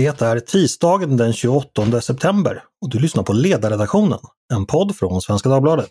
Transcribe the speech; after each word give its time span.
Det 0.00 0.22
är 0.22 0.40
tisdagen 0.40 1.16
den 1.16 1.32
28 1.32 2.00
september 2.00 2.62
och 2.82 2.90
du 2.90 2.98
lyssnar 2.98 3.22
på 3.22 3.32
Ledarredaktionen, 3.32 4.18
en 4.52 4.66
podd 4.66 4.96
från 4.96 5.22
Svenska 5.22 5.48
Dagbladet. 5.48 5.90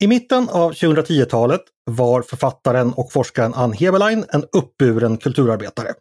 I 0.00 0.06
mitten 0.06 0.48
av 0.48 0.72
2010-talet 0.72 1.62
var 1.84 2.22
författaren 2.22 2.92
och 2.92 3.12
forskaren 3.12 3.54
Ann 3.54 3.72
Heberlein 3.72 4.24
en 4.28 4.44
uppburen 4.52 5.16
kulturarbetare. 5.16 5.94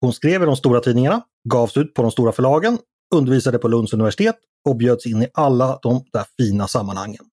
Hon 0.00 0.12
skrev 0.12 0.42
i 0.42 0.46
de 0.46 0.56
stora 0.56 0.80
tidningarna, 0.80 1.22
gavs 1.48 1.76
ut 1.76 1.94
på 1.94 2.02
de 2.02 2.10
stora 2.10 2.32
förlagen, 2.32 2.78
undervisade 3.14 3.58
på 3.58 3.68
Lunds 3.68 3.92
universitet 3.92 4.36
och 4.68 4.76
bjöds 4.76 5.06
in 5.06 5.22
i 5.22 5.28
alla 5.34 5.78
de 5.82 6.04
där 6.12 6.24
fina 6.38 6.68
sammanhangen. 6.68 7.24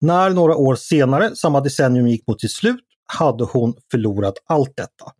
När 0.00 0.30
några 0.30 0.56
år 0.56 0.74
senare, 0.74 1.36
samma 1.36 1.60
decennium 1.60 2.08
gick 2.08 2.26
mot 2.26 2.40
sitt 2.40 2.52
slut, 2.52 2.84
hade 3.06 3.44
hon 3.44 3.74
förlorat 3.90 4.34
allt 4.46 4.76
detta. 4.76 5.12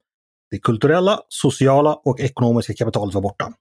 Det 0.51 0.59
kulturella, 0.59 1.21
sociala 1.29 1.95
och 1.95 2.21
ekonomiska 2.21 2.75
kapitalet 2.75 3.15
var 3.15 3.23
borta. 3.23 3.53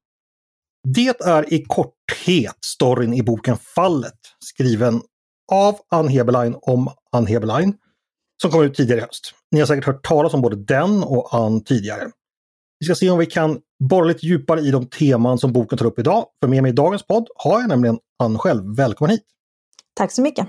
Det 0.88 1.22
är 1.22 1.54
i 1.54 1.66
korthet 1.66 2.58
storyn 2.66 3.14
i 3.14 3.24
boken 3.24 3.58
Fallet, 3.58 4.20
skriven 4.40 5.02
av 5.52 5.80
Ann 5.90 6.08
Heberlein 6.08 6.56
om 6.62 6.90
Ann 7.12 7.28
Heberlein, 7.28 7.74
som 8.42 8.52
kom 8.52 8.64
ut 8.64 8.76
tidigare 8.76 9.00
i 9.00 9.04
höst. 9.04 9.34
Ni 9.52 9.60
har 9.60 9.68
säkert 9.68 9.86
hört 9.86 10.06
talas 10.06 10.34
om 10.34 10.42
både 10.42 10.56
den 10.56 11.04
och 11.04 11.36
Ann 11.36 11.64
tidigare. 11.64 12.12
Vi 12.82 12.86
ska 12.86 12.96
se 12.96 13.10
om 13.10 13.20
vi 13.20 13.26
kan 13.26 13.60
borra 13.90 14.06
lite 14.06 14.26
djupare 14.26 14.62
i 14.62 14.72
de 14.72 14.90
teman 14.90 15.38
som 15.38 15.54
boken 15.54 15.78
tar 15.78 15.86
upp 15.86 16.00
idag. 16.00 16.26
För 16.42 16.48
med 16.48 16.64
mig 16.64 16.72
i 16.72 16.76
dagens 16.76 17.04
podd 17.04 17.28
har 17.36 17.60
jag 17.60 17.70
nämligen 17.70 18.00
Ann 18.24 18.38
själv. 18.38 18.76
Välkommen 18.76 19.12
hit! 19.12 19.24
Tack 19.96 20.12
så 20.12 20.22
mycket! 20.22 20.48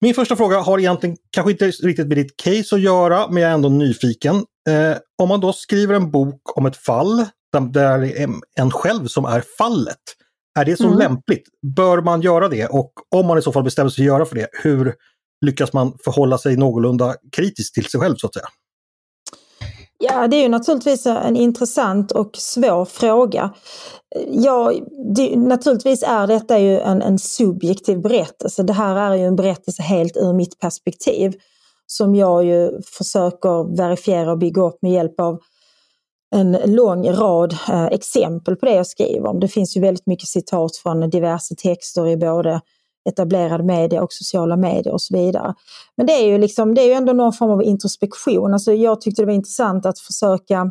Min 0.00 0.14
första 0.14 0.36
fråga 0.36 0.60
har 0.60 0.78
egentligen 0.78 1.16
kanske 1.30 1.50
inte 1.50 1.70
riktigt 1.70 2.06
med 2.06 2.16
ditt 2.16 2.36
case 2.36 2.74
att 2.74 2.80
göra, 2.80 3.28
men 3.30 3.42
jag 3.42 3.50
är 3.50 3.54
ändå 3.54 3.68
nyfiken. 3.68 4.36
Eh, 4.68 4.96
om 5.22 5.28
man 5.28 5.40
då 5.40 5.52
skriver 5.52 5.94
en 5.94 6.10
bok 6.10 6.58
om 6.58 6.66
ett 6.66 6.76
fall 6.76 7.24
där 7.72 7.98
det 7.98 8.22
är 8.22 8.30
en 8.56 8.70
själv 8.70 9.06
som 9.06 9.24
är 9.24 9.44
fallet, 9.58 10.02
är 10.58 10.64
det 10.64 10.76
så 10.76 10.86
mm. 10.86 10.98
lämpligt? 10.98 11.48
Bör 11.76 12.02
man 12.02 12.20
göra 12.20 12.48
det? 12.48 12.66
Och 12.66 12.92
om 13.14 13.26
man 13.26 13.38
i 13.38 13.42
så 13.42 13.52
fall 13.52 13.64
bestämmer 13.64 13.90
sig 13.90 13.96
för 13.96 14.02
att 14.02 14.06
göra 14.06 14.24
för 14.24 14.34
det, 14.34 14.48
hur 14.62 14.94
lyckas 15.46 15.72
man 15.72 15.98
förhålla 16.04 16.38
sig 16.38 16.56
någorlunda 16.56 17.14
kritiskt 17.36 17.74
till 17.74 17.84
sig 17.84 18.00
själv 18.00 18.16
så 18.16 18.26
att 18.26 18.34
säga? 18.34 18.46
Ja, 19.98 20.28
det 20.28 20.36
är 20.36 20.42
ju 20.42 20.48
naturligtvis 20.48 21.06
en 21.06 21.36
intressant 21.36 22.12
och 22.12 22.30
svår 22.36 22.84
fråga. 22.84 23.54
Ja, 24.30 24.72
det, 25.16 25.36
naturligtvis 25.36 26.02
är 26.02 26.26
detta 26.26 26.58
ju 26.58 26.80
en, 26.80 27.02
en 27.02 27.18
subjektiv 27.18 28.00
berättelse. 28.00 28.62
Det 28.62 28.72
här 28.72 28.96
är 28.96 29.14
ju 29.14 29.24
en 29.24 29.36
berättelse 29.36 29.82
helt 29.82 30.16
ur 30.16 30.32
mitt 30.32 30.58
perspektiv 30.58 31.34
som 31.86 32.14
jag 32.14 32.44
ju 32.44 32.70
försöker 32.82 33.76
verifiera 33.76 34.32
och 34.32 34.38
bygga 34.38 34.62
upp 34.62 34.78
med 34.82 34.92
hjälp 34.92 35.20
av 35.20 35.38
en 36.34 36.58
lång 36.64 37.10
rad 37.10 37.52
eh, 37.68 37.86
exempel 37.86 38.56
på 38.56 38.66
det 38.66 38.74
jag 38.74 38.86
skriver 38.86 39.28
om. 39.28 39.40
Det 39.40 39.48
finns 39.48 39.76
ju 39.76 39.80
väldigt 39.80 40.06
mycket 40.06 40.28
citat 40.28 40.76
från 40.76 41.10
diverse 41.10 41.54
texter 41.54 42.08
i 42.08 42.16
både 42.16 42.60
etablerade 43.06 43.64
medier 43.64 44.00
och 44.00 44.12
sociala 44.12 44.56
medier 44.56 44.92
och 44.92 45.00
så 45.00 45.16
vidare. 45.16 45.54
Men 45.96 46.06
det 46.06 46.12
är 46.12 46.26
ju, 46.26 46.38
liksom, 46.38 46.74
det 46.74 46.80
är 46.82 46.86
ju 46.86 46.92
ändå 46.92 47.12
någon 47.12 47.32
form 47.32 47.50
av 47.50 47.62
introspektion. 47.62 48.52
Alltså 48.52 48.72
jag 48.72 49.00
tyckte 49.00 49.22
det 49.22 49.26
var 49.26 49.32
intressant 49.32 49.86
att 49.86 49.98
försöka 49.98 50.70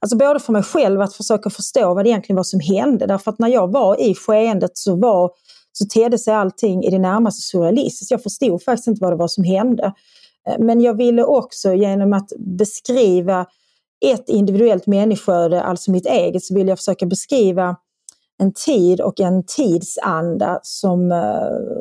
Alltså 0.00 0.16
både 0.16 0.40
för 0.40 0.52
mig 0.52 0.62
själv 0.62 1.00
att 1.00 1.14
försöka 1.14 1.50
förstå 1.50 1.94
vad 1.94 2.04
det 2.04 2.08
egentligen 2.08 2.36
var 2.36 2.44
som 2.44 2.60
hände. 2.60 3.06
Därför 3.06 3.30
att 3.30 3.38
när 3.38 3.48
jag 3.48 3.72
var 3.72 4.00
i 4.00 4.14
skeendet 4.14 4.70
så, 4.74 4.96
var, 4.96 5.30
så 5.72 5.84
tedde 5.84 6.18
sig 6.18 6.34
allting 6.34 6.84
i 6.84 6.90
det 6.90 6.98
närmaste 6.98 7.42
surrealistiskt. 7.42 8.10
Jag 8.10 8.22
förstod 8.22 8.62
faktiskt 8.62 8.88
inte 8.88 9.00
vad 9.00 9.12
det 9.12 9.16
var 9.16 9.28
som 9.28 9.44
hände. 9.44 9.92
Eh, 10.48 10.58
men 10.58 10.80
jag 10.80 10.96
ville 10.96 11.24
också 11.24 11.74
genom 11.74 12.12
att 12.12 12.32
beskriva 12.38 13.46
ett 14.04 14.28
individuellt 14.28 14.86
människoöde, 14.86 15.62
alltså 15.62 15.90
mitt 15.90 16.06
eget, 16.06 16.44
så 16.44 16.54
ville 16.54 16.70
jag 16.70 16.78
försöka 16.78 17.06
beskriva 17.06 17.76
en 18.38 18.52
tid 18.52 19.00
och 19.00 19.20
en 19.20 19.42
tidsanda 19.46 20.60
som 20.62 21.12
eh, 21.12 21.18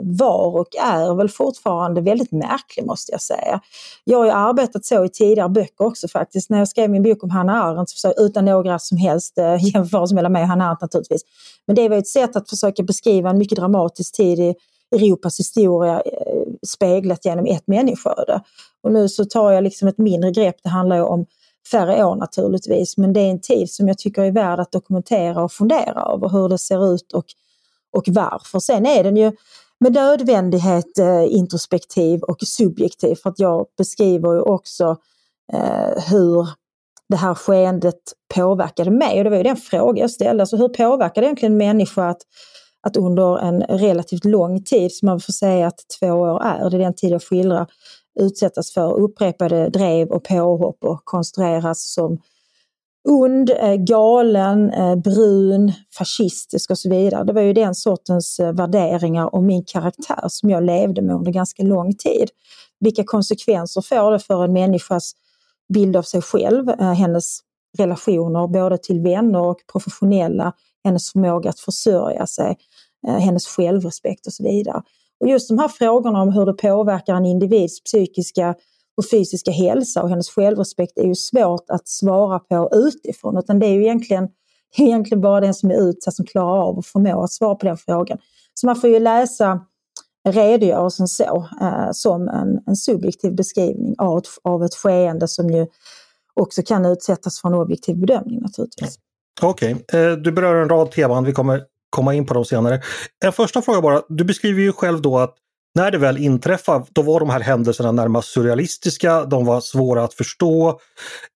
var 0.02 0.60
och 0.60 0.76
är 0.76 1.16
väl 1.16 1.30
fortfarande 1.30 2.02
väldigt 2.02 2.32
märklig 2.32 2.86
måste 2.86 3.12
jag 3.12 3.22
säga. 3.22 3.60
Jag 4.04 4.18
har 4.18 4.26
ju 4.26 4.32
arbetat 4.32 4.86
så 4.86 5.06
i 5.06 5.10
tidigare 5.10 5.50
böcker 5.50 5.86
också 5.86 6.08
faktiskt. 6.08 6.50
När 6.50 6.58
jag 6.58 6.68
skrev 6.68 6.90
min 6.90 7.04
bok 7.04 7.24
om 7.24 7.30
Hanna 7.30 7.64
Arendt, 7.64 7.92
utan 8.18 8.46
några 8.46 8.80
som 8.80 8.98
helst 8.98 9.38
eh, 9.38 9.66
jämförelser 9.76 10.16
mellan 10.16 10.32
mig 10.32 10.42
och 10.42 10.48
Hanna 10.48 10.66
Arendt 10.66 10.82
naturligtvis. 10.82 11.22
Men 11.68 11.76
det 11.76 11.90
var 11.90 11.98
ett 11.98 12.08
sätt 12.08 12.36
att 12.36 12.50
försöka 12.50 12.84
beskriva 12.84 13.30
en 13.30 13.38
mycket 13.38 13.58
dramatisk 13.58 14.16
tid 14.16 14.40
i 14.40 14.56
Europas 14.96 15.40
historia 15.40 16.02
eh, 16.02 16.44
speglat 16.68 17.26
genom 17.26 17.46
ett 17.46 17.68
människoöde. 17.68 18.42
Och 18.84 18.92
nu 18.92 19.10
så 19.10 19.26
tar 19.26 19.52
jag 19.52 19.64
liksom 19.64 19.88
ett 19.88 19.98
mindre 19.98 20.32
grepp, 20.32 20.56
det 20.64 20.70
handlar 20.70 20.96
ju 20.96 21.04
om 21.04 21.26
färre 21.72 22.06
år 22.06 22.16
naturligtvis, 22.16 22.98
men 22.98 23.14
det 23.14 23.20
är 23.20 23.32
en 23.32 23.42
tid 23.42 23.72
som 23.72 23.88
jag 23.88 23.98
tycker 23.98 24.22
är 24.22 24.32
värd 24.32 24.60
att 24.60 24.72
dokumentera 24.72 25.44
och 25.44 25.52
fundera 25.52 26.14
över 26.14 26.30
hur 26.30 26.50
det 26.50 26.58
ser 26.58 26.94
ut 26.94 27.14
och, 27.14 27.26
och 27.92 28.04
varför. 28.08 28.60
Sen 28.60 28.86
är 28.86 29.04
den 29.04 29.18
ju 29.18 29.32
med 29.80 29.94
nödvändighet 29.94 31.00
eh, 31.00 31.36
introspektiv 31.36 32.22
och 32.22 32.38
subjektiv 32.42 33.16
för 33.16 33.30
att 33.30 33.40
jag 33.40 33.66
beskriver 33.78 34.34
ju 34.34 34.42
också 34.42 34.98
eh, 35.54 36.04
hur 36.10 36.48
det 37.10 37.16
här 37.16 37.36
skeendet 37.36 38.02
påverkade 38.36 38.92
mig 38.92 39.18
och 39.18 39.24
det 39.24 39.30
var 39.30 39.38
ju 39.38 39.44
den 39.44 39.58
fråga 39.58 40.02
jag 40.02 40.12
ställde. 40.12 40.44
Alltså 40.44 40.58
hur 40.58 40.70
påverkar 40.70 41.22
det 41.22 41.28
egentligen 41.28 41.54
en 41.54 41.58
människa 41.58 42.10
att, 42.10 42.22
att 42.82 42.98
under 42.98 43.40
en 43.40 43.62
relativt 43.62 44.26
lång 44.26 44.64
tid, 44.64 44.92
som 44.92 45.06
man 45.06 45.20
får 45.20 45.34
säga 45.34 45.68
att 45.68 45.80
två 46.00 46.08
år 46.08 46.44
är, 46.44 46.70
det 46.70 46.78
är 46.78 46.80
den 46.80 46.96
tid 46.96 47.12
jag 47.12 47.24
skildrar, 47.24 47.68
utsättas 48.20 48.72
för 48.72 49.00
upprepade 49.00 49.70
drev 49.70 50.08
och 50.08 50.24
påhopp 50.24 50.84
och 50.84 51.02
konstrueras 51.06 51.94
som 51.94 52.20
ond, 53.06 53.50
eh, 53.50 53.76
galen, 53.76 54.74
eh, 54.74 54.96
brun, 54.96 55.74
fascistisk 55.98 56.70
och 56.70 56.78
så 56.78 56.90
vidare. 56.90 57.24
Det 57.24 57.34
var 57.34 57.42
ju 57.42 57.54
den 57.54 57.76
sortens 57.76 58.40
eh, 58.40 58.54
värderingar 58.54 59.36
om 59.36 59.46
min 59.46 59.64
karaktär 59.66 60.26
som 60.28 60.50
jag 60.50 60.64
levde 60.64 61.02
med 61.02 61.16
under 61.16 61.32
ganska 61.32 61.64
lång 61.64 61.94
tid. 61.94 62.30
Vilka 62.80 63.04
konsekvenser 63.04 63.82
får 63.82 64.12
det 64.12 64.20
för 64.20 64.44
en 64.44 64.54
människas 64.54 65.12
bild 65.74 65.96
av 65.96 66.04
sig 66.04 66.22
själv, 66.22 66.80
hennes 66.80 67.40
relationer 67.78 68.48
både 68.48 68.78
till 68.78 69.02
vänner 69.02 69.42
och 69.42 69.58
professionella, 69.72 70.54
hennes 70.84 71.12
förmåga 71.12 71.50
att 71.50 71.60
försörja 71.60 72.28
sig, 72.28 72.58
hennes 73.08 73.48
självrespekt 73.48 74.28
och 74.28 74.34
så 74.34 74.44
vidare. 74.44 74.82
Och 75.20 75.28
just 75.28 75.50
de 75.50 75.60
här 75.60 75.68
frågorna 75.68 76.22
om 76.22 76.32
hur 76.32 76.46
det 76.46 76.54
påverkar 76.54 77.16
en 77.16 77.26
individs 77.26 77.84
psykiska 77.84 78.56
och 78.98 79.10
fysiska 79.12 79.52
hälsa 79.52 80.04
och 80.04 80.10
hennes 80.10 80.30
självrespekt 80.30 80.98
är 80.98 81.08
ju 81.08 81.16
svårt 81.16 81.70
att 81.70 81.88
svara 81.88 82.40
på 82.40 82.70
utifrån 82.74 83.38
utan 83.38 83.60
det 83.60 83.66
är 83.66 83.74
ju 83.74 83.82
egentligen, 83.82 84.28
egentligen 84.78 85.22
bara 85.22 85.42
den 85.42 85.54
som 85.54 85.72
är 85.72 85.90
utsatt 85.90 86.14
som 86.14 86.26
klarar 86.26 86.62
av 86.62 86.80
att 86.80 86.86
förmår 86.86 87.24
att 87.24 87.32
svara 87.32 87.56
på 87.56 87.66
den 87.66 87.78
frågan. 87.78 88.18
Så 88.54 88.66
man 88.68 88.76
får 88.76 88.90
ju 88.90 89.00
läsa 89.00 89.60
redogörelsen 90.28 91.08
så, 91.08 91.48
eh, 91.62 91.92
som 91.92 92.28
en, 92.28 92.60
en 92.68 92.76
subjektiv 92.76 93.36
beskrivning 93.36 93.96
av 93.98 94.18
ett, 94.18 94.28
av 94.44 94.64
ett 94.64 94.76
skeende 94.76 95.28
som 95.28 95.50
ju 95.50 95.68
också 96.34 96.62
kan 96.62 96.86
utsättas 96.86 97.42
för 97.42 97.50
en 97.50 97.56
objektiv 97.56 97.98
bedömning 97.98 98.40
naturligtvis. 98.42 99.00
Okej, 99.42 99.76
okay. 99.76 100.16
Du 100.16 100.32
berör 100.32 100.62
en 100.62 100.70
rad 100.70 100.92
teman. 100.92 101.24
Vi 101.24 101.34
kommer 101.34 101.64
komma 101.90 102.14
in 102.14 102.26
på 102.26 102.34
dem 102.34 102.46
senare. 102.46 102.82
En 103.26 103.34
första 103.34 103.62
fråga 103.62 103.82
bara. 103.82 104.02
Du 104.10 104.24
beskriver 104.24 104.62
ju 104.62 104.72
själv 104.72 105.02
då 105.02 105.18
att 105.18 105.36
när 105.76 105.92
det 105.92 105.98
väl 105.98 106.18
inträffade, 106.18 106.86
då 106.92 107.02
var 107.02 107.20
de 107.20 107.30
här 107.30 107.40
händelserna 107.40 107.92
närmast 107.92 108.28
surrealistiska, 108.28 109.26
de 109.26 109.46
var 109.46 109.62
svåra 109.62 110.04
att 110.04 110.14
förstå. 110.14 110.70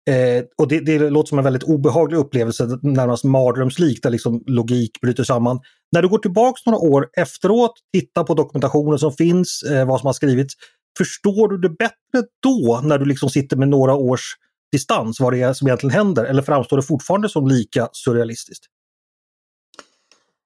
Eh, 0.09 0.43
och 0.57 0.67
det, 0.67 0.79
det 0.79 1.09
låter 1.09 1.29
som 1.29 1.37
en 1.37 1.43
väldigt 1.43 1.63
obehaglig 1.63 2.17
upplevelse, 2.17 2.79
närmast 2.81 3.23
mardrömslik, 3.23 4.03
där 4.03 4.09
liksom 4.09 4.43
logik 4.47 5.01
bryter 5.01 5.23
samman. 5.23 5.59
När 5.91 6.01
du 6.01 6.07
går 6.07 6.17
tillbaks 6.17 6.65
några 6.65 6.79
år 6.79 7.07
efteråt, 7.17 7.73
tittar 7.93 8.23
på 8.23 8.33
dokumentationen 8.33 8.99
som 8.99 9.11
finns, 9.11 9.63
eh, 9.63 9.87
vad 9.87 9.99
som 9.99 10.07
har 10.07 10.13
skrivits, 10.13 10.53
förstår 10.97 11.47
du 11.47 11.57
det 11.57 11.69
bättre 11.69 12.27
då 12.43 12.81
när 12.83 12.97
du 12.97 13.05
liksom 13.05 13.29
sitter 13.29 13.57
med 13.57 13.67
några 13.67 13.95
års 13.95 14.35
distans 14.71 15.19
vad 15.19 15.33
det 15.33 15.41
är 15.41 15.53
som 15.53 15.67
egentligen 15.67 15.95
händer? 15.95 16.25
Eller 16.25 16.41
framstår 16.41 16.77
det 16.77 16.83
fortfarande 16.83 17.29
som 17.29 17.47
lika 17.47 17.89
surrealistiskt? 17.91 18.65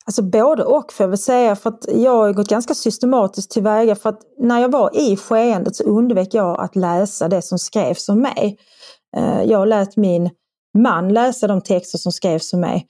Alltså 0.05 0.21
både 0.21 0.63
och 0.63 0.93
får 0.93 1.03
jag 1.03 1.09
väl 1.09 1.17
säga 1.17 1.55
för 1.55 1.69
att 1.69 1.85
jag 1.93 2.15
har 2.15 2.33
gått 2.33 2.49
ganska 2.49 2.73
systematiskt 2.75 3.51
tillväga 3.51 3.95
för 3.95 4.09
att 4.09 4.21
när 4.39 4.61
jag 4.61 4.71
var 4.71 4.97
i 4.97 5.17
skeendet 5.17 5.75
så 5.75 5.83
undvek 5.83 6.33
jag 6.33 6.61
att 6.61 6.75
läsa 6.75 7.27
det 7.27 7.41
som 7.41 7.59
skrevs 7.59 8.09
om 8.09 8.21
mig. 8.21 8.57
Eh, 9.17 9.43
jag 9.43 9.67
lät 9.67 9.97
min 9.97 10.29
man 10.77 11.13
läsa 11.13 11.47
de 11.47 11.61
texter 11.61 11.97
som 11.97 12.11
skrevs 12.11 12.53
om 12.53 12.59
mig 12.59 12.87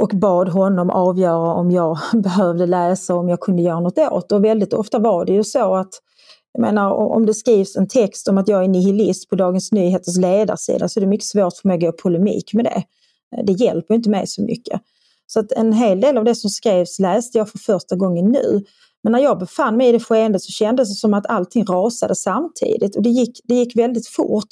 och 0.00 0.08
bad 0.14 0.48
honom 0.48 0.90
avgöra 0.90 1.54
om 1.54 1.70
jag 1.70 1.98
behövde 2.22 2.66
läsa 2.66 3.14
om 3.14 3.28
jag 3.28 3.40
kunde 3.40 3.62
göra 3.62 3.80
något 3.80 3.98
åt. 3.98 4.32
Och 4.32 4.44
väldigt 4.44 4.72
ofta 4.72 4.98
var 4.98 5.24
det 5.24 5.32
ju 5.32 5.44
så 5.44 5.74
att 5.74 5.90
jag 6.52 6.60
menar, 6.60 6.92
om 6.92 7.26
det 7.26 7.34
skrivs 7.34 7.76
en 7.76 7.88
text 7.88 8.28
om 8.28 8.38
att 8.38 8.48
jag 8.48 8.64
är 8.64 8.68
nihilist 8.68 9.28
på 9.28 9.36
Dagens 9.36 9.72
Nyheters 9.72 10.16
ledarsida 10.16 10.88
så 10.88 10.98
är 10.98 11.00
det 11.00 11.06
mycket 11.06 11.26
svårt 11.26 11.54
för 11.54 11.68
mig 11.68 11.74
att 11.74 11.80
gå 11.80 11.88
i 11.88 11.92
polemik 11.92 12.54
med 12.54 12.64
det. 12.64 12.82
Eh, 13.36 13.44
det 13.44 13.52
hjälper 13.52 13.94
inte 13.94 14.10
mig 14.10 14.26
så 14.26 14.42
mycket. 14.42 14.80
Så 15.30 15.40
att 15.40 15.52
en 15.52 15.72
hel 15.72 16.00
del 16.00 16.18
av 16.18 16.24
det 16.24 16.34
som 16.34 16.50
skrevs 16.50 16.98
läste 16.98 17.38
jag 17.38 17.48
för 17.48 17.58
första 17.58 17.96
gången 17.96 18.24
nu. 18.24 18.64
Men 19.02 19.12
när 19.12 19.20
jag 19.20 19.38
befann 19.38 19.76
mig 19.76 19.88
i 19.88 19.92
det 19.92 20.00
skeendet 20.00 20.42
så 20.42 20.52
kändes 20.52 20.88
det 20.88 20.94
som 20.94 21.14
att 21.14 21.26
allting 21.26 21.64
rasade 21.64 22.14
samtidigt 22.14 22.96
och 22.96 23.02
det 23.02 23.10
gick, 23.10 23.40
det 23.44 23.54
gick 23.54 23.76
väldigt 23.76 24.08
fort. 24.08 24.48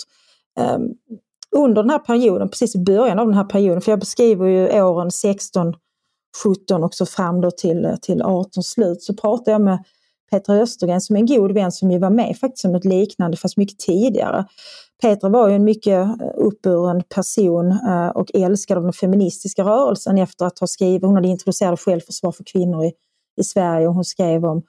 Um, 0.77 0.95
under 1.57 1.83
den 1.83 1.91
här 1.91 1.99
perioden, 1.99 2.49
precis 2.49 2.75
i 2.75 2.79
början 2.79 3.19
av 3.19 3.27
den 3.27 3.37
här 3.37 3.45
perioden, 3.45 3.81
för 3.81 3.93
jag 3.93 3.99
beskriver 3.99 4.47
ju 4.47 4.83
åren 4.83 5.11
16, 5.11 5.75
17 6.45 6.85
och 6.85 6.95
så 6.95 7.07
fram 7.07 7.41
då 7.41 7.51
till, 7.51 7.97
till 8.03 8.23
18 8.23 8.63
slut, 8.63 9.03
så 9.03 9.15
pratade 9.15 9.51
jag 9.51 9.61
med 9.61 9.85
Petra 10.31 10.55
Östergren 10.55 11.01
som 11.01 11.17
är 11.17 11.21
en 11.21 11.27
god 11.27 11.53
vän 11.53 11.73
som 11.73 11.91
ju 11.91 11.99
var 11.99 12.11
med 12.11 12.37
faktiskt 12.41 12.65
om 12.65 12.73
något 12.73 12.85
liknande 12.85 13.37
fast 13.37 13.57
mycket 13.57 13.79
tidigare. 13.79 14.47
Petra 15.03 15.29
var 15.29 15.49
ju 15.49 15.55
en 15.55 15.65
mycket 15.65 16.21
eh, 16.21 16.29
uppburen 16.35 17.03
person 17.15 17.71
eh, 17.71 18.09
och 18.09 18.31
älskad 18.35 18.77
av 18.77 18.85
den 18.85 18.93
feministiska 18.93 19.65
rörelsen 19.65 20.19
efter 20.19 20.45
att 20.45 20.59
ha 20.59 20.67
skrivit, 20.67 21.03
hon 21.03 21.15
hade 21.15 21.29
introducerat 21.29 21.81
självförsvar 21.81 22.33
för 22.33 22.45
kvinnor 22.45 22.85
i, 22.85 22.93
i 23.41 23.45
Sverige 23.45 23.89
och 23.89 23.95
hon 23.95 24.05
skrev 24.05 24.45
om 24.45 24.63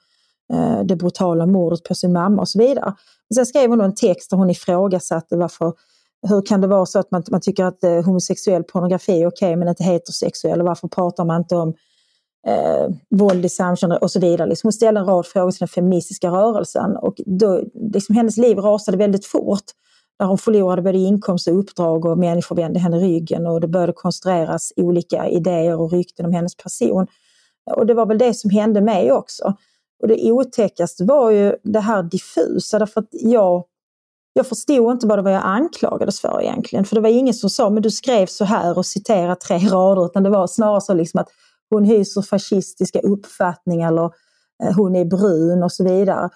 eh, 0.52 0.80
det 0.84 0.96
brutala 0.96 1.46
mordet 1.46 1.84
på 1.84 1.94
sin 1.94 2.12
mamma 2.12 2.42
och 2.42 2.48
så 2.48 2.58
vidare. 2.58 2.94
sen 3.34 3.46
skrev 3.46 3.70
hon 3.70 3.80
en 3.80 3.94
text 3.94 4.30
där 4.30 4.36
hon 4.36 4.50
ifrågasatte 4.50 5.36
varför 5.36 5.72
hur 6.28 6.42
kan 6.42 6.60
det 6.60 6.66
vara 6.66 6.86
så 6.86 6.98
att 6.98 7.10
man, 7.10 7.22
man 7.30 7.40
tycker 7.40 7.64
att 7.64 7.84
eh, 7.84 8.04
homosexuell 8.04 8.64
pornografi 8.64 9.22
är 9.22 9.26
okej 9.26 9.48
okay, 9.48 9.56
men 9.56 9.68
inte 9.68 9.84
heterosexuell? 9.84 10.60
Och 10.60 10.66
varför 10.66 10.88
pratar 10.88 11.24
man 11.24 11.40
inte 11.40 11.56
om 11.56 11.74
eh, 12.46 12.94
våld 13.10 13.44
i 13.44 13.48
samkönade 13.48 14.00
och 14.00 14.10
så 14.10 14.20
vidare. 14.20 14.48
Liksom 14.48 14.66
hon 14.66 14.72
ställde 14.72 15.00
en 15.00 15.06
rad 15.06 15.26
frågor 15.26 15.50
till 15.50 15.58
den 15.58 15.68
feministiska 15.68 16.30
rörelsen 16.30 16.96
och 16.96 17.14
då, 17.26 17.62
liksom 17.92 18.14
hennes 18.14 18.36
liv 18.36 18.58
rasade 18.58 18.96
väldigt 18.96 19.26
fort. 19.26 19.64
När 20.18 20.26
hon 20.26 20.38
förlorade 20.38 20.82
både 20.82 20.98
inkomst 20.98 21.48
och 21.48 21.58
uppdrag 21.58 22.04
och 22.04 22.18
människor 22.18 22.56
vände 22.56 22.80
henne 22.80 22.98
ryggen 22.98 23.46
och 23.46 23.60
det 23.60 23.68
började 23.68 23.92
konstrueras 23.92 24.72
olika 24.76 25.28
idéer 25.28 25.80
och 25.80 25.92
rykten 25.92 26.26
om 26.26 26.32
hennes 26.32 26.56
person. 26.56 27.06
Och 27.76 27.86
det 27.86 27.94
var 27.94 28.06
väl 28.06 28.18
det 28.18 28.34
som 28.34 28.50
hände 28.50 28.80
mig 28.80 29.12
också. 29.12 29.54
Och 30.02 30.08
det 30.08 30.32
otäckaste 30.32 31.04
var 31.04 31.30
ju 31.30 31.56
det 31.62 31.80
här 31.80 32.02
diffusa 32.02 32.78
därför 32.78 33.00
att 33.00 33.08
jag 33.10 33.64
jag 34.38 34.46
förstod 34.46 34.92
inte 34.92 35.06
vad 35.06 35.18
det 35.18 35.22
var 35.22 35.30
jag 35.30 35.42
anklagades 35.44 36.20
för 36.20 36.42
egentligen. 36.42 36.84
För 36.84 36.94
det 36.94 37.00
var 37.00 37.08
ingen 37.08 37.34
som 37.34 37.50
sa, 37.50 37.70
men 37.70 37.82
du 37.82 37.90
skrev 37.90 38.26
så 38.26 38.44
här 38.44 38.78
och 38.78 38.86
citerade 38.86 39.36
tre 39.36 39.58
rader, 39.68 40.06
utan 40.06 40.22
det 40.22 40.30
var 40.30 40.46
snarare 40.46 40.80
så 40.80 40.94
liksom 40.94 41.20
att 41.20 41.28
hon 41.70 41.84
hyser 41.84 42.22
fascistiska 42.22 43.00
uppfattningar 43.00 43.88
eller 43.88 44.10
eh, 44.64 44.76
hon 44.76 44.96
är 44.96 45.04
brun 45.04 45.62
och 45.62 45.72
så 45.72 45.84
vidare. 45.84 46.30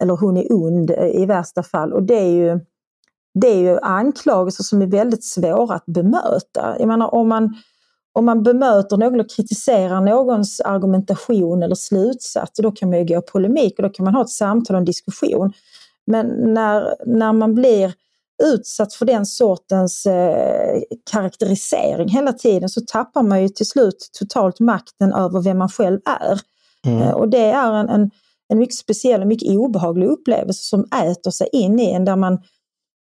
Eller 0.00 0.16
hon 0.16 0.36
är 0.36 0.52
ond 0.52 0.90
eh, 0.90 1.22
i 1.22 1.26
värsta 1.26 1.62
fall. 1.62 1.92
Och 1.92 2.02
det 2.02 2.18
är 2.18 2.30
ju, 2.30 2.60
det 3.34 3.48
är 3.48 3.58
ju 3.58 3.78
anklagelser 3.82 4.64
som 4.64 4.82
är 4.82 4.86
väldigt 4.86 5.24
svåra 5.24 5.74
att 5.74 5.86
bemöta. 5.86 6.76
Jag 6.78 6.88
menar 6.88 7.14
om 7.14 7.28
man, 7.28 7.54
om 8.12 8.24
man 8.24 8.42
bemöter 8.42 8.96
någon 8.96 9.20
och 9.20 9.30
kritiserar 9.30 10.00
någons 10.00 10.60
argumentation 10.60 11.62
eller 11.62 11.74
slutsats, 11.74 12.60
då 12.62 12.70
kan 12.70 12.90
man 12.90 12.98
ju 12.98 13.14
gå 13.14 13.22
polemik 13.22 13.74
och 13.78 13.82
då 13.82 13.88
kan 13.88 14.04
man 14.04 14.14
ha 14.14 14.22
ett 14.22 14.30
samtal 14.30 14.76
och 14.76 14.78
en 14.78 14.84
diskussion. 14.84 15.52
Men 16.06 16.26
när, 16.26 16.94
när 17.06 17.32
man 17.32 17.54
blir 17.54 17.94
utsatt 18.42 18.94
för 18.94 19.06
den 19.06 19.26
sortens 19.26 20.06
eh, 20.06 20.80
karaktärisering 21.10 22.08
hela 22.08 22.32
tiden 22.32 22.68
så 22.68 22.80
tappar 22.80 23.22
man 23.22 23.42
ju 23.42 23.48
till 23.48 23.66
slut 23.66 24.10
totalt 24.18 24.60
makten 24.60 25.12
över 25.12 25.40
vem 25.40 25.58
man 25.58 25.68
själv 25.68 26.00
är. 26.04 26.40
Mm. 26.86 27.02
Eh, 27.02 27.10
och 27.10 27.28
det 27.28 27.44
är 27.44 27.72
en, 27.72 27.88
en, 27.88 28.10
en 28.48 28.58
mycket 28.58 28.76
speciell 28.76 29.20
och 29.20 29.26
mycket 29.26 29.50
obehaglig 29.50 30.06
upplevelse 30.06 30.64
som 30.64 30.84
äter 30.84 31.30
sig 31.30 31.48
in 31.52 31.80
i 31.80 31.92
en 31.92 32.04
där 32.04 32.16
man 32.16 32.38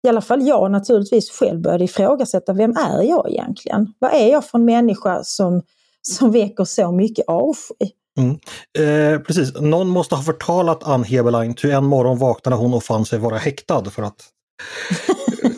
i 0.02 0.08
alla 0.08 0.20
fall 0.20 0.46
jag 0.46 0.70
naturligtvis 0.70 1.30
själv 1.30 1.60
började 1.60 1.84
ifrågasätta, 1.84 2.52
vem 2.52 2.70
är 2.70 3.02
jag 3.02 3.30
egentligen? 3.30 3.92
Vad 3.98 4.14
är 4.14 4.32
jag 4.32 4.44
för 4.44 4.58
en 4.58 4.64
människa 4.64 5.24
som, 5.24 5.62
som 6.02 6.32
väcker 6.32 6.64
så 6.64 6.92
mycket 6.92 7.24
avsky? 7.28 7.90
Mm. 8.18 8.38
Eh, 8.78 9.20
precis, 9.20 9.60
någon 9.60 9.88
måste 9.88 10.14
ha 10.14 10.22
förtalat 10.22 10.84
Ann 10.84 11.04
Heberlein, 11.04 11.54
ty 11.54 11.70
en 11.70 11.84
morgon 11.84 12.18
vaknade 12.18 12.56
hon 12.56 12.74
och 12.74 12.82
fann 12.82 13.04
sig 13.04 13.18
vara 13.18 13.36
häktad 13.36 13.84
för 13.84 14.02
att 14.02 14.16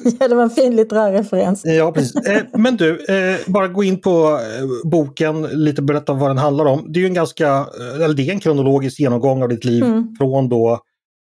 ja, 0.20 0.28
det 0.28 0.34
var 0.34 0.42
en 0.42 0.50
fin 0.50 0.76
litterär 0.76 1.12
referens. 1.12 1.62
ja, 1.64 1.92
precis. 1.92 2.26
Eh, 2.26 2.42
men 2.52 2.76
du, 2.76 3.04
eh, 3.04 3.40
bara 3.46 3.68
gå 3.68 3.84
in 3.84 4.00
på 4.00 4.40
eh, 4.58 4.90
boken, 4.90 5.42
lite 5.42 5.82
berätta 5.82 6.12
vad 6.12 6.30
den 6.30 6.38
handlar 6.38 6.64
om. 6.64 6.84
Det 6.88 7.02
är 7.02 7.06
en 7.06 7.14
ganska, 7.14 7.66
eller 7.94 8.14
det 8.14 8.28
är 8.28 8.32
en 8.32 8.40
kronologisk 8.40 9.00
genomgång 9.00 9.42
av 9.42 9.48
ditt 9.48 9.64
liv 9.64 9.84
mm. 9.84 10.16
från 10.18 10.48
då 10.48 10.80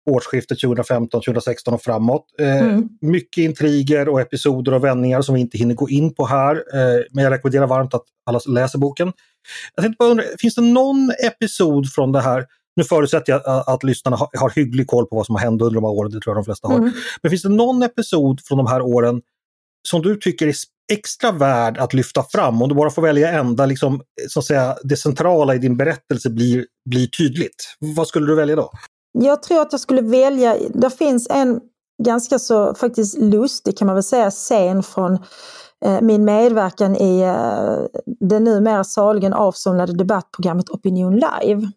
årsskiftet 0.07 0.57
2015-2016 0.57 1.73
och 1.73 1.81
framåt. 1.81 2.25
Eh, 2.39 2.61
mm. 2.61 2.89
Mycket 3.01 3.41
intriger 3.41 4.09
och 4.09 4.21
episoder 4.21 4.73
och 4.73 4.83
vändningar 4.83 5.21
som 5.21 5.35
vi 5.35 5.41
inte 5.41 5.57
hinner 5.57 5.75
gå 5.75 5.89
in 5.89 6.13
på 6.13 6.25
här. 6.25 6.55
Eh, 6.55 7.03
men 7.11 7.23
jag 7.23 7.33
rekommenderar 7.33 7.67
varmt 7.67 7.93
att 7.93 8.03
alla 8.25 8.39
läser 8.47 8.79
boken. 8.79 9.13
Jag 9.75 9.83
tänkte 9.83 9.95
bara 9.99 10.09
undra, 10.09 10.23
finns 10.39 10.55
det 10.55 10.61
någon 10.61 11.11
episod 11.23 11.91
från 11.93 12.11
det 12.11 12.21
här 12.21 12.45
nu 12.77 12.83
förutsätter 12.83 13.33
jag 13.33 13.41
att, 13.45 13.67
att 13.67 13.83
lyssnarna 13.83 14.17
har, 14.17 14.29
har 14.39 14.49
hygglig 14.49 14.87
koll 14.87 15.05
på 15.05 15.15
vad 15.15 15.25
som 15.25 15.35
har 15.35 15.41
hänt 15.41 15.61
under 15.61 15.75
de 15.75 15.83
här 15.83 15.91
åren, 15.91 16.11
det 16.11 16.19
tror 16.19 16.35
jag 16.35 16.43
de 16.43 16.45
flesta 16.45 16.67
har. 16.67 16.77
Mm. 16.77 16.91
Men 17.21 17.29
finns 17.29 17.41
det 17.41 17.49
någon 17.49 17.83
episod 17.83 18.41
från 18.45 18.57
de 18.57 18.67
här 18.67 18.81
åren 18.81 19.21
som 19.89 20.01
du 20.01 20.15
tycker 20.15 20.47
är 20.47 20.55
extra 20.93 21.31
värd 21.31 21.77
att 21.77 21.93
lyfta 21.93 22.23
fram? 22.23 22.61
Om 22.61 22.69
du 22.69 22.75
bara 22.75 22.89
får 22.89 23.01
välja 23.01 23.31
en 23.31 23.55
där 23.55 23.67
liksom, 23.67 24.01
så 24.29 24.39
att 24.39 24.45
säga, 24.45 24.77
det 24.83 24.97
centrala 24.97 25.55
i 25.55 25.57
din 25.57 25.77
berättelse 25.77 26.29
blir, 26.29 26.65
blir 26.89 27.07
tydligt. 27.07 27.75
Vad 27.79 28.07
skulle 28.07 28.27
du 28.27 28.35
välja 28.35 28.55
då? 28.55 28.71
Jag 29.11 29.43
tror 29.43 29.61
att 29.61 29.71
jag 29.71 29.81
skulle 29.81 30.01
välja, 30.01 30.57
det 30.69 30.89
finns 30.89 31.27
en 31.29 31.59
ganska 32.03 32.39
så 32.39 32.75
faktiskt 32.75 33.17
lustig 33.17 33.77
kan 33.77 33.85
man 33.85 33.95
väl 33.95 34.03
säga 34.03 34.31
scen 34.31 34.83
från 34.83 35.13
eh, 35.85 36.01
min 36.01 36.25
medverkan 36.25 36.95
i 36.95 37.21
eh, 37.21 38.01
det 38.19 38.39
numera 38.39 38.83
saligen 38.83 39.33
avsomnade 39.33 39.93
debattprogrammet 39.93 40.69
Opinion 40.69 41.13
Live. 41.13 41.71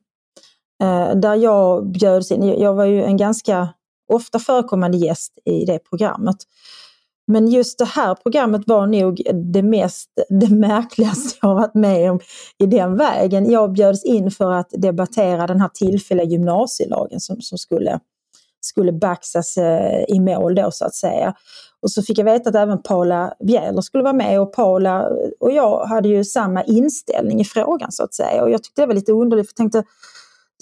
Eh, 0.82 1.14
där 1.16 1.34
jag 1.34 1.86
bjöds 1.86 2.30
in. 2.30 2.60
Jag 2.60 2.74
var 2.74 2.84
ju 2.84 3.04
en 3.04 3.16
ganska 3.16 3.68
ofta 4.12 4.38
förekommande 4.38 4.98
gäst 4.98 5.38
i 5.44 5.64
det 5.64 5.78
programmet. 5.78 6.36
Men 7.30 7.48
just 7.48 7.78
det 7.78 7.84
här 7.84 8.14
programmet 8.14 8.62
var 8.66 8.86
nog 8.86 9.22
det 9.52 9.62
mest, 9.62 10.08
det 10.28 10.50
märkligaste 10.50 11.38
jag 11.42 11.54
varit 11.54 11.74
med 11.74 12.10
om 12.10 12.20
i 12.58 12.66
den 12.66 12.96
vägen. 12.96 13.50
Jag 13.50 13.72
bjöds 13.72 14.04
in 14.04 14.30
för 14.30 14.52
att 14.52 14.70
debattera 14.70 15.46
den 15.46 15.60
här 15.60 15.68
tillfälliga 15.74 16.26
gymnasielagen 16.26 17.20
som, 17.20 17.40
som 17.40 17.58
skulle, 17.58 18.00
skulle 18.60 18.92
baxas 18.92 19.56
eh, 19.56 20.04
i 20.08 20.20
mål 20.20 20.54
då 20.54 20.70
så 20.70 20.84
att 20.84 20.94
säga. 20.94 21.34
Och 21.82 21.90
så 21.90 22.02
fick 22.02 22.18
jag 22.18 22.24
veta 22.24 22.48
att 22.50 22.56
även 22.56 22.82
Paula 22.82 23.34
Bjäller 23.44 23.80
skulle 23.80 24.04
vara 24.04 24.12
med 24.12 24.40
och 24.40 24.52
Paula 24.52 25.08
och 25.40 25.52
jag 25.52 25.84
hade 25.84 26.08
ju 26.08 26.24
samma 26.24 26.64
inställning 26.64 27.40
i 27.40 27.44
frågan 27.44 27.92
så 27.92 28.04
att 28.04 28.14
säga. 28.14 28.42
Och 28.42 28.50
jag 28.50 28.62
tyckte 28.62 28.82
det 28.82 28.86
var 28.86 28.94
lite 28.94 29.12
underligt 29.12 29.46
för 29.46 29.52
jag 29.52 29.56
tänkte 29.56 29.84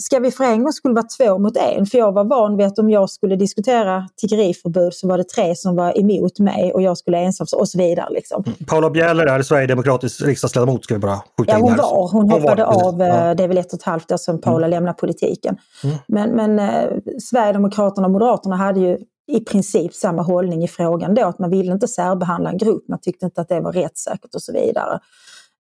ska 0.00 0.18
vi 0.18 0.30
för 0.30 0.44
en 0.44 0.62
gång 0.62 0.72
skulle 0.72 0.94
vara 0.94 1.06
två 1.18 1.38
mot 1.38 1.56
en? 1.56 1.86
För 1.86 1.98
jag 1.98 2.12
var 2.12 2.24
van 2.24 2.56
vid 2.56 2.66
att 2.66 2.78
om 2.78 2.90
jag 2.90 3.10
skulle 3.10 3.36
diskutera 3.36 4.08
tiggeriförbud 4.20 4.94
så 4.94 5.08
var 5.08 5.18
det 5.18 5.28
tre 5.28 5.56
som 5.56 5.76
var 5.76 5.98
emot 5.98 6.38
mig 6.38 6.72
och 6.72 6.82
jag 6.82 6.98
skulle 6.98 7.18
ensam 7.18 7.46
och 7.56 7.68
så 7.68 7.78
vidare. 7.78 8.08
Liksom. 8.10 8.44
Mm. 8.46 8.58
Paula 8.66 8.90
Bjäller 8.90 9.26
är 9.26 9.42
Sverigedemokratisk 9.42 10.22
riksdagsledamot 10.22 10.84
ska 10.84 10.94
vi 10.94 11.00
bara 11.00 11.20
skjuta 11.38 11.52
ja, 11.52 11.58
hon 11.58 11.66
in 11.66 11.70
här. 11.70 11.82
Var. 11.82 12.08
Hon, 12.12 12.30
hon 12.30 12.40
hoppade 12.40 12.64
var, 12.64 12.88
av, 12.88 13.00
ja. 13.00 13.30
Eh, 13.30 13.36
det 13.36 13.44
är 13.44 13.48
väl 13.48 13.58
ett 13.58 13.72
och 13.72 13.78
ett 13.78 13.82
halvt 13.82 14.12
år 14.12 14.16
sedan 14.16 14.40
Paula 14.40 14.66
mm. 14.66 14.70
lämnade 14.70 14.98
politiken. 14.98 15.56
Mm. 15.84 15.96
Men, 16.08 16.30
men 16.30 16.58
eh, 16.58 16.98
Sverigedemokraterna 17.22 18.06
och 18.06 18.12
Moderaterna 18.12 18.56
hade 18.56 18.80
ju 18.80 18.98
i 19.28 19.40
princip 19.40 19.94
samma 19.94 20.22
hållning 20.22 20.64
i 20.64 20.68
frågan 20.68 21.14
då, 21.14 21.24
att 21.24 21.38
man 21.38 21.50
ville 21.50 21.72
inte 21.72 21.88
särbehandla 21.88 22.50
en 22.50 22.58
grupp, 22.58 22.88
man 22.88 23.00
tyckte 23.00 23.24
inte 23.24 23.40
att 23.40 23.48
det 23.48 23.60
var 23.60 23.72
rättssäkert 23.72 24.34
och 24.34 24.42
så 24.42 24.52
vidare. 24.52 25.00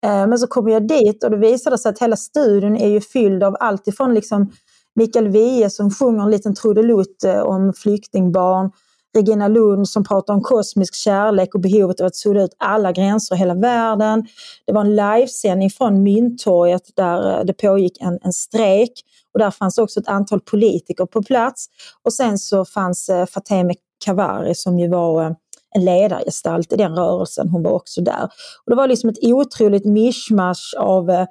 Eh, 0.03 0.27
men 0.27 0.39
så 0.39 0.47
kommer 0.47 0.71
jag 0.71 0.87
dit 0.87 1.23
och 1.23 1.31
det 1.31 1.37
visade 1.37 1.77
sig 1.77 1.89
att 1.89 1.99
hela 1.99 2.15
studion 2.15 2.77
är 2.77 2.87
ju 2.87 3.01
fylld 3.01 3.43
av 3.43 3.55
allt 3.59 3.87
ifrån 3.87 4.13
liksom 4.13 4.51
Mikael 4.95 5.27
Wiehe 5.27 5.69
som 5.69 5.91
sjunger 5.91 6.23
en 6.23 6.31
liten 6.31 6.55
trudelutt 6.55 7.23
eh, 7.23 7.41
om 7.41 7.73
flyktingbarn, 7.73 8.71
Regina 9.15 9.47
Lund 9.47 9.89
som 9.89 10.03
pratar 10.03 10.33
om 10.33 10.41
kosmisk 10.41 10.95
kärlek 10.95 11.55
och 11.55 11.61
behovet 11.61 12.01
av 12.01 12.07
att 12.07 12.15
sudda 12.15 12.43
ut 12.43 12.55
alla 12.57 12.91
gränser 12.91 13.35
i 13.35 13.37
hela 13.39 13.53
världen. 13.53 14.27
Det 14.65 14.73
var 14.73 14.81
en 14.81 14.95
livesändning 14.95 15.69
från 15.69 16.03
Mynttorget 16.03 16.95
där 16.95 17.39
eh, 17.39 17.45
det 17.45 17.53
pågick 17.53 18.01
en, 18.01 18.19
en 18.21 18.33
strejk 18.33 18.91
och 19.33 19.39
där 19.39 19.51
fanns 19.51 19.77
också 19.77 19.99
ett 19.99 20.07
antal 20.07 20.41
politiker 20.41 21.05
på 21.05 21.23
plats. 21.23 21.65
Och 22.03 22.13
sen 22.13 22.37
så 22.37 22.65
fanns 22.65 23.09
Fateme 23.29 23.73
Kavari 24.05 24.55
som 24.55 24.79
ju 24.79 24.89
var 24.89 25.35
en 25.75 25.85
ledargestalt 25.85 26.73
i 26.73 26.75
den 26.75 26.95
rörelsen. 26.95 27.49
Hon 27.49 27.63
var 27.63 27.71
också 27.71 28.01
där. 28.01 28.23
Och 28.65 28.69
det 28.69 28.75
var 28.75 28.87
liksom 28.87 29.09
ett 29.09 29.23
otroligt 29.23 29.85
mischmasch 29.85 30.75
av 30.77 31.09
eh, 31.09 31.25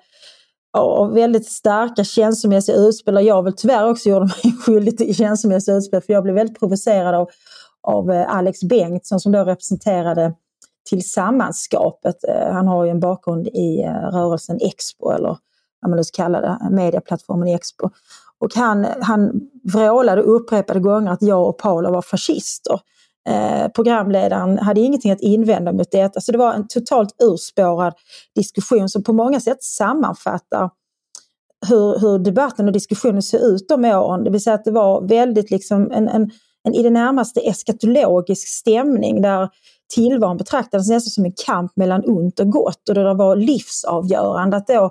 av 0.74 1.14
väldigt 1.14 1.46
starka 1.46 2.04
känslomässiga 2.04 2.76
utspel. 2.76 3.26
Jag 3.26 3.42
väl 3.42 3.52
tyvärr 3.52 3.90
också 3.90 4.08
gjorde 4.08 4.24
mig 4.24 4.56
skyldig 4.66 4.98
till 4.98 5.14
känslomässiga 5.14 5.74
utspel 5.76 6.00
för 6.00 6.12
jag 6.12 6.22
blev 6.22 6.34
väldigt 6.34 6.58
provocerad 6.58 7.14
av, 7.14 7.28
av 7.82 8.10
eh, 8.10 8.36
Alex 8.36 8.60
Bengtsson 8.62 9.20
som 9.20 9.32
då 9.32 9.44
representerade 9.44 10.34
Tillsammanskapet. 10.88 12.24
Eh, 12.28 12.52
han 12.52 12.68
har 12.68 12.84
ju 12.84 12.90
en 12.90 13.00
bakgrund 13.00 13.46
i 13.46 13.84
rörelsen 14.12 14.58
Expo 14.60 15.10
eller 15.10 15.38
vad 15.80 15.90
man 15.90 15.96
nu 15.96 16.04
ska 16.04 16.22
kalla 16.22 16.40
det, 16.40 16.58
medieplattformen 16.70 17.48
Expo. 17.48 17.90
Och 18.38 18.54
han, 18.54 18.86
han 19.00 19.40
vrålade 19.72 20.22
upprepade 20.22 20.80
gånger 20.80 21.12
att 21.12 21.22
jag 21.22 21.48
och 21.48 21.58
Paula 21.58 21.90
var 21.90 22.02
fascister. 22.02 22.80
Eh, 23.28 23.68
programledaren 23.68 24.58
hade 24.58 24.80
ingenting 24.80 25.12
att 25.12 25.20
invända 25.20 25.72
mot 25.72 25.90
det. 25.90 26.02
Alltså 26.02 26.32
det 26.32 26.38
var 26.38 26.52
en 26.52 26.68
totalt 26.68 27.22
urspårad 27.22 27.94
diskussion 28.34 28.88
som 28.88 29.02
på 29.02 29.12
många 29.12 29.40
sätt 29.40 29.62
sammanfattar 29.62 30.70
hur, 31.68 31.98
hur 31.98 32.18
debatten 32.18 32.66
och 32.66 32.72
diskussionen 32.72 33.22
ser 33.22 33.54
ut 33.54 33.68
de 33.68 33.84
åren. 33.84 34.24
Det 34.24 34.30
vill 34.30 34.42
säga 34.42 34.54
att 34.54 34.64
det 34.64 34.70
var 34.70 35.08
väldigt 35.08 35.50
liksom 35.50 35.90
en, 35.92 36.08
en, 36.08 36.30
en 36.64 36.74
i 36.74 36.82
det 36.82 36.90
närmaste 36.90 37.40
eskatologisk 37.40 38.48
stämning 38.48 39.22
där 39.22 39.48
tillvaron 39.94 40.36
betraktades 40.36 40.88
nästan 40.88 41.10
som 41.10 41.24
en 41.24 41.32
kamp 41.46 41.76
mellan 41.76 42.04
ont 42.04 42.40
och 42.40 42.50
gott 42.50 42.88
och 42.88 42.94
det 42.94 43.14
var 43.14 43.36
livsavgörande 43.36 44.56
att 44.56 44.66
då 44.66 44.84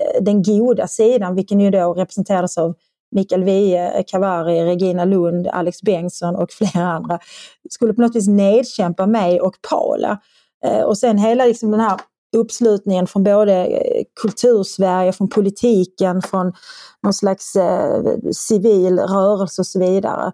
eh, 0.00 0.24
den 0.24 0.42
goda 0.42 0.86
sidan, 0.86 1.34
vilken 1.34 1.60
ju 1.60 1.70
då 1.70 1.94
representerades 1.94 2.58
av 2.58 2.74
Mikael 3.10 3.44
Wiehe, 3.44 4.04
Kavari, 4.06 4.64
Regina 4.64 5.04
Lund, 5.04 5.46
Alex 5.46 5.82
Bengtsson 5.82 6.36
och 6.36 6.52
flera 6.58 6.86
andra, 6.86 7.18
skulle 7.70 7.94
på 7.94 8.00
något 8.00 8.16
vis 8.16 8.28
nedkämpa 8.28 9.06
mig 9.06 9.40
och 9.40 9.54
Paula. 9.70 10.20
Eh, 10.64 10.82
och 10.82 10.98
sen 10.98 11.18
hela 11.18 11.44
liksom 11.44 11.70
den 11.70 11.80
här 11.80 12.00
uppslutningen 12.36 13.06
från 13.06 13.24
både 13.24 13.66
eh, 13.66 14.02
kultursverige, 14.22 15.12
från 15.12 15.28
politiken, 15.28 16.22
från 16.22 16.52
någon 17.02 17.14
slags 17.14 17.56
eh, 17.56 18.02
civil 18.32 18.98
rörelse 18.98 19.62
och 19.62 19.66
så 19.66 19.78
vidare. 19.78 20.32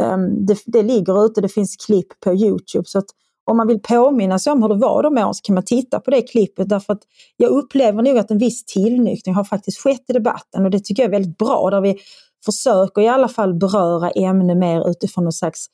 Um, 0.00 0.46
det, 0.46 0.58
det 0.66 0.82
ligger 0.82 1.26
ute, 1.26 1.40
det 1.40 1.48
finns 1.48 1.76
klipp 1.76 2.20
på 2.20 2.34
Youtube. 2.34 2.84
Så 2.86 2.98
att 2.98 3.06
om 3.44 3.56
man 3.56 3.66
vill 3.66 3.80
påminna 3.80 4.38
sig 4.38 4.52
om 4.52 4.62
hur 4.62 4.68
det 4.68 4.74
var 4.74 5.02
de 5.02 5.18
åren 5.18 5.34
så 5.34 5.42
kan 5.42 5.54
man 5.54 5.64
titta 5.64 6.00
på 6.00 6.10
det 6.10 6.22
klippet 6.22 6.68
därför 6.68 6.92
att 6.92 7.02
jag 7.36 7.50
upplever 7.50 8.02
nog 8.02 8.18
att 8.18 8.30
en 8.30 8.38
viss 8.38 8.64
tillnyktring 8.64 9.34
har 9.34 9.44
faktiskt 9.44 9.78
skett 9.78 10.04
i 10.08 10.12
debatten 10.12 10.64
och 10.64 10.70
det 10.70 10.80
tycker 10.80 11.02
jag 11.02 11.08
är 11.08 11.12
väldigt 11.12 11.38
bra 11.38 11.70
där 11.70 11.80
vi 11.80 11.98
försöker 12.44 13.02
i 13.02 13.08
alla 13.08 13.28
fall 13.28 13.54
beröra 13.54 14.10
ämnen 14.10 14.58
mer 14.58 14.90
utifrån 14.90 15.24
någon 15.24 15.32
slags 15.32 15.66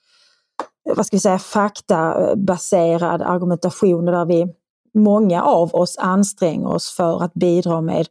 vad 0.97 1.07
ska 1.07 1.17
vi 1.17 1.21
säga, 1.21 1.39
faktabaserad 1.39 3.23
argumentation 3.23 4.05
där 4.05 4.25
vi 4.25 4.47
många 4.95 5.43
av 5.43 5.75
oss 5.75 5.99
anstränger 5.99 6.69
oss 6.69 6.97
för 6.97 7.23
att 7.25 7.35
bidra 7.35 7.81
med, 7.81 8.07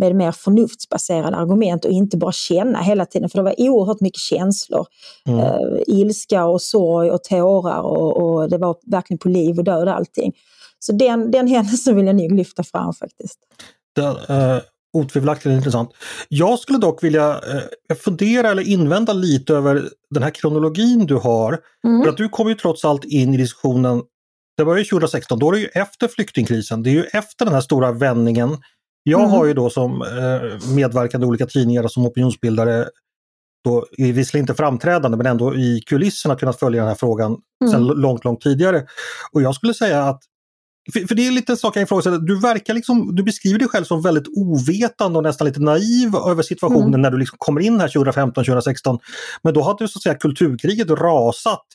med 0.00 0.16
mer 0.16 0.32
förnuftsbaserade 0.32 1.36
argument 1.36 1.84
och 1.84 1.90
inte 1.90 2.16
bara 2.16 2.32
känna 2.32 2.82
hela 2.82 3.06
tiden. 3.06 3.28
För 3.30 3.38
det 3.38 3.44
var 3.44 3.54
oerhört 3.58 4.00
mycket 4.00 4.20
känslor. 4.20 4.86
Mm. 5.26 5.40
Uh, 5.40 5.80
ilska 5.86 6.44
och 6.44 6.62
sorg 6.62 7.10
och 7.10 7.24
tårar 7.24 7.80
och, 7.80 8.16
och, 8.16 8.50
det 8.50 8.58
var 8.58 8.76
verkligen 8.86 9.18
på 9.18 9.28
liv 9.28 9.58
och 9.58 9.64
död 9.64 9.88
allting. 9.88 10.32
Så 10.78 10.92
den, 10.92 11.30
den 11.30 11.46
händelsen 11.56 11.96
vill 11.96 12.06
jag 12.06 12.16
nog 12.16 12.32
lyfta 12.32 12.62
fram 12.62 12.94
faktiskt. 12.94 13.38
Det, 13.94 14.02
uh, 14.02 14.60
otvivelaktigt 14.92 15.52
intressant. 15.52 15.90
Jag 16.28 16.58
skulle 16.58 16.78
dock 16.78 17.04
vilja 17.04 17.34
uh, 17.34 17.96
fundera 17.96 18.50
eller 18.50 18.68
invända 18.68 19.12
lite 19.12 19.54
över 19.54 19.88
den 20.10 20.22
här 20.22 20.30
kronologin 20.30 21.06
du 21.06 21.14
har. 21.14 21.58
Mm. 21.84 22.02
För 22.02 22.08
att 22.10 22.16
du 22.16 22.28
kom 22.28 22.48
ju 22.48 22.54
trots 22.54 22.84
allt 22.84 23.04
in 23.04 23.34
i 23.34 23.36
diskussionen 23.36 24.02
det 24.60 24.64
var 24.64 24.76
ju 24.76 24.84
2016, 24.84 25.38
då 25.38 25.48
är 25.48 25.52
det 25.52 25.58
ju 25.58 25.66
efter 25.66 26.08
flyktingkrisen. 26.08 26.82
Det 26.82 26.90
är 26.90 26.92
ju 26.92 27.04
efter 27.04 27.44
den 27.44 27.54
här 27.54 27.60
stora 27.60 27.92
vändningen. 27.92 28.56
Jag 29.10 29.20
mm. 29.20 29.30
har 29.30 29.46
ju 29.46 29.54
då 29.54 29.70
som 29.70 30.02
eh, 30.02 30.74
medverkande 30.74 31.24
i 31.24 31.28
olika 31.28 31.46
tidningar 31.46 31.82
och 31.82 31.92
som 31.92 32.06
opinionsbildare 32.06 32.88
då 33.64 33.86
visserligen 33.98 34.42
inte 34.42 34.54
framträdande 34.54 35.16
men 35.16 35.26
ändå 35.26 35.54
i 35.54 35.80
kulisserna 35.86 36.36
kunnat 36.36 36.58
följa 36.58 36.80
den 36.80 36.88
här 36.88 36.96
frågan 36.96 37.36
mm. 37.64 37.72
sedan 37.72 37.86
långt, 37.86 38.24
långt 38.24 38.40
tidigare. 38.40 38.86
Och 39.32 39.42
jag 39.42 39.54
skulle 39.54 39.74
säga 39.74 40.04
att 40.04 40.22
för, 40.92 41.00
för 41.00 41.14
det 41.14 41.26
är 41.26 41.30
lite 41.30 41.52
en 41.52 41.56
sak 41.56 41.76
jag 41.76 41.82
ifrågasätter, 41.82 42.18
du 42.18 42.40
verkar 42.40 42.74
liksom, 42.74 43.14
du 43.14 43.22
beskriver 43.22 43.58
dig 43.58 43.68
själv 43.68 43.84
som 43.84 44.02
väldigt 44.02 44.28
ovetande 44.28 45.18
och 45.18 45.22
nästan 45.22 45.46
lite 45.46 45.60
naiv 45.60 46.16
över 46.26 46.42
situationen 46.42 46.88
mm. 46.88 47.00
när 47.00 47.10
du 47.10 47.18
liksom 47.18 47.36
kommer 47.38 47.60
in 47.60 47.80
här 47.80 47.88
2015-2016. 47.88 48.98
Men 49.42 49.54
då 49.54 49.62
hade 49.62 49.84
ju 49.84 49.88
så 49.88 49.98
att 49.98 50.02
säga 50.02 50.14
kulturkriget 50.14 50.90
rasat 50.90 51.66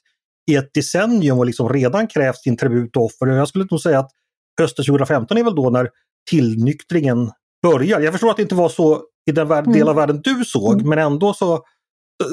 i 0.51 0.55
ett 0.55 0.73
decennium 0.73 1.39
och 1.39 1.45
liksom 1.45 1.69
redan 1.69 2.07
krävt 2.07 2.37
sin 2.37 2.57
tribut 2.57 2.95
och 2.95 3.05
offer. 3.05 3.27
Jag 3.27 3.47
skulle 3.47 3.67
nog 3.71 3.81
säga 3.81 3.99
att 3.99 4.11
hösten 4.59 4.85
2015 4.85 5.37
är 5.37 5.43
väl 5.43 5.55
då 5.55 5.69
när 5.69 5.89
tillnyktringen 6.29 7.31
börjar. 7.63 7.99
Jag 7.99 8.13
förstår 8.13 8.29
att 8.29 8.37
det 8.37 8.43
inte 8.43 8.55
var 8.55 8.69
så 8.69 9.01
i 9.29 9.31
den 9.31 9.47
del 9.47 9.65
mm. 9.67 9.87
av 9.87 9.95
världen 9.95 10.21
du 10.23 10.45
såg, 10.45 10.73
mm. 10.73 10.89
men 10.89 10.99
ändå 10.99 11.33
så, 11.33 11.63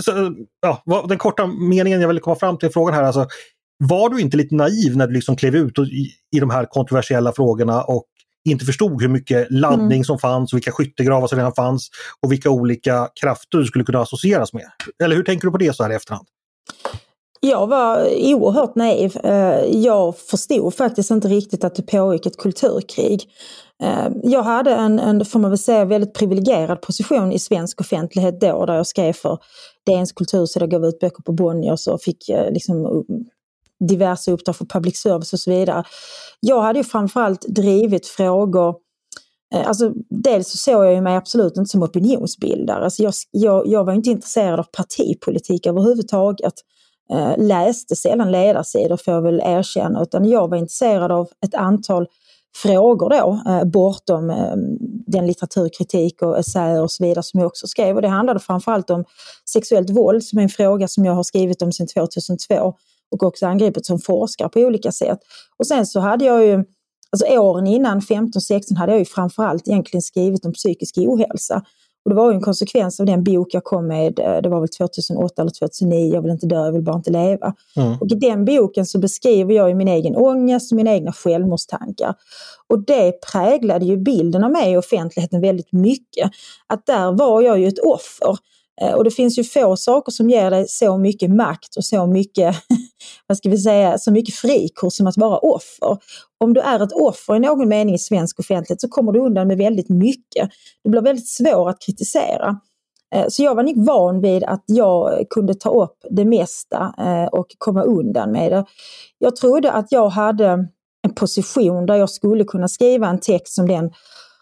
så, 0.02 0.34
ja, 0.60 1.04
Den 1.08 1.18
korta 1.18 1.46
meningen 1.46 2.00
jag 2.00 2.08
vill 2.08 2.20
komma 2.20 2.36
fram 2.36 2.58
till 2.58 2.70
frågan 2.70 2.94
här, 2.94 3.02
alltså, 3.02 3.26
var 3.78 4.08
du 4.08 4.20
inte 4.20 4.36
lite 4.36 4.54
naiv 4.54 4.96
när 4.96 5.06
du 5.06 5.12
liksom 5.12 5.36
klev 5.36 5.56
ut 5.56 5.78
i, 5.78 6.10
i 6.36 6.40
de 6.40 6.50
här 6.50 6.64
kontroversiella 6.64 7.32
frågorna 7.32 7.82
och 7.82 8.06
inte 8.48 8.64
förstod 8.64 9.02
hur 9.02 9.08
mycket 9.08 9.46
laddning 9.50 9.92
mm. 9.92 10.04
som 10.04 10.18
fanns, 10.18 10.52
och 10.52 10.56
vilka 10.56 10.72
skyttegravar 10.72 11.26
som 11.26 11.38
redan 11.38 11.54
fanns 11.54 11.90
och 12.22 12.32
vilka 12.32 12.50
olika 12.50 13.08
krafter 13.20 13.58
du 13.58 13.64
skulle 13.64 13.84
kunna 13.84 14.00
associeras 14.00 14.52
med? 14.52 14.66
Eller 15.04 15.16
hur 15.16 15.22
tänker 15.22 15.46
du 15.46 15.50
på 15.52 15.58
det 15.58 15.76
så 15.76 15.82
här 15.82 15.90
i 15.90 15.94
efterhand? 15.94 16.26
Jag 17.44 17.66
var 17.66 18.08
oerhört 18.34 18.74
naiv. 18.74 19.16
Eh, 19.24 19.64
jag 19.64 20.16
förstod 20.16 20.74
faktiskt 20.74 21.10
inte 21.10 21.28
riktigt 21.28 21.64
att 21.64 21.74
det 21.74 21.82
pågick 21.82 22.26
ett 22.26 22.36
kulturkrig. 22.36 23.28
Eh, 23.82 24.08
jag 24.22 24.42
hade 24.42 24.74
en, 24.74 24.98
en, 24.98 25.24
får 25.24 25.38
man 25.38 25.50
väl 25.50 25.58
säga, 25.58 25.84
väldigt 25.84 26.14
privilegierad 26.14 26.80
position 26.80 27.32
i 27.32 27.38
svensk 27.38 27.80
offentlighet 27.80 28.40
då, 28.40 28.66
där 28.66 28.74
jag 28.74 28.86
skrev 28.86 29.12
för 29.12 29.38
DNs 29.86 30.12
kultursida, 30.12 30.66
gav 30.66 30.84
ut 30.84 30.98
böcker 30.98 31.22
på 31.22 31.32
Bonniers 31.32 31.86
och 31.86 32.02
fick 32.02 32.28
eh, 32.28 32.52
liksom 32.52 33.04
diverse 33.88 34.32
uppdrag 34.32 34.56
för 34.56 34.64
public 34.64 34.96
service 34.96 35.32
och 35.32 35.40
så 35.40 35.50
vidare. 35.50 35.84
Jag 36.40 36.62
hade 36.62 36.78
ju 36.78 36.84
framförallt 36.84 37.46
drivit 37.48 38.06
frågor 38.06 38.74
Alltså, 39.54 39.92
dels 40.08 40.50
så 40.50 40.56
såg 40.56 40.84
jag 40.84 41.02
mig 41.02 41.16
absolut 41.16 41.56
inte 41.56 41.70
som 41.70 41.82
opinionsbildare. 41.82 42.84
Alltså 42.84 43.02
jag, 43.02 43.12
jag, 43.30 43.66
jag 43.66 43.84
var 43.84 43.92
inte 43.92 44.10
intresserad 44.10 44.60
av 44.60 44.64
partipolitik 44.64 45.66
överhuvudtaget. 45.66 46.54
Eh, 47.10 47.34
läste 47.38 47.96
sällan 47.96 48.32
ledarsidor 48.32 48.96
får 48.96 49.14
jag 49.14 49.22
väl 49.22 49.40
erkänna, 49.44 50.02
utan 50.02 50.28
jag 50.28 50.48
var 50.50 50.56
intresserad 50.56 51.12
av 51.12 51.28
ett 51.46 51.54
antal 51.54 52.06
frågor 52.56 53.10
då, 53.10 53.52
eh, 53.52 53.64
bortom 53.64 54.30
eh, 54.30 54.56
den 55.06 55.26
litteraturkritik 55.26 56.22
och 56.22 56.38
essäer 56.38 56.82
och 56.82 56.90
så 56.90 57.04
vidare 57.04 57.22
som 57.22 57.40
jag 57.40 57.46
också 57.46 57.66
skrev. 57.66 57.96
Och 57.96 58.02
det 58.02 58.08
handlade 58.08 58.40
framförallt 58.40 58.90
om 58.90 59.04
sexuellt 59.52 59.90
våld 59.90 60.24
som 60.24 60.38
är 60.38 60.42
en 60.42 60.48
fråga 60.48 60.88
som 60.88 61.04
jag 61.04 61.12
har 61.12 61.22
skrivit 61.22 61.62
om 61.62 61.72
sedan 61.72 61.86
2002 61.86 62.74
och 63.10 63.22
också 63.22 63.46
angripit 63.46 63.86
som 63.86 63.98
forskare 63.98 64.48
på 64.48 64.60
olika 64.60 64.92
sätt. 64.92 65.18
Och 65.56 65.66
sen 65.66 65.86
så 65.86 66.00
hade 66.00 66.24
jag 66.24 66.46
ju, 66.46 66.64
alltså 67.10 67.26
åren 67.26 67.66
innan 67.66 68.00
15-16 68.00 68.76
hade 68.76 68.92
jag 68.92 68.98
ju 68.98 69.04
framförallt 69.04 69.68
egentligen 69.68 70.02
skrivit 70.02 70.44
om 70.44 70.52
psykisk 70.52 70.98
ohälsa. 70.98 71.62
Och 72.04 72.10
det 72.10 72.16
var 72.16 72.30
ju 72.30 72.34
en 72.34 72.42
konsekvens 72.42 73.00
av 73.00 73.06
den 73.06 73.24
bok 73.24 73.54
jag 73.54 73.64
kom 73.64 73.86
med, 73.86 74.18
eh, 74.18 74.42
det 74.42 74.48
var 74.48 74.60
väl 74.60 74.68
2008 74.68 75.42
eller 75.42 75.50
2009, 75.50 76.14
Jag 76.14 76.22
vill 76.22 76.30
inte 76.30 76.46
dö, 76.46 76.64
jag 76.64 76.72
vill 76.72 76.82
bara 76.82 76.96
inte 76.96 77.10
leva. 77.10 77.54
Mm. 77.76 77.98
Och 78.00 78.12
i 78.12 78.14
den 78.14 78.44
boken 78.44 78.86
så 78.86 78.98
beskriver 78.98 79.54
jag 79.54 79.76
min 79.76 79.88
egen 79.88 80.16
ångest 80.16 80.72
och 80.72 80.76
mina 80.76 80.92
egna 80.92 81.12
självmordstankar. 81.12 82.14
Och 82.66 82.84
det 82.84 83.12
präglade 83.32 83.84
ju 83.84 83.96
bilden 83.96 84.44
av 84.44 84.50
mig 84.50 84.72
i 84.72 84.76
offentligheten 84.76 85.40
väldigt 85.40 85.72
mycket. 85.72 86.30
Att 86.66 86.86
där 86.86 87.12
var 87.12 87.42
jag 87.42 87.58
ju 87.58 87.68
ett 87.68 87.78
offer. 87.78 88.36
Eh, 88.80 88.92
och 88.92 89.04
det 89.04 89.10
finns 89.10 89.38
ju 89.38 89.44
få 89.44 89.76
saker 89.76 90.12
som 90.12 90.30
ger 90.30 90.50
dig 90.50 90.68
så 90.68 90.98
mycket 90.98 91.30
makt 91.30 91.76
och 91.76 91.84
så 91.84 92.06
mycket, 92.06 92.56
vad 93.26 93.38
ska 93.38 93.48
vi 93.48 93.58
säga, 93.58 93.98
så 93.98 94.12
mycket 94.12 94.34
frikort 94.34 94.92
som 94.92 95.06
att 95.06 95.16
vara 95.16 95.38
offer. 95.38 95.98
Om 96.40 96.54
du 96.54 96.60
är 96.60 96.80
ett 96.80 96.92
offer 96.92 97.36
i 97.36 97.38
någon 97.38 97.68
mening 97.68 97.94
i 97.94 97.98
svensk 97.98 98.40
offentlighet 98.40 98.80
så 98.80 98.88
kommer 98.88 99.12
du 99.12 99.20
undan 99.20 99.48
med 99.48 99.58
väldigt 99.58 99.88
mycket. 99.88 100.50
Du 100.84 100.90
blir 100.90 101.00
väldigt 101.00 101.28
svår 101.28 101.68
att 101.68 101.80
kritisera. 101.80 102.60
Eh, 103.14 103.24
så 103.28 103.42
jag 103.42 103.54
var 103.54 103.62
nog 103.62 103.86
van 103.86 104.20
vid 104.20 104.44
att 104.44 104.64
jag 104.66 105.24
kunde 105.30 105.54
ta 105.54 105.82
upp 105.82 105.96
det 106.10 106.24
mesta 106.24 106.94
eh, 106.98 107.26
och 107.26 107.46
komma 107.58 107.82
undan 107.82 108.32
med 108.32 108.52
det. 108.52 108.64
Jag 109.18 109.36
trodde 109.36 109.72
att 109.72 109.92
jag 109.92 110.08
hade 110.08 110.68
en 111.06 111.14
position 111.14 111.86
där 111.86 111.94
jag 111.94 112.10
skulle 112.10 112.44
kunna 112.44 112.68
skriva 112.68 113.08
en 113.08 113.20
text 113.20 113.54
som 113.54 113.68
den 113.68 113.90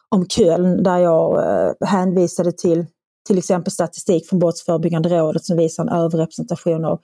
om 0.08 0.26
Köln 0.26 0.82
där 0.82 0.98
jag 0.98 1.42
hänvisade 1.86 2.52
till 2.52 2.86
till 3.26 3.38
exempel 3.38 3.72
statistik 3.72 4.28
från 4.28 4.38
Brottsförebyggande 4.38 5.08
rådet 5.08 5.44
som 5.44 5.56
visar 5.56 5.82
en 5.82 5.88
överrepresentation 5.88 6.84
av 6.84 7.00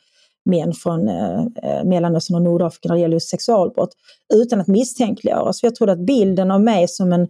män 0.47 0.73
från 0.73 1.09
eh, 1.09 1.45
Mellanöstern 1.85 2.37
och 2.37 2.43
Nordafrika 2.43 2.89
när 2.89 2.95
det 2.95 3.01
gäller 3.01 3.15
just 3.15 3.29
sexualbrott 3.29 3.91
utan 4.35 4.61
att 4.61 4.67
misstänkliggöras. 4.67 5.61
För 5.61 5.67
jag 5.67 5.75
trodde 5.75 5.93
att 5.93 6.07
bilden 6.07 6.51
av 6.51 6.61
mig 6.61 6.89
som 6.89 7.13
en, 7.13 7.29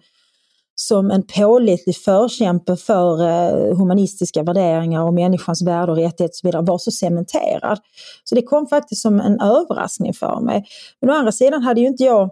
som 0.74 1.10
en 1.10 1.22
pålitlig 1.22 1.96
förkämpe 1.96 2.76
för 2.76 3.22
eh, 3.22 3.76
humanistiska 3.76 4.42
värderingar 4.42 5.02
och 5.02 5.14
människans 5.14 5.62
värde 5.62 5.92
och 5.92 5.98
rättigheter 5.98 6.32
och 6.32 6.34
så 6.34 6.46
vidare 6.46 6.62
var 6.62 6.78
så 6.78 6.90
cementerad. 6.90 7.78
Så 8.24 8.34
det 8.34 8.42
kom 8.42 8.66
faktiskt 8.66 9.02
som 9.02 9.20
en 9.20 9.40
överraskning 9.40 10.14
för 10.14 10.40
mig. 10.40 10.64
Men 11.00 11.10
å 11.10 11.12
andra 11.12 11.32
sidan 11.32 11.62
hade 11.62 11.80
ju 11.80 11.86
inte 11.86 12.04
jag 12.04 12.30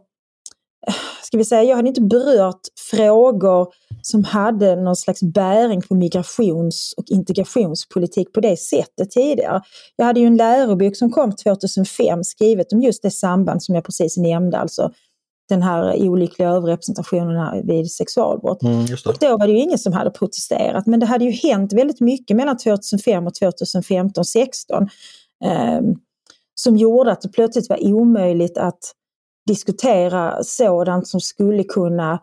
ska 1.35 1.39
vi 1.39 1.45
säga, 1.45 1.63
jag 1.63 1.77
hade 1.77 1.89
inte 1.89 2.01
berört 2.01 2.61
frågor 2.91 3.69
som 4.03 4.25
hade 4.25 4.77
någon 4.77 4.97
slags 4.97 5.23
bäring 5.23 5.83
på 5.83 5.95
migrations 5.95 6.95
och 6.97 7.05
integrationspolitik 7.07 8.33
på 8.33 8.41
det 8.41 8.57
sättet 8.57 9.11
tidigare. 9.11 9.63
Jag 9.97 10.05
hade 10.05 10.21
ju 10.21 10.27
en 10.27 10.37
lärobok 10.37 10.97
som 10.97 11.11
kom 11.11 11.37
2005 11.37 12.25
skrivet 12.25 12.73
om 12.73 12.81
just 12.81 13.03
det 13.03 13.11
samband 13.11 13.63
som 13.63 13.75
jag 13.75 13.85
precis 13.85 14.17
nämnde, 14.17 14.59
alltså 14.59 14.91
den 15.49 15.63
här 15.63 16.09
olyckliga 16.09 16.49
överrepresentationen 16.49 17.67
vid 17.67 17.91
sexualbrott. 17.91 18.63
Mm, 18.63 18.87
och 19.07 19.17
då 19.21 19.37
var 19.37 19.47
det 19.47 19.53
ju 19.53 19.59
ingen 19.59 19.79
som 19.79 19.93
hade 19.93 20.11
protesterat, 20.11 20.87
men 20.87 21.01
det 21.01 21.07
hade 21.07 21.25
ju 21.25 21.31
hänt 21.31 21.73
väldigt 21.73 22.01
mycket 22.01 22.37
mellan 22.37 22.57
2005 22.59 23.27
och 23.27 23.33
2015-16. 23.33 24.89
Um, 25.81 25.97
som 26.55 26.77
gjorde 26.77 27.13
att 27.13 27.21
det 27.21 27.29
plötsligt 27.29 27.69
var 27.69 27.85
omöjligt 27.85 28.59
att 28.59 28.95
diskutera 29.47 30.45
sådant 30.45 31.09
som 31.09 31.21
skulle 31.21 31.65
kunna 31.65 32.21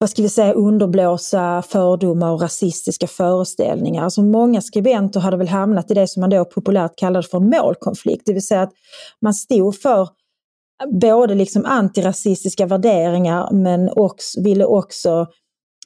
vad 0.00 0.10
ska 0.10 0.22
vi 0.22 0.28
säga, 0.28 0.52
underblåsa 0.52 1.62
fördomar 1.62 2.32
och 2.32 2.40
rasistiska 2.40 3.06
föreställningar. 3.06 4.04
Alltså 4.04 4.22
många 4.22 4.60
skribenter 4.60 5.20
hade 5.20 5.36
väl 5.36 5.48
hamnat 5.48 5.90
i 5.90 5.94
det 5.94 6.08
som 6.08 6.20
man 6.20 6.30
då 6.30 6.44
populärt 6.44 6.96
kallade 6.96 7.28
för 7.28 7.38
en 7.38 7.50
målkonflikt, 7.50 8.22
det 8.26 8.32
vill 8.32 8.46
säga 8.46 8.62
att 8.62 8.72
man 9.20 9.34
stod 9.34 9.80
för 9.80 10.08
både 11.00 11.34
liksom 11.34 11.64
antirasistiska 11.64 12.66
värderingar 12.66 13.50
men 13.52 13.90
också, 13.90 14.42
ville 14.42 14.64
också 14.64 15.26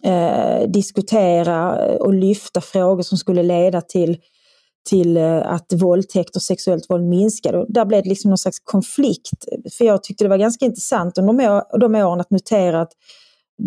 eh, 0.04 0.68
diskutera 0.68 1.74
och 1.98 2.14
lyfta 2.14 2.60
frågor 2.60 3.02
som 3.02 3.18
skulle 3.18 3.42
leda 3.42 3.80
till, 3.80 4.18
till 4.88 5.16
eh, 5.16 5.52
att 5.52 5.72
våldtäkt 5.72 6.36
och 6.36 6.42
sexuellt 6.42 6.90
våld 6.90 7.04
minskade. 7.04 7.66
där 7.68 7.84
blev 7.84 8.02
det 8.02 8.08
liksom 8.08 8.30
någon 8.30 8.38
slags 8.38 8.60
konflikt. 8.60 9.44
För 9.78 9.84
jag 9.84 10.02
tyckte 10.02 10.24
det 10.24 10.28
var 10.28 10.36
ganska 10.36 10.64
intressant 10.64 11.18
under 11.18 11.78
de 11.78 11.94
åren 11.94 12.20
att 12.20 12.30
notera 12.30 12.80
att 12.80 12.92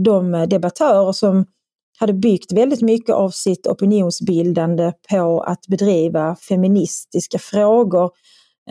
de 0.04 0.34
eh, 0.36 0.48
debattörer 0.48 1.12
som 1.12 1.46
hade 2.00 2.14
byggt 2.14 2.52
väldigt 2.52 2.82
mycket 2.82 3.16
av 3.16 3.30
sitt 3.30 3.68
opinionsbildande 3.68 4.92
på 5.10 5.42
att 5.42 5.68
bedriva 5.68 6.36
feministiska 6.36 7.40
frågor 7.40 8.12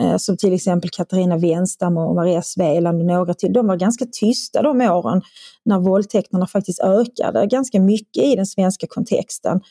eh, 0.01 0.17
som 0.17 0.37
till 0.37 0.53
exempel 0.53 0.89
Katarina 0.89 1.37
Wenstam 1.37 1.97
och 1.97 2.15
Maria 2.15 2.41
Sveland 2.41 2.99
och 2.99 3.05
några 3.05 3.33
till, 3.33 3.53
de 3.53 3.67
var 3.67 3.75
ganska 3.75 4.05
tysta 4.19 4.61
de 4.61 4.81
åren 4.81 5.21
när 5.65 5.79
våldtäkterna 5.79 6.47
faktiskt 6.47 6.79
ökade 6.79 7.45
ganska 7.45 7.79
mycket 7.81 8.23
i 8.23 8.35
den 8.35 8.45
svenska 8.45 8.87
kontexten. 8.89 9.61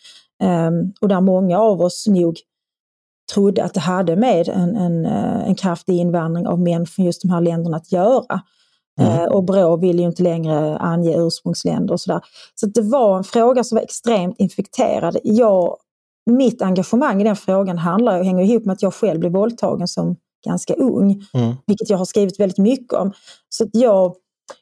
Ehm, 0.43 0.93
och 1.01 1.09
där 1.09 1.21
många 1.21 1.59
av 1.59 1.81
oss 1.81 2.07
nog 2.07 2.35
trodde 3.33 3.65
att 3.65 3.75
det 3.75 3.81
hade 3.81 4.17
med 4.17 4.49
en, 4.49 4.77
en, 4.77 5.07
eh, 5.07 5.49
en 5.49 5.55
kraftig 5.55 5.97
invandring 5.97 6.47
av 6.47 6.61
män 6.61 6.87
från 6.87 7.07
just 7.07 7.23
de 7.23 7.31
här 7.31 7.41
länderna 7.41 7.77
att 7.77 7.93
göra. 7.93 8.41
Mm. 9.01 9.13
Eh, 9.13 9.25
och 9.25 9.45
Brå 9.45 9.77
vill 9.77 9.99
ju 9.99 10.07
inte 10.07 10.23
längre 10.23 10.79
ange 10.79 11.17
ursprungsländer 11.17 11.95
och 11.95 12.01
sådär. 12.01 12.21
Så 12.55 12.67
det 12.67 12.83
var 12.83 13.17
en 13.17 13.25
fråga 13.25 13.65
som 13.65 13.77
var 13.77 13.83
extremt 13.83 14.35
infekterad. 14.39 15.17
Jag 15.23 15.77
mitt 16.31 16.63
engagemang 16.63 17.21
i 17.21 17.25
den 17.25 17.37
frågan 17.37 17.79
handlar 17.79 18.23
hänger 18.23 18.45
ihop 18.45 18.65
med 18.65 18.73
att 18.73 18.83
jag 18.83 18.95
själv 18.95 19.21
blev 19.21 19.33
våldtagen 19.33 19.89
som 19.89 20.17
ganska 20.45 20.75
ung, 20.75 21.25
mm. 21.35 21.55
vilket 21.67 21.91
jag 21.91 21.99
har 21.99 22.05
skrivit 22.05 22.41
väldigt 22.41 22.59
mycket 22.59 22.93
om. 22.93 23.13
Så 23.49 23.67
jag, 23.73 24.15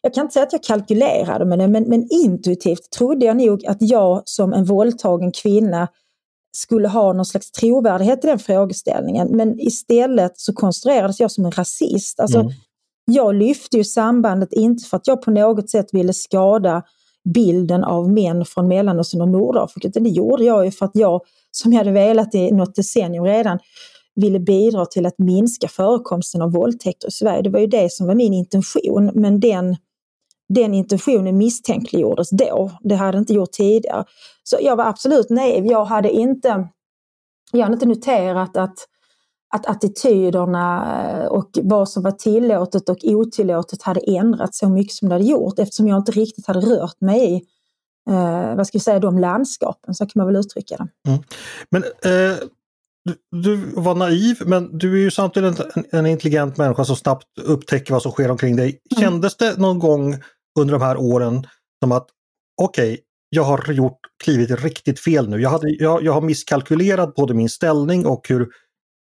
jag 0.03 0.15
kan 0.15 0.23
inte 0.23 0.33
säga 0.33 0.47
att 0.47 0.53
jag 0.53 0.63
kalkylerade 0.63 1.45
med 1.45 1.59
det, 1.59 1.69
men, 1.69 1.85
men 1.85 2.09
intuitivt 2.11 2.91
trodde 2.91 3.27
jag 3.27 3.37
nog 3.37 3.67
att 3.67 3.77
jag 3.81 4.23
som 4.25 4.53
en 4.53 4.65
våldtagen 4.65 5.33
kvinna 5.33 5.89
skulle 6.53 6.89
ha 6.89 7.13
någon 7.13 7.27
slags 7.27 7.51
trovärdighet 7.51 8.25
i 8.25 8.27
den 8.27 8.39
frågeställningen. 8.39 9.29
Men 9.29 9.61
istället 9.61 10.33
så 10.37 10.53
konstruerades 10.53 11.21
jag 11.21 11.31
som 11.31 11.45
en 11.45 11.53
rasist. 11.53 12.21
Alltså, 12.21 12.39
mm. 12.39 12.53
Jag 13.05 13.35
lyfte 13.35 13.77
ju 13.77 13.85
sambandet 13.85 14.53
inte 14.53 14.85
för 14.85 14.97
att 14.97 15.07
jag 15.07 15.23
på 15.23 15.31
något 15.31 15.71
sätt 15.71 15.87
ville 15.93 16.13
skada 16.13 16.83
bilden 17.35 17.85
av 17.85 18.11
män 18.11 18.45
från 18.45 18.69
Mellanöstern 18.69 19.21
och 19.21 19.29
Nordafrika, 19.29 19.89
utan 19.89 20.03
det 20.03 20.11
gjorde 20.11 20.45
jag 20.45 20.65
ju 20.65 20.71
för 20.71 20.87
att 20.87 20.91
jag 20.95 21.21
som 21.51 21.73
jag 21.73 21.79
hade 21.79 21.93
velat 21.93 22.35
i 22.35 22.51
något 22.53 22.75
decennium 22.75 23.25
redan, 23.25 23.59
ville 24.15 24.41
bidra 24.41 24.87
till 24.87 25.07
att 25.07 25.19
minska 25.19 25.69
förekomsten 25.69 26.43
av 26.43 26.53
våldtäkter 26.53 27.09
i 27.09 27.11
Sverige. 27.11 27.43
Det 27.43 27.51
var 27.51 27.61
ju 27.61 27.67
det 27.67 27.93
som 27.93 28.07
var 28.07 28.15
min 28.15 28.33
intention, 28.33 29.11
men 29.15 29.41
den, 29.41 29.77
den 30.55 30.75
intentionen 30.75 31.39
misstänkliggjordes 31.39 32.31
då. 32.31 32.71
Det 32.81 32.95
hade 32.95 33.19
inte 33.19 33.33
gjort 33.33 33.53
tidigare. 33.53 34.05
Så 34.43 34.57
jag 34.61 34.77
var 34.77 34.85
absolut 34.85 35.31
naiv. 35.31 35.67
Jag 35.67 35.85
hade 35.85 36.11
inte, 36.11 36.69
jag 37.53 37.63
hade 37.63 37.75
inte 37.75 37.87
noterat 37.87 38.57
att, 38.57 38.75
att 39.55 39.67
attityderna 39.67 40.97
eh, 41.11 41.27
och 41.27 41.59
vad 41.63 41.89
som 41.89 42.03
var 42.03 42.13
tillåtet 42.13 42.89
och 42.89 42.99
otillåtet 43.05 43.83
hade 43.83 44.01
ändrats 44.01 44.59
så 44.59 44.69
mycket 44.69 44.95
som 44.95 45.09
det 45.09 45.15
hade 45.15 45.25
gjort 45.25 45.59
eftersom 45.59 45.89
jag 45.89 45.99
inte 45.99 46.13
riktigt 46.13 46.47
hade 46.47 46.61
rört 46.61 47.01
mig 47.01 47.35
i 47.35 47.43
eh, 48.11 48.55
vad 48.57 48.67
ska 48.67 48.79
vi 48.79 48.83
säga, 48.83 48.99
de 48.99 49.19
landskapen, 49.19 49.95
så 49.95 50.07
kan 50.07 50.13
man 50.15 50.27
väl 50.27 50.37
uttrycka 50.37 50.77
det. 50.77 51.11
Mm. 51.11 51.23
Men 51.71 51.83
eh, 51.83 52.39
du, 53.05 53.43
du, 53.43 53.57
var 53.57 53.95
naiv, 53.95 54.43
men 54.47 54.79
du 54.79 54.95
är 54.95 54.99
ju 54.99 55.11
samtidigt 55.11 55.61
en, 55.61 55.85
en, 55.91 56.07
intelligent 56.07 56.57
människa 56.57 56.85
som 56.85 56.97
snabbt 56.97 57.27
upptäcker 57.43 57.93
vad 57.93 58.03
som 58.03 58.13
sker 58.13 58.31
omkring 58.31 58.57
dig. 58.57 58.81
Mm. 58.91 59.03
Kändes 59.03 59.37
det 59.37 59.59
någon 59.59 59.79
gång 59.79 60.17
under 60.59 60.73
de 60.73 60.83
här 60.83 60.97
åren 60.97 61.47
som 61.83 61.93
att 61.93 62.07
okej, 62.63 62.93
okay, 62.93 62.99
jag 63.29 63.43
har 63.43 63.73
gjort 63.73 63.99
klivit 64.25 64.51
riktigt 64.51 65.01
fel 65.01 65.29
nu. 65.29 65.41
Jag, 65.41 65.51
hade, 65.51 65.71
jag, 65.71 66.03
jag 66.03 66.13
har 66.13 66.21
misskalkylerat 66.21 67.15
både 67.15 67.35
min 67.35 67.49
ställning 67.49 68.07
och 68.07 68.29
hur 68.29 68.49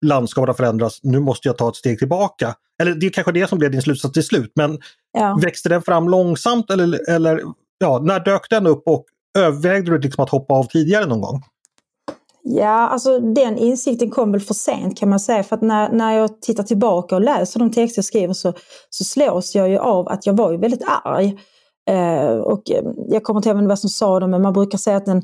landskapet 0.05 0.47
har 0.47 0.53
förändrats. 0.53 0.99
Nu 1.03 1.19
måste 1.19 1.47
jag 1.47 1.57
ta 1.57 1.69
ett 1.69 1.75
steg 1.75 1.99
tillbaka. 1.99 2.55
Eller 2.81 2.95
det 2.95 3.05
är 3.05 3.09
kanske 3.09 3.31
det 3.31 3.49
som 3.49 3.59
blev 3.59 3.71
din 3.71 3.81
slutsats 3.81 4.13
till 4.13 4.23
slut, 4.23 4.51
men 4.55 4.79
ja. 5.11 5.39
växte 5.43 5.69
den 5.69 5.81
fram 5.81 6.09
långsamt 6.09 6.71
eller, 6.71 7.09
eller 7.09 7.43
ja, 7.77 7.99
när 8.03 8.19
dök 8.19 8.49
den 8.49 8.67
upp 8.67 8.83
och 8.85 9.05
övervägde 9.37 9.91
du 9.91 9.99
liksom 9.99 10.23
att 10.23 10.29
hoppa 10.29 10.53
av 10.53 10.63
tidigare 10.63 11.05
någon 11.05 11.21
gång? 11.21 11.43
Ja, 12.43 12.87
alltså 12.87 13.19
den 13.19 13.57
insikten 13.57 14.09
kom 14.09 14.31
väl 14.31 14.41
för 14.41 14.53
sent 14.53 14.97
kan 14.97 15.09
man 15.09 15.19
säga. 15.19 15.43
För 15.43 15.55
att 15.55 15.61
när, 15.61 15.91
när 15.91 16.17
jag 16.17 16.41
tittar 16.41 16.63
tillbaka 16.63 17.15
och 17.15 17.21
läser 17.21 17.59
de 17.59 17.71
texter 17.71 17.97
jag 17.97 18.05
skriver 18.05 18.33
så, 18.33 18.53
så 18.89 19.03
slås 19.03 19.55
jag 19.55 19.69
ju 19.69 19.77
av 19.77 20.07
att 20.07 20.25
jag 20.25 20.37
var 20.37 20.51
ju 20.51 20.57
väldigt 20.57 20.83
arg. 21.03 21.37
Eh, 21.89 22.37
och 22.37 22.71
eh, 22.71 22.83
jag 23.07 23.23
kommer 23.23 23.39
inte 23.39 23.49
ihåg 23.49 23.67
vad 23.67 23.79
som 23.79 23.89
sa 23.89 24.19
det, 24.19 24.27
men 24.27 24.41
man 24.41 24.53
brukar 24.53 24.77
säga 24.77 24.97
att 24.97 25.07
en, 25.07 25.21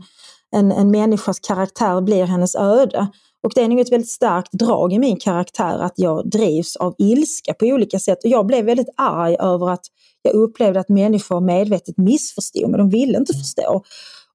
en, 0.56 0.72
en 0.72 0.92
människas 0.92 1.40
karaktär 1.40 2.02
blir 2.02 2.26
hennes 2.26 2.56
öde. 2.56 3.08
Och 3.44 3.52
det 3.56 3.62
är 3.62 3.68
nog 3.68 3.80
ett 3.80 3.92
väldigt 3.92 4.10
starkt 4.10 4.52
drag 4.52 4.94
i 4.94 5.00
min 5.00 5.18
karaktär 5.18 5.80
att 5.80 5.94
jag 5.96 6.30
drivs 6.30 6.76
av 6.76 6.96
ilska 6.98 7.54
på 7.54 7.66
olika 7.66 8.00
sätt. 8.00 8.24
Och 8.24 8.30
jag 8.30 8.46
blev 8.46 8.66
väldigt 8.66 8.90
arg 8.98 9.36
över 9.40 9.70
att 9.70 9.86
jag 10.22 10.34
upplevde 10.34 10.80
att 10.80 10.90
människor 10.90 11.42
medvetet 11.42 11.98
missförstod 11.98 12.70
mig, 12.70 12.78
de 12.78 12.90
ville 12.90 13.18
inte 13.18 13.34
förstå. 13.34 13.84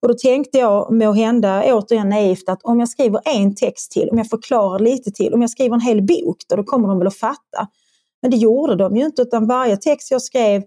Och 0.03 0.09
då 0.09 0.15
tänkte 0.15 0.59
jag 0.59 0.93
må 0.93 1.13
hända 1.13 1.75
återigen 1.75 2.09
naivt 2.09 2.49
att 2.49 2.63
om 2.63 2.81
jag 2.81 2.89
skriver 2.89 3.21
en 3.25 3.55
text 3.55 3.93
till, 3.93 4.09
om 4.11 4.19
jag 4.19 4.29
förklarar 4.29 4.79
lite 4.79 5.11
till, 5.11 5.35
om 5.35 5.41
jag 5.41 5.51
skriver 5.51 5.75
en 5.75 5.81
hel 5.81 6.03
bok, 6.03 6.37
då, 6.49 6.57
då 6.57 6.65
kommer 6.65 6.89
de 6.89 6.99
väl 6.99 7.07
att 7.07 7.17
fatta. 7.17 7.69
Men 8.23 8.31
det 8.31 8.37
gjorde 8.37 8.77
de 8.77 8.97
ju 8.97 9.05
inte 9.05 9.23
utan 9.23 9.47
varje 9.47 9.77
text 9.77 10.11
jag 10.11 10.23
skrev 10.23 10.63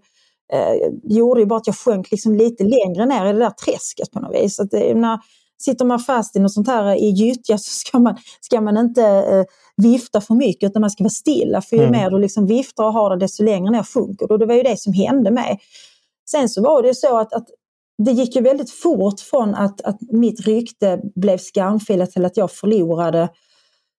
eh, 0.52 0.92
gjorde 1.02 1.40
ju 1.40 1.46
bara 1.46 1.56
att 1.56 1.66
jag 1.66 1.76
sjönk 1.76 2.10
liksom 2.10 2.34
lite 2.34 2.64
längre 2.64 3.06
ner 3.06 3.26
i 3.26 3.32
det 3.32 3.38
där 3.38 3.50
träsket 3.50 4.10
på 4.10 4.20
något 4.20 4.34
vis. 4.34 4.60
Att 4.60 4.70
det, 4.70 4.94
när, 4.94 5.18
sitter 5.58 5.84
man 5.84 5.98
fast 5.98 6.36
i 6.36 6.38
något 6.38 6.52
sånt 6.52 6.68
här 6.68 6.94
i 6.94 7.08
gyttja 7.08 7.58
så 7.58 7.70
ska 7.70 7.98
man, 7.98 8.16
ska 8.40 8.60
man 8.60 8.76
inte 8.76 9.02
eh, 9.02 9.44
vifta 9.76 10.20
för 10.20 10.34
mycket 10.34 10.70
utan 10.70 10.80
man 10.80 10.90
ska 10.90 11.04
vara 11.04 11.10
stilla. 11.10 11.62
För 11.62 11.76
ju 11.76 11.82
mm. 11.82 11.92
mer 12.00 12.10
du 12.10 12.18
liksom 12.18 12.46
viftar 12.46 12.84
och 12.84 12.92
har 12.92 13.10
det 13.10 13.16
desto 13.16 13.44
längre 13.44 13.70
ner 13.70 13.82
sjunker 13.82 14.28
du. 14.28 14.38
Det 14.38 14.46
var 14.46 14.54
ju 14.54 14.62
det 14.62 14.80
som 14.80 14.92
hände 14.92 15.30
mig. 15.30 15.60
Sen 16.30 16.48
så 16.48 16.62
var 16.62 16.82
det 16.82 16.94
så 16.94 17.18
att, 17.18 17.32
att 17.32 17.48
det 17.98 18.10
gick 18.10 18.36
ju 18.36 18.42
väldigt 18.42 18.70
fort 18.70 19.20
från 19.20 19.54
att, 19.54 19.80
att 19.80 19.98
mitt 20.00 20.40
rykte 20.40 21.00
blev 21.14 21.38
skamfilat 21.38 22.10
till 22.10 22.24
att 22.24 22.36
jag 22.36 22.52
förlorade 22.52 23.28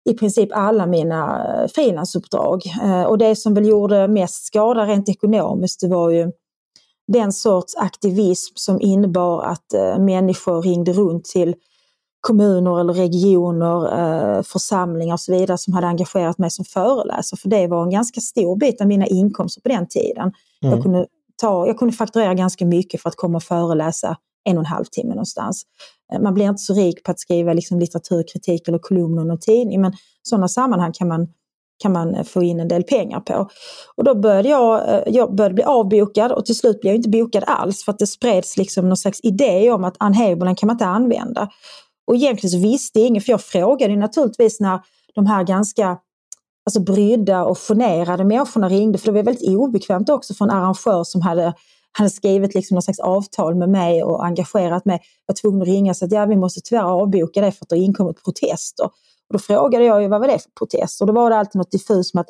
i 0.10 0.14
princip 0.14 0.50
alla 0.54 0.86
mina 0.86 1.46
eh, 1.62 1.68
frilansuppdrag. 1.68 2.62
Eh, 2.84 3.04
och 3.04 3.18
det 3.18 3.36
som 3.36 3.54
väl 3.54 3.68
gjorde 3.68 4.08
mest 4.08 4.46
skada 4.46 4.86
rent 4.86 5.10
ekonomiskt 5.10 5.82
det 5.82 5.88
var 5.88 6.10
ju 6.10 6.32
den 7.08 7.34
sorts 7.34 7.76
aktivism 7.76 8.54
som 8.56 8.82
innebar 8.82 9.44
att 9.44 9.74
eh, 9.74 10.00
människor 10.00 10.62
ringde 10.62 10.94
runt 10.94 11.26
till 11.26 11.56
kommuner 12.22 12.80
eller 12.80 12.94
regioner, 12.94 14.44
församlingar 14.44 15.14
och 15.14 15.20
så 15.20 15.32
vidare 15.32 15.58
som 15.58 15.74
hade 15.74 15.88
engagerat 15.88 16.38
mig 16.38 16.52
som 16.52 16.66
föreläsare. 16.66 17.40
För 17.40 17.50
det 17.50 17.68
var 17.68 17.84
en 17.84 17.90
ganska 17.90 18.22
stor 18.22 18.56
bit 18.56 18.82
av 18.82 18.88
mina 18.88 19.08
inkomster 19.08 19.62
på 19.62 19.70
den 19.70 19.88
tiden. 19.88 20.32
Mm. 20.64 20.76
Jag 20.76 20.84
kunde 20.84 21.08
ta, 21.42 21.68
jag 21.68 21.78
kunde 21.78 21.94
fakturera 21.94 22.34
ganska 22.34 22.66
mycket 22.66 23.02
för 23.02 23.10
att 23.10 23.16
komma 23.16 23.38
och 23.38 23.44
föreläsa 23.44 24.18
en 24.46 24.58
och 24.58 24.64
en 24.64 24.66
halv 24.66 24.86
timme 24.86 25.10
någonstans. 25.10 25.64
Eh, 26.14 26.22
man 26.22 26.34
blir 26.34 26.46
inte 26.46 26.62
så 26.62 26.74
rik 26.74 27.04
på 27.04 27.12
att 27.12 27.20
skriva 27.20 27.54
liksom 27.54 27.80
litteraturkritik 27.80 28.68
eller 28.68 28.78
kolumner 28.78 29.36
i 29.36 29.38
tidning, 29.38 29.82
men 29.82 29.94
sådana 30.24 30.48
sammanhang 30.48 30.92
kan 30.94 31.08
man, 31.08 31.28
kan 31.84 31.92
man 31.92 32.16
eh, 32.16 32.24
få 32.24 32.44
in 32.44 32.60
en 32.60 32.68
del 32.68 32.84
pengar 32.84 33.20
på. 33.20 33.50
Och 33.96 34.04
då 34.04 34.16
började 34.16 34.50
jag, 34.50 34.94
eh, 34.94 35.14
jag 35.14 35.36
började 35.36 35.56
bli 35.56 35.64
avbokad 35.64 36.32
och 36.32 36.46
till 36.46 36.56
slut 36.56 36.82
blev 36.82 36.92
jag 36.92 36.98
inte 36.98 37.10
bokad 37.10 37.44
alls 37.48 37.84
för 37.86 37.92
att 37.92 38.00
det 38.00 38.08
spreds 38.08 38.58
liksom 38.58 38.90
någon 38.90 38.98
slags 38.98 39.20
idé 39.24 39.72
om 39.72 39.84
att 39.84 39.96
Ann 40.00 40.14
Heberlein 40.14 40.56
kan 40.56 40.68
man 40.68 40.74
inte 40.74 40.86
använda. 40.86 41.50
Och 42.08 42.16
egentligen 42.16 42.52
så 42.52 42.60
visste 42.60 43.00
ingen, 43.00 43.22
för 43.22 43.32
jag 43.32 43.42
frågade 43.42 43.96
naturligtvis 43.96 44.60
när 44.60 44.80
de 45.16 45.26
här 45.26 45.44
ganska 45.44 45.98
alltså 46.66 46.80
brydda 46.80 47.44
och 47.44 47.58
generade 47.58 48.24
människorna 48.24 48.70
ringde, 48.70 48.98
för 48.98 49.06
det 49.06 49.12
var 49.12 49.24
väldigt 49.24 49.58
obekvämt 49.58 50.10
också 50.10 50.34
för 50.34 50.46
en 50.46 50.52
arrangör 50.52 51.04
som 51.04 51.22
hade, 51.22 51.54
hade 51.92 52.10
skrivit 52.10 52.56
liksom 52.56 52.76
någon 52.76 52.82
slags 52.82 53.00
avtal 53.00 53.56
med 53.56 53.70
mig 53.70 54.04
och 54.04 54.26
engagerat 54.26 54.86
mig, 54.86 55.02
var 55.26 55.36
tvungen 55.36 55.62
att 55.62 55.68
ringa 55.68 55.92
och 55.92 55.98
säga 55.98 56.08
att 56.08 56.14
ja, 56.14 56.26
vi 56.26 56.36
måste 56.36 56.62
tyvärr 56.64 56.84
avboka 56.84 57.42
det 57.42 57.52
för 57.52 57.66
att 57.66 57.70
det 57.70 57.76
har 57.76 57.84
inkommit 57.84 58.24
protester. 58.24 58.86
Och 59.30 59.34
då 59.34 59.40
frågade 59.40 59.86
jag 59.86 60.02
ju 60.02 60.08
vad 60.08 60.22
var 60.22 60.28
det 60.28 60.40
för 60.40 60.52
protester? 60.60 61.04
Och 61.04 61.08
då 61.08 61.14
var 61.14 61.30
det 61.30 61.38
alltid 61.38 61.56
något 61.56 61.72
diffust 61.72 62.14
med 62.14 62.22
att 62.22 62.30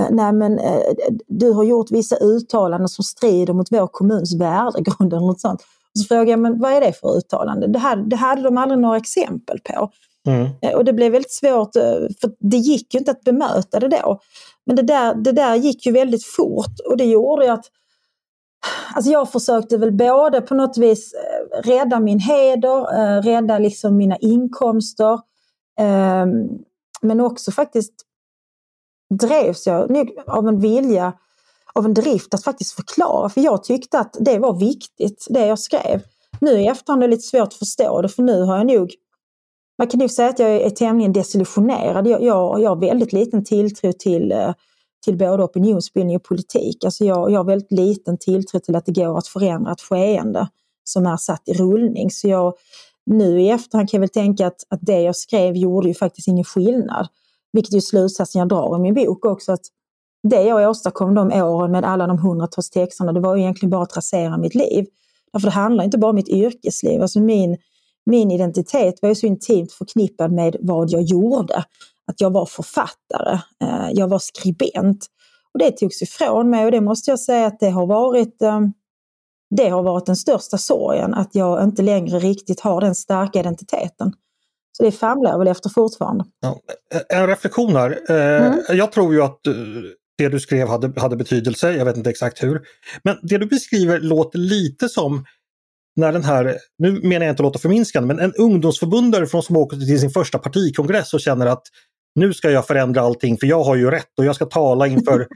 eh, 0.00 0.06
nej 0.10 0.32
men 0.32 0.58
eh, 0.58 0.80
du 1.26 1.52
har 1.52 1.64
gjort 1.64 1.90
vissa 1.90 2.16
uttalanden 2.16 2.88
som 2.88 3.04
strider 3.04 3.52
mot 3.52 3.72
vår 3.72 3.86
kommuns 3.86 4.34
värdegrund 4.34 5.12
eller 5.12 5.26
något 5.26 5.40
sånt. 5.40 5.60
Och 5.94 6.00
så 6.00 6.04
frågade 6.04 6.30
jag, 6.30 6.40
men 6.40 6.60
vad 6.60 6.72
är 6.72 6.80
det 6.80 6.92
för 6.92 7.16
uttalande? 7.16 7.66
Det, 7.66 7.78
här, 7.78 7.96
det 7.96 8.16
hade 8.16 8.42
de 8.42 8.58
aldrig 8.58 8.80
några 8.80 8.96
exempel 8.96 9.58
på. 9.60 9.90
Mm. 10.26 10.48
Eh, 10.62 10.74
och 10.74 10.84
det 10.84 10.92
blev 10.92 11.12
väldigt 11.12 11.32
svårt, 11.32 11.76
eh, 11.76 11.98
för 12.20 12.30
det 12.50 12.56
gick 12.56 12.94
ju 12.94 12.98
inte 12.98 13.10
att 13.10 13.24
bemöta 13.24 13.80
det 13.80 13.88
då. 13.88 14.20
Men 14.66 14.76
det 14.76 14.82
där, 14.82 15.14
det 15.14 15.32
där 15.32 15.54
gick 15.54 15.86
ju 15.86 15.92
väldigt 15.92 16.26
fort 16.26 16.80
och 16.90 16.96
det 16.96 17.04
gjorde 17.04 17.44
ju 17.44 17.50
att 17.50 17.64
Alltså 18.94 19.10
jag 19.10 19.32
försökte 19.32 19.78
väl 19.78 19.92
både 19.92 20.40
på 20.40 20.54
något 20.54 20.78
vis 20.78 21.14
eh, 21.14 21.62
rädda 21.62 22.00
min 22.00 22.18
heder, 22.18 23.22
rädda 23.22 23.58
liksom 23.58 23.96
mina 23.96 24.16
inkomster. 24.16 25.20
Ehm, 25.78 26.48
men 27.02 27.20
också 27.20 27.52
faktiskt 27.52 27.92
drevs 29.20 29.66
jag 29.66 30.10
av 30.26 30.48
en 30.48 30.60
vilja, 30.60 31.12
av 31.74 31.84
en 31.84 31.94
drift 31.94 32.34
att 32.34 32.44
faktiskt 32.44 32.72
förklara. 32.72 33.28
För 33.28 33.40
jag 33.40 33.64
tyckte 33.64 33.98
att 33.98 34.16
det 34.20 34.38
var 34.38 34.58
viktigt, 34.58 35.26
det 35.30 35.46
jag 35.46 35.58
skrev. 35.58 36.02
Nu 36.40 36.50
i 36.50 36.66
efterhand 36.66 37.02
är 37.02 37.08
det 37.08 37.14
lite 37.14 37.28
svårt 37.28 37.48
att 37.48 37.54
förstå 37.54 38.02
det 38.02 38.08
för 38.08 38.22
nu 38.22 38.42
har 38.42 38.56
jag 38.56 38.66
nog 38.66 38.90
man 39.78 39.88
kan 39.88 40.00
nog 40.00 40.10
säga 40.10 40.28
att 40.28 40.38
jag 40.38 40.50
är 40.50 40.70
tämligen 40.70 41.12
desillusionerad. 41.12 42.06
Jag, 42.06 42.22
jag, 42.22 42.60
jag 42.60 42.68
har 42.68 42.76
väldigt 42.76 43.12
liten 43.12 43.44
tilltro 43.44 43.92
till, 43.92 44.32
eh, 44.32 44.54
till 45.04 45.16
både 45.16 45.44
opinionsbildning 45.44 46.16
och 46.16 46.24
politik. 46.24 46.84
Alltså 46.84 47.04
jag, 47.04 47.30
jag 47.30 47.38
har 47.38 47.44
väldigt 47.44 47.72
liten 47.72 48.18
tilltro 48.18 48.60
till 48.60 48.76
att 48.76 48.86
det 48.86 48.92
går 48.92 49.18
att 49.18 49.26
förändra 49.26 49.72
ett 49.72 49.80
skeende 49.80 50.48
som 50.84 51.06
är 51.06 51.16
satt 51.16 51.42
i 51.48 51.52
rullning. 51.52 52.10
Så 52.10 52.28
jag, 52.28 52.54
nu 53.06 53.42
i 53.42 53.50
efterhand 53.50 53.90
kan 53.90 53.98
jag 53.98 54.00
väl 54.00 54.08
tänka 54.08 54.46
att, 54.46 54.64
att 54.68 54.80
det 54.82 55.00
jag 55.00 55.16
skrev 55.16 55.56
gjorde 55.56 55.88
ju 55.88 55.94
faktiskt 55.94 56.28
ingen 56.28 56.44
skillnad. 56.44 57.08
Vilket 57.52 57.74
är 57.74 57.80
slutsatsen 57.80 58.38
jag 58.38 58.48
drar 58.48 58.76
i 58.76 58.80
min 58.80 58.94
bok 58.94 59.24
också. 59.24 59.52
att 59.52 59.66
Det 60.22 60.42
jag 60.42 60.70
åstadkom 60.70 61.14
de 61.14 61.32
åren 61.32 61.72
med 61.72 61.84
alla 61.84 62.06
de 62.06 62.18
hundratals 62.18 62.70
texterna, 62.70 63.12
det 63.12 63.20
var 63.20 63.36
egentligen 63.36 63.70
bara 63.70 63.82
att 63.82 63.96
rasera 63.96 64.38
mitt 64.38 64.54
liv. 64.54 64.86
Därför 65.32 65.46
det 65.46 65.52
handlar 65.54 65.84
inte 65.84 65.98
bara 65.98 66.08
om 66.08 66.14
mitt 66.14 66.28
yrkesliv. 66.28 67.02
Alltså 67.02 67.20
min, 67.20 67.56
min 68.06 68.30
identitet 68.30 68.94
var 69.02 69.08
ju 69.08 69.14
så 69.14 69.26
intimt 69.26 69.72
förknippad 69.72 70.32
med 70.32 70.56
vad 70.60 70.90
jag 70.90 71.02
gjorde. 71.02 71.64
Att 72.06 72.20
jag 72.20 72.32
var 72.32 72.46
författare, 72.46 73.38
eh, 73.62 73.90
jag 73.92 74.08
var 74.08 74.18
skribent. 74.18 75.06
Och 75.52 75.58
det 75.58 75.70
togs 75.70 76.02
ifrån 76.02 76.50
mig 76.50 76.64
och 76.64 76.70
det 76.70 76.80
måste 76.80 77.10
jag 77.10 77.20
säga 77.20 77.46
att 77.46 77.60
det 77.60 77.70
har 77.70 77.86
varit 77.86 78.42
eh, 78.42 78.60
det 79.56 79.68
har 79.68 79.82
varit 79.82 80.06
den 80.06 80.16
största 80.16 80.58
sorgen, 80.58 81.14
att 81.14 81.34
jag 81.34 81.64
inte 81.64 81.82
längre 81.82 82.18
riktigt 82.18 82.60
har 82.60 82.80
den 82.80 82.94
starka 82.94 83.40
identiteten. 83.40 84.12
Så 84.76 84.82
det 84.82 84.92
famlar 84.92 85.30
jag 85.30 85.38
väl 85.38 85.48
efter 85.48 85.68
fortfarande. 85.68 86.24
Ja, 86.40 86.60
en 87.08 87.26
reflektion 87.26 87.76
här. 87.76 87.90
Eh, 88.08 88.46
mm. 88.46 88.60
Jag 88.68 88.92
tror 88.92 89.14
ju 89.14 89.22
att 89.22 89.40
det 90.18 90.28
du 90.28 90.40
skrev 90.40 90.68
hade, 90.68 91.00
hade 91.00 91.16
betydelse, 91.16 91.72
jag 91.72 91.84
vet 91.84 91.96
inte 91.96 92.10
exakt 92.10 92.42
hur. 92.42 92.62
Men 93.02 93.16
det 93.22 93.38
du 93.38 93.46
beskriver 93.46 94.00
låter 94.00 94.38
lite 94.38 94.88
som 94.88 95.24
när 95.96 96.12
den 96.12 96.24
här, 96.24 96.56
nu 96.78 97.00
menar 97.02 97.26
jag 97.26 97.32
inte 97.32 97.40
att 97.42 97.44
låta 97.44 97.58
förminskande, 97.58 98.14
men 98.14 98.24
en 98.24 98.32
ungdomsförbundare 98.32 99.26
från 99.26 99.42
som 99.42 99.56
åker 99.56 99.76
till 99.76 100.00
sin 100.00 100.10
första 100.10 100.38
partikongress 100.38 101.14
och 101.14 101.20
känner 101.20 101.46
att 101.46 101.62
nu 102.14 102.34
ska 102.34 102.50
jag 102.50 102.66
förändra 102.66 103.00
allting 103.00 103.38
för 103.38 103.46
jag 103.46 103.62
har 103.62 103.76
ju 103.76 103.90
rätt 103.90 104.18
och 104.18 104.24
jag 104.24 104.34
ska 104.34 104.44
tala 104.44 104.86
inför... 104.86 105.20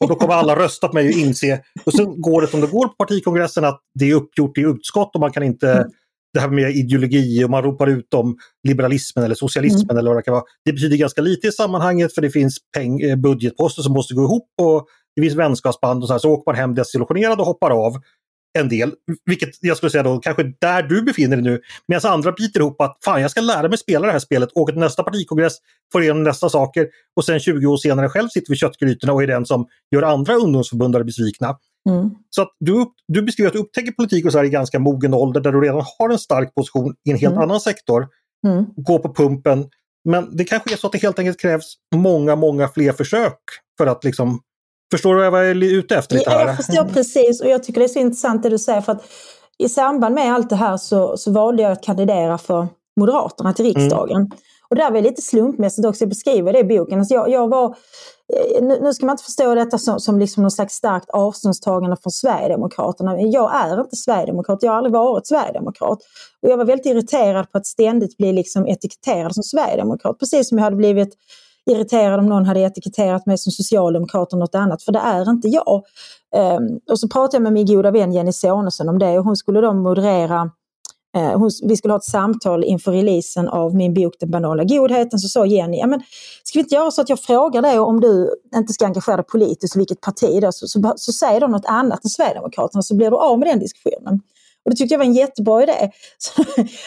och 0.00 0.08
då 0.08 0.14
kommer 0.14 0.34
alla 0.34 0.56
rösta 0.56 0.88
på 0.88 0.94
mig 0.94 1.08
och 1.08 1.14
inse... 1.14 1.60
Och 1.84 1.92
sen 1.92 2.20
går 2.20 2.40
det 2.40 2.46
som 2.46 2.60
det 2.60 2.66
går 2.66 2.88
på 2.88 2.94
partikongressen 2.94 3.64
att 3.64 3.80
det 3.98 4.10
är 4.10 4.14
uppgjort 4.14 4.58
i 4.58 4.60
utskott 4.60 5.14
och 5.14 5.20
man 5.20 5.32
kan 5.32 5.42
inte... 5.42 5.72
Mm. 5.72 5.90
Det 6.32 6.40
här 6.40 6.48
med 6.48 6.70
ideologi 6.70 7.44
och 7.44 7.50
man 7.50 7.62
ropar 7.62 7.86
ut 7.86 8.14
om 8.14 8.36
liberalismen 8.68 9.24
eller 9.24 9.34
socialismen 9.34 9.90
mm. 9.90 9.98
eller 9.98 10.10
vad 10.10 10.18
det 10.18 10.22
kan 10.22 10.34
vara. 10.34 10.44
Det 10.64 10.72
betyder 10.72 10.96
ganska 10.96 11.20
lite 11.20 11.46
i 11.46 11.52
sammanhanget 11.52 12.14
för 12.14 12.22
det 12.22 12.30
finns 12.30 12.56
peng, 12.76 13.00
eh, 13.00 13.16
budgetposter 13.16 13.82
som 13.82 13.92
måste 13.92 14.14
gå 14.14 14.22
ihop 14.22 14.48
och 14.62 14.86
det 15.16 15.22
finns 15.22 15.34
vänskapsband 15.34 16.02
och 16.02 16.08
så 16.08 16.14
här. 16.14 16.18
Så 16.18 16.30
åker 16.30 16.52
man 16.52 16.56
hem 16.56 16.74
desillusionerad 16.74 17.40
och 17.40 17.46
hoppar 17.46 17.70
av 17.70 17.92
en 18.58 18.68
del. 18.68 18.94
Vilket 19.24 19.50
jag 19.60 19.76
skulle 19.76 19.90
säga 19.90 20.02
då 20.02 20.18
kanske 20.18 20.52
där 20.60 20.82
du 20.82 21.02
befinner 21.02 21.36
dig 21.36 21.44
nu. 21.44 21.60
Medan 21.88 22.12
andra 22.12 22.32
biter 22.32 22.60
ihop 22.60 22.80
att 22.80 22.98
fan 23.04 23.22
jag 23.22 23.30
ska 23.30 23.40
lära 23.40 23.68
mig 23.68 23.78
spela 23.78 24.06
det 24.06 24.12
här 24.12 24.18
spelet, 24.18 24.48
åka 24.54 24.72
till 24.72 24.80
nästa 24.80 25.02
partikongress, 25.02 25.52
få 25.92 26.02
igenom 26.02 26.22
nästa 26.22 26.48
saker 26.48 26.88
och 27.16 27.24
sen 27.24 27.40
20 27.40 27.66
år 27.66 27.76
senare 27.76 28.08
själv 28.08 28.28
sitter 28.28 28.48
vid 28.48 28.58
köttgrytorna 28.58 29.12
och 29.12 29.22
är 29.22 29.26
den 29.26 29.46
som 29.46 29.66
gör 29.90 30.02
andra 30.02 30.34
ungdomsförbundare 30.34 31.04
besvikna. 31.04 31.56
Mm. 31.88 32.10
Så 32.30 32.42
att 32.42 32.56
du, 32.60 32.86
du 33.08 33.22
beskriver 33.22 33.48
att 33.48 33.54
du 33.54 33.60
upptäcker 33.60 33.92
politik 33.92 34.26
och 34.26 34.32
så 34.32 34.38
här 34.38 34.44
i 34.44 34.50
ganska 34.50 34.78
mogen 34.78 35.14
ålder 35.14 35.40
där 35.40 35.52
du 35.52 35.60
redan 35.60 35.84
har 35.98 36.10
en 36.10 36.18
stark 36.18 36.54
position 36.54 36.94
i 37.04 37.10
en 37.10 37.18
helt 37.18 37.32
mm. 37.32 37.42
annan 37.42 37.60
sektor. 37.60 38.08
Mm. 38.46 38.64
Gå 38.76 38.98
på 38.98 39.14
pumpen. 39.14 39.68
Men 40.04 40.36
det 40.36 40.44
kanske 40.44 40.72
är 40.72 40.76
så 40.76 40.86
att 40.86 40.92
det 40.92 41.02
helt 41.02 41.18
enkelt 41.18 41.40
krävs 41.40 41.74
många, 41.94 42.36
många 42.36 42.68
fler 42.68 42.92
försök 42.92 43.38
för 43.78 43.86
att 43.86 44.04
liksom 44.04 44.40
Förstår 44.90 45.14
du 45.14 45.30
vad 45.30 45.40
jag 45.40 45.50
är 45.50 45.64
ute 45.64 45.96
efter? 45.96 46.16
Lite 46.16 46.30
här? 46.30 46.46
Jag 46.46 46.56
förstår 46.56 46.84
precis 46.84 47.40
och 47.40 47.48
jag 47.48 47.62
tycker 47.62 47.80
det 47.80 47.86
är 47.86 47.88
så 47.88 47.98
intressant 47.98 48.42
det 48.42 48.48
du 48.48 48.58
säger 48.58 48.80
för 48.80 48.92
att 48.92 49.04
i 49.58 49.68
samband 49.68 50.14
med 50.14 50.34
allt 50.34 50.50
det 50.50 50.56
här 50.56 50.76
så, 50.76 51.16
så 51.16 51.30
valde 51.32 51.62
jag 51.62 51.72
att 51.72 51.82
kandidera 51.82 52.38
för 52.38 52.68
Moderaterna 52.96 53.52
till 53.52 53.64
riksdagen. 53.64 54.16
Mm. 54.16 54.30
Och 54.70 54.76
där 54.76 54.90
var 54.90 55.00
lite 55.00 55.22
slumpmässigt 55.22 55.86
också, 55.86 56.02
jag 56.02 56.08
beskriver 56.08 56.52
det 56.52 56.58
i 56.58 56.64
boken. 56.64 56.98
Alltså 56.98 57.14
jag, 57.14 57.30
jag 57.30 57.48
var, 57.48 57.76
eh, 58.32 58.62
nu, 58.62 58.78
nu, 58.82 58.94
ska 58.94 59.06
man 59.06 59.12
inte 59.14 59.24
förstå 59.24 59.54
detta 59.54 59.78
som, 59.78 60.00
som 60.00 60.18
liksom 60.18 60.42
någon 60.42 60.50
slags 60.50 60.74
starkt 60.74 61.10
avståndstagande 61.10 61.96
från 62.02 62.10
Sverigedemokraterna. 62.10 63.20
Jag 63.20 63.54
är 63.54 63.80
inte 63.80 63.96
Sverigedemokrat, 63.96 64.58
jag 64.62 64.70
har 64.70 64.76
aldrig 64.76 64.92
varit 64.92 65.26
Sverigedemokrat. 65.26 65.98
Och 66.42 66.50
jag 66.50 66.56
var 66.56 66.64
väldigt 66.64 66.86
irriterad 66.86 67.52
på 67.52 67.58
att 67.58 67.66
ständigt 67.66 68.16
bli 68.16 68.32
liksom 68.32 68.66
etiketterad 68.66 69.34
som 69.34 69.42
Sverigedemokrat. 69.42 70.18
Precis 70.18 70.48
som 70.48 70.58
jag 70.58 70.64
hade 70.64 70.76
blivit 70.76 71.14
irriterad 71.70 72.20
om 72.20 72.26
någon 72.26 72.44
hade 72.44 72.60
etiketterat 72.60 73.26
mig 73.26 73.38
som 73.38 73.52
socialdemokrat 73.52 74.32
eller 74.32 74.40
något 74.40 74.54
annat, 74.54 74.82
för 74.82 74.92
det 74.92 74.98
är 74.98 75.30
inte 75.30 75.48
jag. 75.48 75.84
Ehm, 76.36 76.78
och 76.90 76.98
så 76.98 77.08
pratade 77.08 77.36
jag 77.36 77.42
med 77.42 77.52
min 77.52 77.66
goda 77.66 77.90
vän 77.90 78.12
Jenny 78.12 78.32
Sonesson 78.32 78.88
om 78.88 78.98
det 78.98 79.18
och 79.18 79.24
hon 79.24 79.36
skulle 79.36 79.60
då 79.60 79.72
moderera 79.72 80.50
eh, 81.16 81.38
hon, 81.38 81.50
vi 81.62 81.76
skulle 81.76 81.92
ha 81.92 81.98
ett 81.98 82.04
samtal 82.04 82.64
inför 82.64 82.92
releasen 82.92 83.48
av 83.48 83.74
min 83.74 83.94
bok 83.94 84.14
Den 84.20 84.30
banala 84.30 84.64
godheten. 84.64 85.18
Så 85.18 85.28
sa 85.28 85.46
Jenny, 85.46 85.78
ja, 85.78 85.86
men 85.86 86.00
ska 86.42 86.58
vi 86.58 86.62
inte 86.62 86.74
göra 86.74 86.90
så 86.90 87.00
att 87.00 87.08
jag 87.08 87.20
frågar 87.20 87.62
dig 87.62 87.78
om 87.78 88.00
du 88.00 88.30
inte 88.54 88.72
ska 88.72 88.86
engagera 88.86 89.16
dig 89.16 89.24
politiskt, 89.24 89.76
vilket 89.76 90.00
parti 90.00 90.40
det 90.40 90.52
så, 90.52 90.66
så, 90.66 90.92
så 90.96 91.12
säger 91.12 91.40
de 91.40 91.50
något 91.50 91.66
annat 91.66 92.04
än 92.04 92.10
Sverigedemokraterna 92.10 92.82
så 92.82 92.96
blir 92.96 93.10
du 93.10 93.16
av 93.16 93.38
med 93.38 93.48
den 93.48 93.58
diskussionen. 93.58 94.20
Och 94.64 94.70
det 94.70 94.76
tyckte 94.76 94.94
jag 94.94 94.98
var 94.98 95.06
en 95.06 95.14
jättebra 95.14 95.62
idé. 95.62 95.90
Så, 96.18 96.44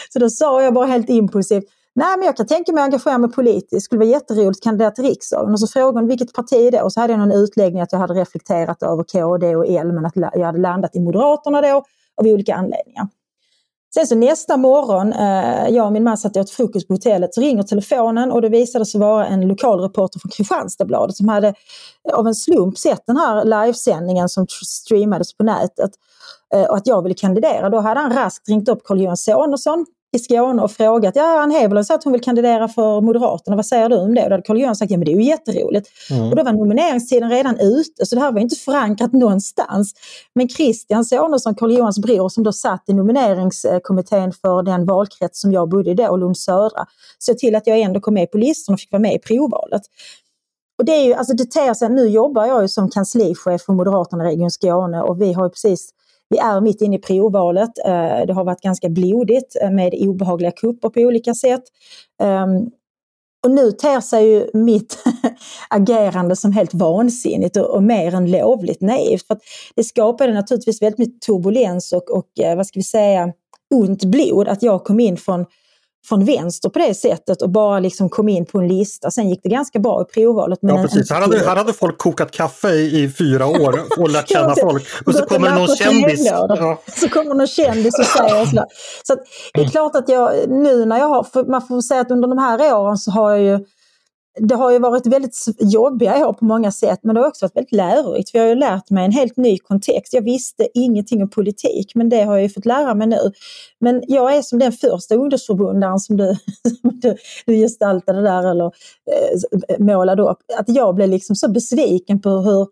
så 0.09 0.19
då 0.19 0.29
sa 0.29 0.63
jag 0.63 0.73
bara 0.73 0.85
helt 0.85 1.09
impulsivt, 1.09 1.63
Nej, 1.95 2.17
men 2.17 2.25
jag 2.25 2.37
kan 2.37 2.47
tänka 2.47 2.71
mig 2.71 2.81
att 2.81 2.85
engagera 2.85 3.17
mig 3.17 3.31
politiskt. 3.31 3.71
Det 3.71 3.81
skulle 3.81 3.99
vara 3.99 4.09
jätteroligt 4.09 4.57
att 4.57 4.63
kandidera 4.63 4.91
till 4.91 5.03
riksdagen. 5.03 5.51
Och 5.51 5.59
så 5.59 5.67
frågade 5.67 5.99
hon 5.99 6.07
vilket 6.07 6.33
parti 6.33 6.71
det 6.71 6.77
är. 6.77 6.83
Och 6.83 6.93
så 6.93 6.99
hade 6.99 7.13
jag 7.13 7.19
någon 7.19 7.31
utläggning 7.31 7.81
att 7.81 7.91
jag 7.91 7.99
hade 7.99 8.13
reflekterat 8.13 8.83
över 8.83 9.03
KD 9.03 9.55
och 9.55 9.67
L 9.67 9.91
men 9.91 10.05
att 10.05 10.15
jag 10.15 10.45
hade 10.45 10.59
landat 10.59 10.95
i 10.95 10.99
Moderaterna 10.99 11.61
då 11.61 11.83
av 12.21 12.27
olika 12.27 12.55
anledningar. 12.55 13.07
Sen 13.95 14.07
så 14.07 14.15
nästa 14.15 14.57
morgon, 14.57 15.13
eh, 15.13 15.69
jag 15.69 15.85
och 15.85 15.91
min 15.93 16.03
man 16.03 16.17
satt 16.17 16.35
och 16.35 16.41
åt 16.41 16.49
frukost 16.49 16.87
på 16.87 16.93
hotellet, 16.93 17.33
så 17.33 17.41
ringer 17.41 17.63
telefonen 17.63 18.31
och 18.31 18.41
det 18.41 18.49
visade 18.49 18.85
sig 18.85 18.99
vara 18.99 19.27
en 19.27 19.47
lokalreporter 19.47 20.19
från 20.19 20.29
Kristianstadsbladet 20.29 21.15
som 21.15 21.27
hade 21.29 21.47
eh, 21.47 22.13
av 22.13 22.27
en 22.27 22.35
slump 22.35 22.77
sett 22.77 23.03
den 23.07 23.17
här 23.17 23.45
livesändningen 23.45 24.29
som 24.29 24.47
streamades 24.65 25.37
på 25.37 25.43
nätet 25.43 25.91
eh, 26.53 26.63
och 26.63 26.77
att 26.77 26.87
jag 26.87 27.01
ville 27.01 27.15
kandidera. 27.15 27.69
Då 27.69 27.79
hade 27.79 27.99
han 27.99 28.13
raskt 28.13 28.49
ringt 28.49 28.69
upp 28.69 28.83
Carl-Johan 28.83 29.17
Sonesson 29.17 29.85
i 30.13 30.19
Skåne 30.19 30.61
och 30.61 30.71
frågat, 30.71 31.15
ja 31.15 31.41
Ann 31.41 31.51
Heberlein 31.51 31.85
sa 31.85 31.95
att 31.95 32.03
hon 32.03 32.13
vill 32.13 32.21
kandidera 32.21 32.67
för 32.67 33.01
Moderaterna, 33.01 33.55
vad 33.55 33.65
säger 33.65 33.89
du 33.89 33.95
om 33.95 34.15
det? 34.15 34.23
Och 34.23 34.29
då 34.29 34.33
hade 34.33 34.43
Carl-Johan 34.43 34.75
sagt, 34.75 34.91
ja 34.91 34.97
men 34.97 35.05
det 35.05 35.11
är 35.11 35.15
ju 35.15 35.23
jätteroligt. 35.23 35.89
Mm. 36.11 36.29
Och 36.29 36.35
då 36.35 36.43
var 36.43 36.53
nomineringstiden 36.53 37.29
redan 37.29 37.59
ute, 37.59 38.05
så 38.05 38.15
det 38.15 38.21
här 38.21 38.31
var 38.31 38.39
inte 38.39 38.55
förankrat 38.55 39.13
någonstans. 39.13 39.93
Men 40.35 40.49
Christian 40.49 41.05
Sonesson, 41.05 41.55
Carl-Johans 41.55 41.99
bror, 41.99 42.29
som 42.29 42.43
då 42.43 42.51
satt 42.51 42.83
i 42.87 42.93
nomineringskommittén 42.93 44.33
för 44.33 44.63
den 44.63 44.85
valkrets 44.85 45.41
som 45.41 45.51
jag 45.51 45.69
bodde 45.69 45.91
i 45.91 45.93
då, 45.93 46.17
Lund 46.17 46.37
södra, 46.37 46.85
såg 47.19 47.37
till 47.37 47.55
att 47.55 47.67
jag 47.67 47.79
ändå 47.79 47.99
kom 47.99 48.13
med 48.13 48.31
på 48.31 48.37
listan 48.37 48.73
och 48.73 48.79
fick 48.79 48.91
vara 48.91 49.01
med 49.01 49.13
i 49.13 49.19
provvalet. 49.19 49.81
Och 50.77 50.85
det 50.85 50.91
är 50.91 51.05
ju, 51.05 51.13
alltså 51.13 51.33
det 51.33 51.45
ter 51.45 51.73
sig, 51.73 51.89
nu 51.89 52.07
jobbar 52.07 52.45
jag 52.45 52.61
ju 52.61 52.67
som 52.67 52.89
kanslichef 52.89 53.61
för 53.61 53.73
Moderaterna 53.73 54.23
i 54.23 54.27
Region 54.27 54.51
Skåne 54.51 55.01
och 55.01 55.21
vi 55.21 55.33
har 55.33 55.43
ju 55.43 55.49
precis 55.49 55.89
vi 56.33 56.37
är 56.39 56.61
mitt 56.61 56.81
inne 56.81 56.95
i 56.95 56.99
provvalet. 56.99 57.71
Eh, 57.85 58.25
det 58.27 58.33
har 58.33 58.43
varit 58.43 58.61
ganska 58.61 58.89
blodigt 58.89 59.55
eh, 59.61 59.71
med 59.71 59.93
obehagliga 59.97 60.51
kupper 60.51 60.89
på 60.89 60.99
olika 60.99 61.33
sätt. 61.33 61.63
Ehm, 62.21 62.69
och 63.43 63.51
nu 63.51 63.71
ter 63.71 64.01
sig 64.01 64.29
ju 64.29 64.49
mitt 64.53 64.97
agerande 65.69 66.35
som 66.35 66.51
helt 66.51 66.73
vansinnigt 66.73 67.57
och, 67.57 67.75
och 67.75 67.83
mer 67.83 68.15
än 68.15 68.31
lovligt 68.31 68.81
naivt. 68.81 69.27
För 69.27 69.37
det 69.75 69.83
skapade 69.83 70.33
naturligtvis 70.33 70.81
väldigt 70.81 70.99
mycket 70.99 71.21
turbulens 71.21 71.93
och, 71.93 72.09
och 72.09 72.39
eh, 72.39 72.55
vad 72.55 72.67
ska 72.67 72.79
vi 72.79 72.83
säga, 72.83 73.33
ont 73.73 74.05
blod 74.05 74.47
att 74.47 74.63
jag 74.63 74.83
kom 74.83 74.99
in 74.99 75.17
från 75.17 75.45
från 76.05 76.25
vänster 76.25 76.69
på 76.69 76.79
det 76.79 76.93
sättet 76.93 77.41
och 77.41 77.49
bara 77.49 77.79
liksom 77.79 78.09
kom 78.09 78.29
in 78.29 78.45
på 78.45 78.59
en 78.59 78.67
lista. 78.67 79.11
Sen 79.11 79.29
gick 79.29 79.39
det 79.43 79.49
ganska 79.49 79.79
bra 79.79 80.01
i 80.01 80.13
provvalet. 80.13 80.59
Men 80.61 80.75
ja, 80.75 80.81
precis. 80.81 81.11
Här 81.11 81.21
hade, 81.21 81.39
här 81.39 81.55
hade 81.55 81.73
folk 81.73 81.97
kokat 81.97 82.31
kaffe 82.31 82.69
i, 82.69 83.03
i 83.03 83.11
fyra 83.11 83.47
år 83.47 83.79
och 83.97 84.09
lärt 84.09 84.29
känna 84.33 84.55
folk. 84.55 84.87
Och 85.05 85.15
så 85.15 85.25
kommer 85.25 85.51
någon 85.55 85.75
kändis. 85.75 86.25
Ja. 86.25 86.81
Så 86.95 87.09
kommer 87.09 87.35
någon 87.35 87.47
kändis 87.47 87.99
och 87.99 88.05
säger 88.05 88.45
så. 88.45 88.65
Så 89.03 89.15
det 89.53 89.61
är 89.61 89.69
klart 89.69 89.95
att 89.95 90.09
jag 90.09 90.49
nu 90.49 90.85
när 90.85 90.97
jag 90.97 91.07
har, 91.07 91.49
man 91.49 91.67
får 91.67 91.81
säga 91.81 92.01
att 92.01 92.11
under 92.11 92.27
de 92.27 92.37
här 92.37 92.73
åren 92.73 92.97
så 92.97 93.11
har 93.11 93.31
jag 93.31 93.41
ju 93.41 93.65
det 94.39 94.55
har 94.55 94.71
ju 94.71 94.79
varit 94.79 95.07
väldigt 95.07 95.35
jobbiga 95.59 96.27
år 96.27 96.33
på 96.33 96.45
många 96.45 96.71
sätt 96.71 96.99
men 97.03 97.15
det 97.15 97.21
har 97.21 97.27
också 97.27 97.45
varit 97.45 97.55
väldigt 97.55 97.71
lärorikt. 97.71 98.29
För 98.29 98.37
jag 98.37 98.45
har 98.45 98.49
ju 98.49 98.55
lärt 98.55 98.89
mig 98.89 99.05
en 99.05 99.11
helt 99.11 99.37
ny 99.37 99.57
kontext. 99.57 100.13
Jag 100.13 100.21
visste 100.21 100.67
ingenting 100.73 101.21
om 101.21 101.29
politik 101.29 101.91
men 101.95 102.09
det 102.09 102.23
har 102.23 102.33
jag 102.33 102.43
ju 102.43 102.49
fått 102.49 102.65
lära 102.65 102.93
mig 102.93 103.07
nu. 103.07 103.31
Men 103.79 104.03
jag 104.07 104.35
är 104.35 104.41
som 104.41 104.59
den 104.59 104.71
första 104.71 105.15
ungdomsförbundaren 105.15 105.99
som 105.99 106.17
du, 106.17 106.35
du, 107.01 107.15
du 107.45 107.53
gestaltade 107.55 108.21
där 108.21 108.51
eller 108.51 108.65
eh, 108.65 109.79
målade 109.79 110.21
upp. 110.23 110.39
Att 110.57 110.69
jag 110.69 110.95
blev 110.95 111.09
liksom 111.09 111.35
så 111.35 111.51
besviken 111.51 112.21
på 112.21 112.29
hur 112.29 112.67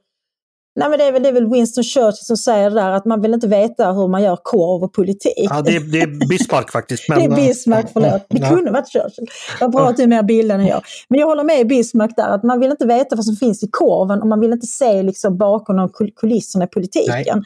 Nej, 0.75 0.89
men 0.89 0.99
det, 0.99 1.05
är 1.05 1.11
väl, 1.11 1.23
det 1.23 1.29
är 1.29 1.33
väl 1.33 1.49
Winston 1.49 1.83
Churchill 1.83 2.25
som 2.25 2.37
säger 2.37 2.69
det 2.69 2.75
där 2.75 2.91
att 2.91 3.05
man 3.05 3.21
vill 3.21 3.33
inte 3.33 3.47
veta 3.47 3.91
hur 3.91 4.07
man 4.07 4.23
gör 4.23 4.37
korv 4.43 4.83
och 4.83 4.93
politik. 4.93 5.47
Ja, 5.49 5.61
det, 5.61 5.75
är, 5.75 5.79
det 5.79 6.01
är 6.01 6.27
Bismarck 6.27 6.71
faktiskt. 6.71 7.09
Men, 7.09 7.19
det 7.19 7.25
är 7.25 7.35
Bismarck, 7.35 7.85
förlåt. 7.93 8.25
Det 8.29 8.39
kunde 8.39 8.71
varit 8.71 8.91
Churchill. 8.91 9.27
Vad 9.59 9.71
bra 9.71 9.89
att 9.89 9.97
du 9.97 10.03
är 10.03 10.07
mer 10.07 10.23
bildad 10.23 10.59
än 10.59 10.67
jag. 10.67 10.81
Men 11.07 11.19
jag 11.19 11.27
håller 11.27 11.43
med 11.43 11.67
Bismarck 11.67 12.15
där, 12.15 12.29
att 12.29 12.43
man 12.43 12.59
vill 12.59 12.71
inte 12.71 12.85
veta 12.85 13.15
vad 13.15 13.25
som 13.25 13.35
finns 13.35 13.63
i 13.63 13.67
korven 13.71 14.21
och 14.21 14.27
man 14.27 14.39
vill 14.39 14.51
inte 14.53 14.67
se 14.67 15.03
liksom 15.03 15.37
bakom 15.37 15.89
kulisserna 16.15 16.65
i 16.65 16.67
politiken. 16.67 17.37
Nej. 17.37 17.43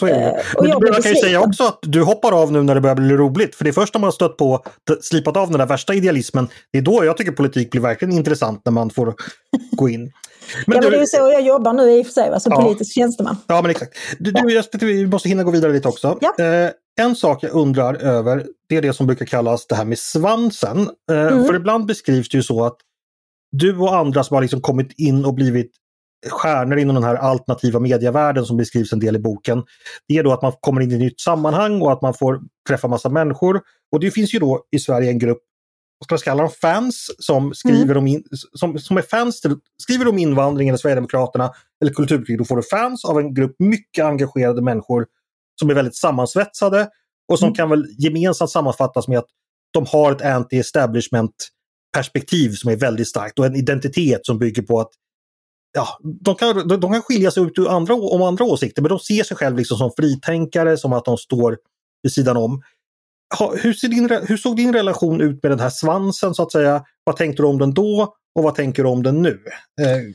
Så 0.00 0.06
är 0.06 0.10
det. 0.10 0.26
Eh, 0.26 0.36
men 0.60 0.68
jag 0.68 1.02
kan 1.02 1.12
ju 1.12 1.18
säga 1.18 1.40
också 1.40 1.64
att 1.64 1.78
du 1.82 2.02
hoppar 2.02 2.42
av 2.42 2.52
nu 2.52 2.62
när 2.62 2.74
det 2.74 2.80
börjar 2.80 2.96
bli 2.96 3.16
roligt. 3.16 3.54
För 3.54 3.64
det 3.64 3.70
är 3.70 3.72
först 3.72 3.94
när 3.94 4.00
man 4.00 4.06
har 4.06 4.12
stött 4.12 4.36
på, 4.36 4.64
slipat 5.00 5.36
av 5.36 5.50
den 5.50 5.58
där 5.58 5.66
värsta 5.66 5.94
idealismen, 5.94 6.48
det 6.72 6.78
är 6.78 6.82
då 6.82 7.04
jag 7.04 7.16
tycker 7.16 7.32
politik 7.32 7.70
blir 7.70 7.80
verkligen 7.80 8.14
intressant 8.14 8.62
när 8.64 8.72
man 8.72 8.90
får 8.90 9.14
gå 9.72 9.88
in. 9.88 10.00
Men 10.66 10.76
ja, 10.76 10.80
du, 10.80 10.86
men 10.86 10.90
det 10.90 10.96
är 10.96 11.00
ju 11.00 11.06
så 11.06 11.16
jag 11.16 11.42
jobbar 11.42 11.72
nu 11.72 11.92
i 11.92 12.02
och 12.02 12.06
för 12.06 12.12
sig, 12.12 12.40
som 12.40 12.52
ja. 12.52 12.62
politisk 12.62 12.94
tjänsteman. 12.94 13.36
Ja, 13.46 13.62
men 13.62 13.70
exakt. 13.70 13.96
Du, 14.18 14.30
du, 14.30 14.86
vi 14.86 15.06
måste 15.06 15.28
hinna 15.28 15.42
gå 15.42 15.50
vidare 15.50 15.72
lite 15.72 15.88
också. 15.88 16.18
Ja. 16.20 16.44
Eh, 16.44 16.70
en 17.00 17.16
sak 17.16 17.42
jag 17.42 17.52
undrar 17.52 17.94
över, 17.94 18.46
det 18.68 18.76
är 18.76 18.82
det 18.82 18.92
som 18.92 19.06
brukar 19.06 19.26
kallas 19.26 19.66
det 19.66 19.74
här 19.74 19.84
med 19.84 19.98
svansen. 19.98 20.90
Eh, 21.10 21.20
mm. 21.20 21.44
För 21.44 21.54
ibland 21.54 21.86
beskrivs 21.86 22.28
det 22.28 22.36
ju 22.36 22.42
så 22.42 22.64
att 22.64 22.76
du 23.52 23.78
och 23.78 23.96
andra 23.96 24.24
som 24.24 24.34
har 24.34 24.42
liksom 24.42 24.60
kommit 24.60 24.92
in 24.96 25.24
och 25.24 25.34
blivit 25.34 25.72
stjärnor 26.28 26.78
inom 26.78 26.94
den 26.94 27.04
här 27.04 27.14
alternativa 27.14 27.80
medievärlden 27.80 28.44
som 28.44 28.56
beskrivs 28.56 28.92
en 28.92 29.00
del 29.00 29.16
i 29.16 29.18
boken. 29.18 29.62
Det 30.08 30.16
är 30.16 30.24
då 30.24 30.32
att 30.32 30.42
man 30.42 30.52
kommer 30.60 30.80
in 30.80 30.90
i 30.90 30.94
ett 30.94 31.00
nytt 31.00 31.20
sammanhang 31.20 31.82
och 31.82 31.92
att 31.92 32.02
man 32.02 32.14
får 32.14 32.40
träffa 32.68 32.88
massa 32.88 33.08
människor. 33.08 33.60
Och 33.92 34.00
det 34.00 34.10
finns 34.10 34.34
ju 34.34 34.38
då 34.38 34.64
i 34.70 34.78
Sverige 34.78 35.10
en 35.10 35.18
grupp 35.18 35.38
vad 36.08 36.20
ska 36.20 36.30
man 36.30 36.36
kalla 36.36 36.42
dem, 36.42 36.52
fans 36.60 37.10
som 37.18 37.54
skriver 37.54 37.84
mm. 37.84 37.96
om, 37.96 38.06
in, 38.06 38.24
som, 38.54 38.78
som 38.78 38.96
är 38.96 39.02
fans 39.02 39.40
till, 39.40 39.56
skriver 39.82 40.08
om 40.08 40.18
invandring 40.18 40.68
eller 40.68 40.78
Sverigedemokraterna 40.78 41.52
eller 41.82 41.92
kulturkrig. 41.92 42.38
Då 42.38 42.44
får 42.44 42.56
du 42.56 42.62
fans 42.62 43.04
av 43.04 43.18
en 43.18 43.34
grupp 43.34 43.56
mycket 43.58 44.04
engagerade 44.04 44.62
människor 44.62 45.06
som 45.60 45.70
är 45.70 45.74
väldigt 45.74 45.96
sammansvetsade 45.96 46.88
och 47.28 47.38
som 47.38 47.46
mm. 47.46 47.54
kan 47.54 47.70
väl 47.70 47.86
gemensamt 47.98 48.50
sammanfattas 48.50 49.08
med 49.08 49.18
att 49.18 49.28
de 49.72 49.86
har 49.86 50.12
ett 50.12 50.22
anti-establishment 50.22 51.32
perspektiv 51.94 52.50
som 52.50 52.70
är 52.70 52.76
väldigt 52.76 53.08
starkt 53.08 53.38
och 53.38 53.46
en 53.46 53.56
identitet 53.56 54.26
som 54.26 54.38
bygger 54.38 54.62
på 54.62 54.80
att 54.80 54.90
ja, 55.72 55.86
de, 56.02 56.34
kan, 56.34 56.68
de, 56.68 56.80
de 56.80 56.92
kan 56.92 57.02
skilja 57.02 57.30
sig 57.30 57.42
ut 57.42 57.58
andra, 57.58 57.94
om 57.94 58.22
andra 58.22 58.44
åsikter 58.44 58.82
men 58.82 58.88
de 58.88 58.98
ser 58.98 59.22
sig 59.22 59.36
själva 59.36 59.58
liksom 59.58 59.78
som 59.78 59.90
fritänkare, 59.96 60.76
som 60.76 60.92
att 60.92 61.04
de 61.04 61.16
står 61.16 61.58
vid 62.02 62.12
sidan 62.12 62.36
om 62.36 62.62
hur, 63.38 63.88
din, 63.88 64.26
hur, 64.28 64.36
såg 64.36 64.56
din 64.56 64.72
relation 64.72 65.20
ut 65.20 65.42
med 65.42 65.52
den 65.52 65.60
här 65.60 65.70
svansen 65.70 66.34
så 66.34 66.42
att 66.42 66.52
säga? 66.52 66.84
Vad 67.04 67.16
tänkte 67.16 67.42
du 67.42 67.46
om 67.46 67.58
den 67.58 67.74
då 67.74 68.14
och 68.34 68.42
vad 68.42 68.54
tänker 68.54 68.82
du 68.82 68.88
om 68.88 69.02
den 69.02 69.22
nu? 69.22 69.40
Eh, 69.80 70.14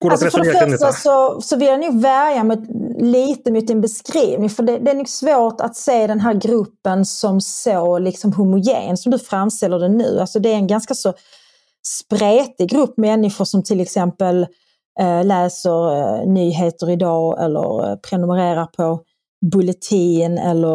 går 0.00 0.10
alltså 0.10 0.30
för 0.30 0.44
det 0.44 0.70
första 0.70 0.92
så, 0.92 1.40
så 1.40 1.56
vill 1.56 1.68
jag 1.68 1.80
nog 1.80 2.02
värja 2.02 2.44
mig 2.44 2.56
lite 2.98 3.52
mot 3.52 3.66
din 3.66 3.80
beskrivning 3.80 4.50
för 4.50 4.62
det, 4.62 4.78
det 4.78 4.90
är 4.90 4.94
nog 4.94 5.08
svårt 5.08 5.60
att 5.60 5.76
se 5.76 6.06
den 6.06 6.20
här 6.20 6.34
gruppen 6.34 7.04
som 7.04 7.40
så 7.40 7.98
liksom 7.98 8.32
homogen 8.32 8.96
som 8.96 9.12
du 9.12 9.18
framställer 9.18 9.78
den 9.78 9.96
nu. 9.96 10.20
Alltså 10.20 10.38
det 10.38 10.48
är 10.48 10.54
en 10.54 10.66
ganska 10.66 10.94
så 10.94 11.14
spretig 11.86 12.70
grupp 12.70 12.96
människor 12.96 13.44
som 13.44 13.62
till 13.62 13.80
exempel 13.80 14.46
Eh, 15.00 15.24
läser 15.24 15.96
eh, 15.96 16.26
nyheter 16.26 16.90
idag 16.90 17.44
eller 17.44 17.90
eh, 17.90 17.96
prenumererar 17.96 18.66
på 18.66 19.02
Bulletin 19.52 20.38
eller 20.38 20.70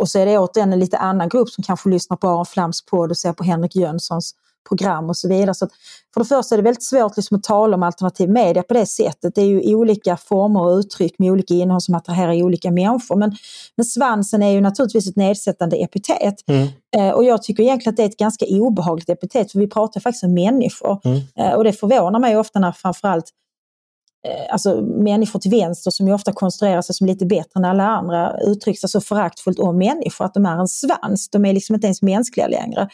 och 0.00 0.08
så 0.08 0.18
är 0.18 0.26
det 0.26 0.38
återigen 0.38 0.72
en 0.72 0.78
lite 0.78 0.98
annan 0.98 1.28
grupp 1.28 1.48
som 1.48 1.64
kanske 1.64 1.88
lyssnar 1.88 2.16
på 2.16 2.28
Aron 2.28 2.46
Flams 2.46 2.84
podd 2.84 3.10
och 3.10 3.16
ser 3.16 3.32
på 3.32 3.44
Henrik 3.44 3.76
Jönssons 3.76 4.34
program 4.68 5.08
och 5.08 5.16
så 5.16 5.28
vidare. 5.28 5.54
Så 5.54 5.68
för 6.14 6.20
det 6.20 6.24
första 6.24 6.54
är 6.54 6.56
det 6.56 6.62
väldigt 6.62 6.84
svårt 6.84 7.16
liksom 7.16 7.36
att 7.36 7.42
tala 7.42 7.76
om 7.76 7.82
alternativ 7.82 8.30
media 8.30 8.62
på 8.62 8.74
det 8.74 8.86
sättet. 8.86 9.34
Det 9.34 9.40
är 9.40 9.46
ju 9.46 9.74
olika 9.74 10.16
former 10.16 10.60
och 10.60 10.78
uttryck 10.78 11.18
med 11.18 11.30
olika 11.30 11.54
innehåll 11.54 11.80
som 11.80 11.94
attraherar 11.94 12.42
olika 12.42 12.70
människor. 12.70 13.16
Men, 13.16 13.36
men 13.76 13.84
svansen 13.84 14.42
är 14.42 14.50
ju 14.50 14.60
naturligtvis 14.60 15.08
ett 15.08 15.16
nedsättande 15.16 15.76
epitet. 15.76 16.34
Mm. 16.48 16.68
Eh, 16.96 17.10
och 17.10 17.24
jag 17.24 17.42
tycker 17.42 17.62
egentligen 17.62 17.92
att 17.92 17.96
det 17.96 18.02
är 18.02 18.08
ett 18.08 18.16
ganska 18.16 18.44
obehagligt 18.48 19.08
epitet 19.08 19.52
för 19.52 19.58
vi 19.58 19.66
pratar 19.66 20.00
faktiskt 20.00 20.24
om 20.24 20.34
människor. 20.34 21.00
Mm. 21.04 21.20
Eh, 21.38 21.52
och 21.52 21.64
det 21.64 21.72
förvånar 21.72 22.20
mig 22.20 22.36
ofta 22.36 22.58
när 22.58 22.72
framförallt 22.72 23.32
alltså 24.50 24.80
människor 24.80 25.40
till 25.40 25.50
vänster 25.50 25.90
som 25.90 26.08
ju 26.08 26.14
ofta 26.14 26.32
konstruerar 26.32 26.82
sig 26.82 26.94
som 26.94 27.06
lite 27.06 27.26
bättre 27.26 27.50
än 27.56 27.64
alla 27.64 27.84
andra 27.84 28.40
uttrycks 28.40 28.80
så 28.80 29.00
föraktfullt 29.00 29.58
om 29.58 29.78
människor, 29.78 30.24
att 30.24 30.34
de 30.34 30.46
är 30.46 30.56
en 30.56 30.68
svans. 30.68 31.28
De 31.30 31.44
är 31.44 31.52
liksom 31.52 31.74
inte 31.74 31.86
ens 31.86 32.02
mänskliga 32.02 32.46
längre. 32.46 32.88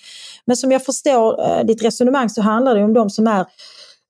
Men 0.45 0.57
som 0.57 0.73
jag 0.73 0.85
förstår 0.85 1.43
eh, 1.43 1.65
ditt 1.65 1.85
resonemang 1.85 2.31
så 2.31 2.43
handlar 2.43 2.75
det 2.75 2.85
om 2.85 2.95
de 2.95 3.11
som 3.11 3.27
är 3.27 3.47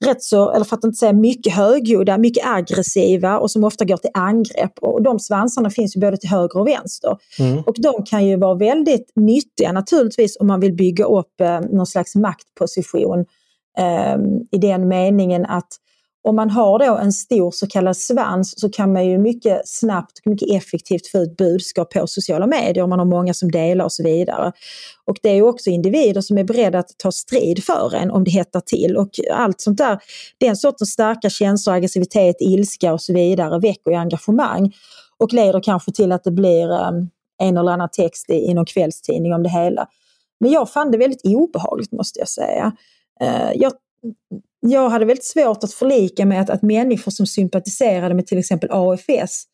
rätt 0.04 0.22
så, 0.22 0.50
eller 0.50 0.64
för 0.64 0.76
att 0.76 0.84
inte 0.84 0.96
säga 0.96 1.12
mycket 1.12 1.54
högljudda, 1.54 2.18
mycket 2.18 2.46
aggressiva 2.46 3.38
och 3.38 3.50
som 3.50 3.64
ofta 3.64 3.84
går 3.84 3.96
till 3.96 4.10
angrepp. 4.14 4.78
Och 4.80 5.02
de 5.02 5.18
svansarna 5.18 5.70
finns 5.70 5.96
ju 5.96 6.00
både 6.00 6.16
till 6.16 6.28
höger 6.28 6.60
och 6.60 6.66
vänster. 6.66 7.16
Mm. 7.38 7.62
Och 7.66 7.74
de 7.78 8.04
kan 8.04 8.26
ju 8.26 8.36
vara 8.36 8.54
väldigt 8.54 9.12
nyttiga 9.16 9.72
naturligtvis 9.72 10.36
om 10.40 10.46
man 10.46 10.60
vill 10.60 10.72
bygga 10.72 11.04
upp 11.04 11.40
eh, 11.40 11.60
någon 11.60 11.86
slags 11.86 12.14
maktposition 12.14 13.24
eh, 13.78 14.16
i 14.50 14.58
den 14.58 14.88
meningen 14.88 15.46
att 15.46 15.68
om 16.24 16.36
man 16.36 16.50
har 16.50 16.78
då 16.78 16.96
en 16.96 17.12
stor 17.12 17.50
så 17.50 17.66
kallad 17.66 17.96
svans 17.96 18.60
så 18.60 18.70
kan 18.70 18.92
man 18.92 19.06
ju 19.06 19.18
mycket 19.18 19.68
snabbt 19.68 20.18
och 20.18 20.30
mycket 20.30 20.50
effektivt 20.50 21.06
få 21.06 21.18
ut 21.18 21.36
budskap 21.36 21.92
på 21.92 22.06
sociala 22.06 22.46
medier 22.46 22.84
om 22.84 22.90
man 22.90 22.98
har 22.98 23.06
många 23.06 23.34
som 23.34 23.50
delar 23.50 23.84
och 23.84 23.92
så 23.92 24.02
vidare. 24.02 24.52
Och 25.04 25.16
det 25.22 25.28
är 25.28 25.34
ju 25.34 25.42
också 25.42 25.70
individer 25.70 26.20
som 26.20 26.38
är 26.38 26.44
beredda 26.44 26.78
att 26.78 26.98
ta 26.98 27.12
strid 27.12 27.64
för 27.64 27.94
en 27.94 28.10
om 28.10 28.24
det 28.24 28.30
hettar 28.30 28.60
till 28.60 28.96
och 28.96 29.10
allt 29.32 29.60
sånt 29.60 29.78
där. 29.78 29.98
Den 30.38 30.56
sortens 30.56 30.90
starka 30.90 31.30
känslor, 31.30 31.74
aggressivitet, 31.74 32.36
ilska 32.40 32.92
och 32.92 33.00
så 33.00 33.12
vidare 33.12 33.60
väcker 33.60 33.90
ju 33.90 33.96
engagemang 33.96 34.72
och 35.18 35.32
leder 35.32 35.60
kanske 35.60 35.92
till 35.92 36.12
att 36.12 36.24
det 36.24 36.30
blir 36.30 36.72
ehm, 36.72 37.08
en 37.38 37.56
eller 37.56 37.72
annan 37.72 37.88
text 37.92 38.30
i, 38.30 38.54
någon 38.54 38.66
kvällstidning 38.66 39.34
om 39.34 39.42
det 39.42 39.50
hela. 39.50 39.88
Men 40.40 40.50
jag 40.50 40.70
fann 40.70 40.90
det 40.90 40.98
väldigt 40.98 41.24
obehagligt 41.24 41.92
måste 41.92 42.18
jag 42.18 42.28
säga. 42.28 42.72
Eh, 43.20 43.52
jag 43.54 43.72
jag 44.70 44.88
hade 44.88 45.04
väldigt 45.04 45.24
svårt 45.24 45.64
att 45.64 45.72
förlika 45.72 46.26
med 46.26 46.40
att, 46.40 46.50
att 46.50 46.62
människor 46.62 47.10
som 47.10 47.26
sympatiserade 47.26 48.14
med 48.14 48.26
till 48.26 48.38
exempel 48.38 48.68
AFS 48.72 49.44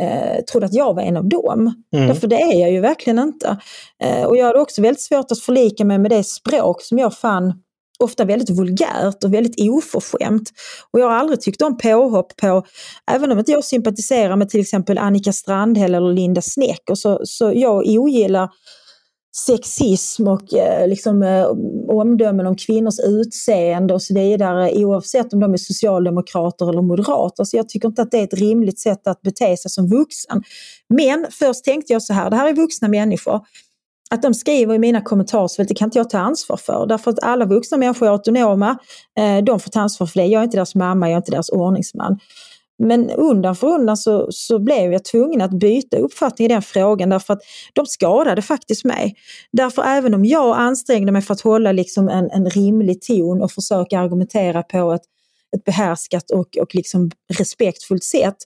eh, 0.00 0.44
trodde 0.44 0.66
att 0.66 0.74
jag 0.74 0.94
var 0.94 1.02
en 1.02 1.16
av 1.16 1.28
dem. 1.28 1.74
Mm. 1.94 2.08
Därför 2.08 2.26
det 2.26 2.42
är 2.42 2.60
jag 2.60 2.72
ju 2.72 2.80
verkligen 2.80 3.18
inte. 3.18 3.58
Eh, 4.02 4.24
och 4.24 4.36
jag 4.36 4.46
hade 4.46 4.60
också 4.60 4.82
väldigt 4.82 5.02
svårt 5.02 5.32
att 5.32 5.40
förlika 5.40 5.84
mig 5.84 5.98
med 5.98 6.10
det 6.10 6.24
språk 6.24 6.82
som 6.82 6.98
jag 6.98 7.14
fann 7.14 7.54
ofta 7.98 8.24
väldigt 8.24 8.50
vulgärt 8.50 9.24
och 9.24 9.34
väldigt 9.34 9.70
oförskämt. 9.70 10.50
Och 10.90 11.00
jag 11.00 11.06
har 11.06 11.16
aldrig 11.16 11.40
tyckt 11.40 11.62
om 11.62 11.78
påhopp 11.78 12.36
på, 12.36 12.66
även 13.10 13.32
om 13.32 13.38
inte 13.38 13.52
jag 13.52 13.64
sympatiserar 13.64 14.36
med 14.36 14.48
till 14.48 14.60
exempel 14.60 14.98
Annika 14.98 15.32
Strandhäll 15.32 15.94
eller 15.94 16.12
Linda 16.12 16.42
Snecker, 16.42 16.94
så, 16.94 17.20
så 17.24 17.52
jag 17.54 17.86
ogillar 17.86 18.48
sexism 19.36 20.28
och 20.28 20.54
eh, 20.54 20.88
liksom, 20.88 21.22
eh, 21.22 21.46
omdömen 21.88 22.46
om 22.46 22.56
kvinnors 22.56 22.98
utseende 22.98 23.94
och 23.94 24.02
så 24.02 24.14
vidare 24.14 24.84
oavsett 24.84 25.32
om 25.32 25.40
de 25.40 25.52
är 25.52 25.56
socialdemokrater 25.56 26.68
eller 26.68 26.82
moderater. 26.82 27.44
Så 27.44 27.56
jag 27.56 27.68
tycker 27.68 27.88
inte 27.88 28.02
att 28.02 28.10
det 28.10 28.18
är 28.18 28.24
ett 28.24 28.34
rimligt 28.34 28.80
sätt 28.80 29.06
att 29.06 29.22
bete 29.22 29.56
sig 29.56 29.70
som 29.70 29.88
vuxen. 29.88 30.42
Men 30.88 31.26
först 31.30 31.64
tänkte 31.64 31.92
jag 31.92 32.02
så 32.02 32.12
här, 32.12 32.30
det 32.30 32.36
här 32.36 32.48
är 32.48 32.54
vuxna 32.54 32.88
människor. 32.88 33.40
Att 34.10 34.22
de 34.22 34.34
skriver 34.34 34.74
i 34.74 34.78
mina 34.78 35.00
kommentarsfält, 35.00 35.68
det 35.68 35.74
kan 35.74 35.86
inte 35.86 35.98
jag 35.98 36.10
ta 36.10 36.18
ansvar 36.18 36.56
för. 36.56 36.86
Därför 36.86 37.10
att 37.10 37.22
alla 37.22 37.44
vuxna 37.44 37.76
människor 37.76 38.06
är 38.06 38.10
autonoma. 38.10 38.78
Eh, 39.18 39.44
de 39.44 39.60
får 39.60 39.70
ta 39.70 39.80
ansvar 39.80 40.06
för 40.06 40.20
det. 40.20 40.26
Jag 40.26 40.40
är 40.40 40.44
inte 40.44 40.56
deras 40.56 40.74
mamma, 40.74 41.08
jag 41.08 41.12
är 41.12 41.16
inte 41.16 41.30
deras 41.30 41.48
ordningsman. 41.48 42.18
Men 42.86 43.10
undan 43.10 43.56
för 43.56 43.66
undan 43.66 43.96
så, 43.96 44.26
så 44.30 44.58
blev 44.58 44.92
jag 44.92 45.04
tvungen 45.04 45.40
att 45.40 45.50
byta 45.50 45.96
uppfattning 45.96 46.46
i 46.46 46.48
den 46.48 46.62
frågan 46.62 47.08
därför 47.08 47.32
att 47.32 47.42
de 47.72 47.86
skadade 47.86 48.42
faktiskt 48.42 48.84
mig. 48.84 49.14
Därför 49.52 49.82
även 49.82 50.14
om 50.14 50.24
jag 50.24 50.56
ansträngde 50.56 51.12
mig 51.12 51.22
för 51.22 51.34
att 51.34 51.40
hålla 51.40 51.72
liksom 51.72 52.08
en, 52.08 52.30
en 52.30 52.50
rimlig 52.50 53.02
ton 53.02 53.42
och 53.42 53.52
försöka 53.52 53.98
argumentera 53.98 54.62
på 54.62 54.92
ett, 54.92 55.02
ett 55.56 55.64
behärskat 55.64 56.30
och, 56.30 56.56
och 56.60 56.74
liksom 56.74 57.10
respektfullt 57.38 58.04
sätt 58.04 58.36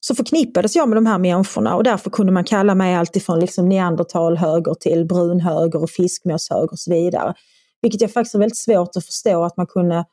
så 0.00 0.14
förknippades 0.14 0.76
jag 0.76 0.88
med 0.88 0.96
de 0.96 1.06
här 1.06 1.18
människorna 1.18 1.76
och 1.76 1.84
därför 1.84 2.10
kunde 2.10 2.32
man 2.32 2.44
kalla 2.44 2.74
mig 2.74 2.94
alltifrån 2.94 3.40
liksom 3.40 3.68
neandertalhöger 3.68 4.74
till 4.74 5.04
brunhöger 5.06 5.82
och 5.82 5.90
fiskmåshöger 5.90 6.72
och 6.72 6.78
så 6.78 6.90
vidare. 6.90 7.34
Vilket 7.82 8.00
jag 8.00 8.12
faktiskt 8.12 8.34
har 8.34 8.40
väldigt 8.40 8.58
svårt 8.58 8.96
att 8.96 9.06
förstå 9.06 9.44
att 9.44 9.56
man 9.56 9.66
kunde 9.66 10.04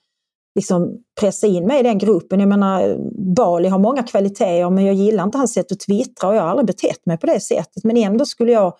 liksom 0.55 0.97
pressa 1.19 1.47
in 1.47 1.67
mig 1.67 1.79
i 1.79 1.83
den 1.83 1.97
gruppen. 1.97 2.39
Jag 2.39 2.49
menar, 2.49 2.97
Bali 3.35 3.69
har 3.69 3.79
många 3.79 4.03
kvaliteter 4.03 4.69
men 4.69 4.85
jag 4.85 4.95
gillar 4.95 5.23
inte 5.23 5.37
hans 5.37 5.53
sätt 5.53 5.71
att 5.71 5.79
twittra 5.79 6.29
och 6.29 6.35
jag 6.35 6.41
har 6.41 6.49
aldrig 6.49 6.67
betett 6.67 7.05
mig 7.05 7.17
på 7.17 7.25
det 7.25 7.39
sättet. 7.39 7.83
Men 7.83 7.97
ändå 7.97 8.25
skulle 8.25 8.51
jag 8.51 8.73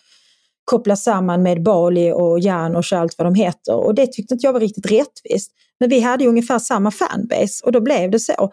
koppla 0.66 0.96
samman 0.96 1.44
med 1.44 1.64
Bali 1.64 2.12
och 2.12 2.40
Janos 2.40 2.92
och 2.92 2.98
allt 2.98 3.16
vad 3.18 3.28
de 3.28 3.36
heter. 3.36 3.76
Och 3.76 3.96
det 3.96 4.08
tyckte 4.08 4.34
inte 4.34 4.46
jag 4.46 4.54
var 4.54 4.60
riktigt 4.60 4.92
rättvist. 4.92 5.52
Men 5.80 5.90
vi 5.90 6.00
hade 6.00 6.24
ju 6.24 6.30
ungefär 6.30 6.60
samma 6.60 6.92
fanbase 6.92 7.66
och 7.66 7.72
då 7.72 7.82
blev 7.82 8.12
det 8.12 8.20
så. 8.20 8.52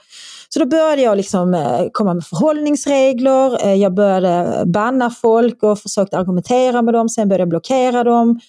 Så 0.49 0.59
då 0.61 0.67
började 0.67 1.03
jag 1.03 1.17
liksom 1.17 1.55
eh, 1.55 1.87
komma 1.93 2.15
med 2.15 2.25
förhållningsregler, 2.25 3.67
eh, 3.67 3.75
jag 3.75 3.95
började 3.95 4.63
banna 4.67 5.11
folk 5.11 5.63
och 5.63 5.79
försökte 5.79 6.19
argumentera 6.19 6.83
med 6.83 6.95
dem, 6.95 7.09
sen 7.09 7.29
började 7.29 7.43
jag 7.43 7.49
blockera 7.49 8.05
dem. 8.05 8.41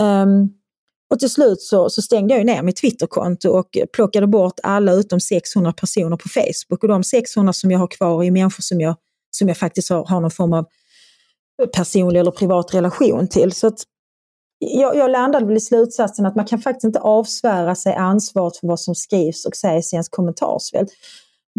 Um, 0.00 0.59
och 1.10 1.18
till 1.18 1.30
slut 1.30 1.62
så, 1.62 1.90
så 1.90 2.02
stängde 2.02 2.34
jag 2.34 2.46
ner 2.46 2.62
mitt 2.62 2.76
Twitterkonto 2.76 3.50
och 3.50 3.78
plockade 3.92 4.26
bort 4.26 4.60
alla 4.62 4.92
utom 4.92 5.20
600 5.20 5.72
personer 5.72 6.16
på 6.16 6.28
Facebook. 6.28 6.82
Och 6.82 6.88
de 6.88 7.04
600 7.04 7.52
som 7.52 7.70
jag 7.70 7.78
har 7.78 7.86
kvar 7.86 8.24
är 8.24 8.30
människor 8.30 8.62
som 8.62 8.80
jag, 8.80 8.96
som 9.30 9.48
jag 9.48 9.56
faktiskt 9.56 9.90
har, 9.90 10.04
har 10.04 10.20
någon 10.20 10.30
form 10.30 10.52
av 10.52 10.66
personlig 11.74 12.20
eller 12.20 12.30
privat 12.30 12.74
relation 12.74 13.28
till. 13.28 13.52
Så 13.52 13.66
att 13.66 13.82
jag, 14.58 14.96
jag 14.96 15.10
landade 15.10 15.46
väl 15.46 15.56
i 15.56 15.60
slutsatsen 15.60 16.26
att 16.26 16.36
man 16.36 16.46
kan 16.46 16.60
faktiskt 16.60 16.84
inte 16.84 17.00
avsvära 17.00 17.74
sig 17.74 17.94
ansvaret 17.94 18.56
för 18.56 18.66
vad 18.66 18.80
som 18.80 18.94
skrivs 18.94 19.46
och 19.46 19.56
sägs 19.56 19.92
i 19.92 19.96
ens 19.96 20.08
kommentarsfält. 20.08 20.88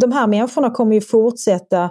De 0.02 0.12
här 0.12 0.28
människorna 0.28 0.70
kommer 0.70 0.96
ju 0.96 1.02
fortsätta 1.02 1.90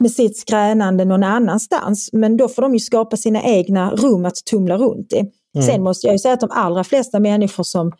med 0.00 0.10
sitt 0.10 0.38
skränande 0.38 1.04
någon 1.04 1.22
annanstans, 1.22 2.10
men 2.12 2.36
då 2.36 2.48
får 2.48 2.62
de 2.62 2.74
ju 2.74 2.80
skapa 2.80 3.16
sina 3.16 3.42
egna 3.42 3.90
rum 3.90 4.24
att 4.24 4.44
tumla 4.50 4.76
runt 4.76 5.12
i. 5.12 5.30
Mm. 5.54 5.66
Sen 5.66 5.82
måste 5.82 6.06
jag 6.06 6.14
ju 6.14 6.18
säga 6.18 6.34
att 6.34 6.40
de 6.40 6.50
allra 6.50 6.84
flesta 6.84 7.20
människor 7.20 7.64
som, 7.64 7.92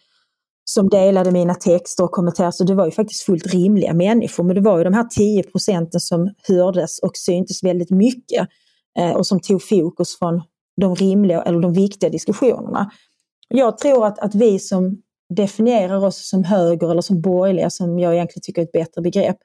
som 0.64 0.88
delade 0.88 1.30
mina 1.30 1.54
texter 1.54 2.04
och 2.04 2.10
kommenterade, 2.10 2.52
så 2.52 2.64
det 2.64 2.74
var 2.74 2.84
ju 2.84 2.90
faktiskt 2.90 3.22
fullt 3.22 3.46
rimliga 3.46 3.94
människor, 3.94 4.44
men 4.44 4.54
det 4.54 4.60
var 4.60 4.78
ju 4.78 4.84
de 4.84 4.94
här 4.94 5.04
10 5.04 5.42
procenten 5.42 6.00
som 6.00 6.30
hördes 6.48 6.98
och 6.98 7.16
syntes 7.16 7.64
väldigt 7.64 7.90
mycket 7.90 8.48
eh, 8.98 9.10
och 9.10 9.26
som 9.26 9.40
tog 9.40 9.68
fokus 9.68 10.18
från 10.18 10.42
de 10.80 10.94
rimliga 10.94 11.42
eller 11.42 11.60
de 11.60 11.72
viktiga 11.72 12.10
diskussionerna. 12.10 12.90
Jag 13.48 13.78
tror 13.78 14.06
att, 14.06 14.18
att 14.18 14.34
vi 14.34 14.58
som 14.58 15.02
definierar 15.36 16.04
oss 16.04 16.28
som 16.28 16.44
höger 16.44 16.90
eller 16.90 17.02
som 17.02 17.20
borgerliga, 17.20 17.70
som 17.70 17.98
jag 17.98 18.14
egentligen 18.14 18.42
tycker 18.42 18.62
är 18.62 18.66
ett 18.66 18.72
bättre 18.72 19.02
begrepp, 19.02 19.36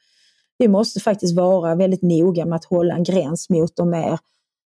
vi 0.58 0.68
måste 0.68 1.00
faktiskt 1.00 1.36
vara 1.36 1.76
väldigt 1.76 2.02
noga 2.02 2.46
med 2.46 2.56
att 2.56 2.66
hålla 2.66 2.96
en 2.96 3.04
gräns 3.04 3.50
mot 3.50 3.76
de 3.76 3.90
mer 3.90 4.20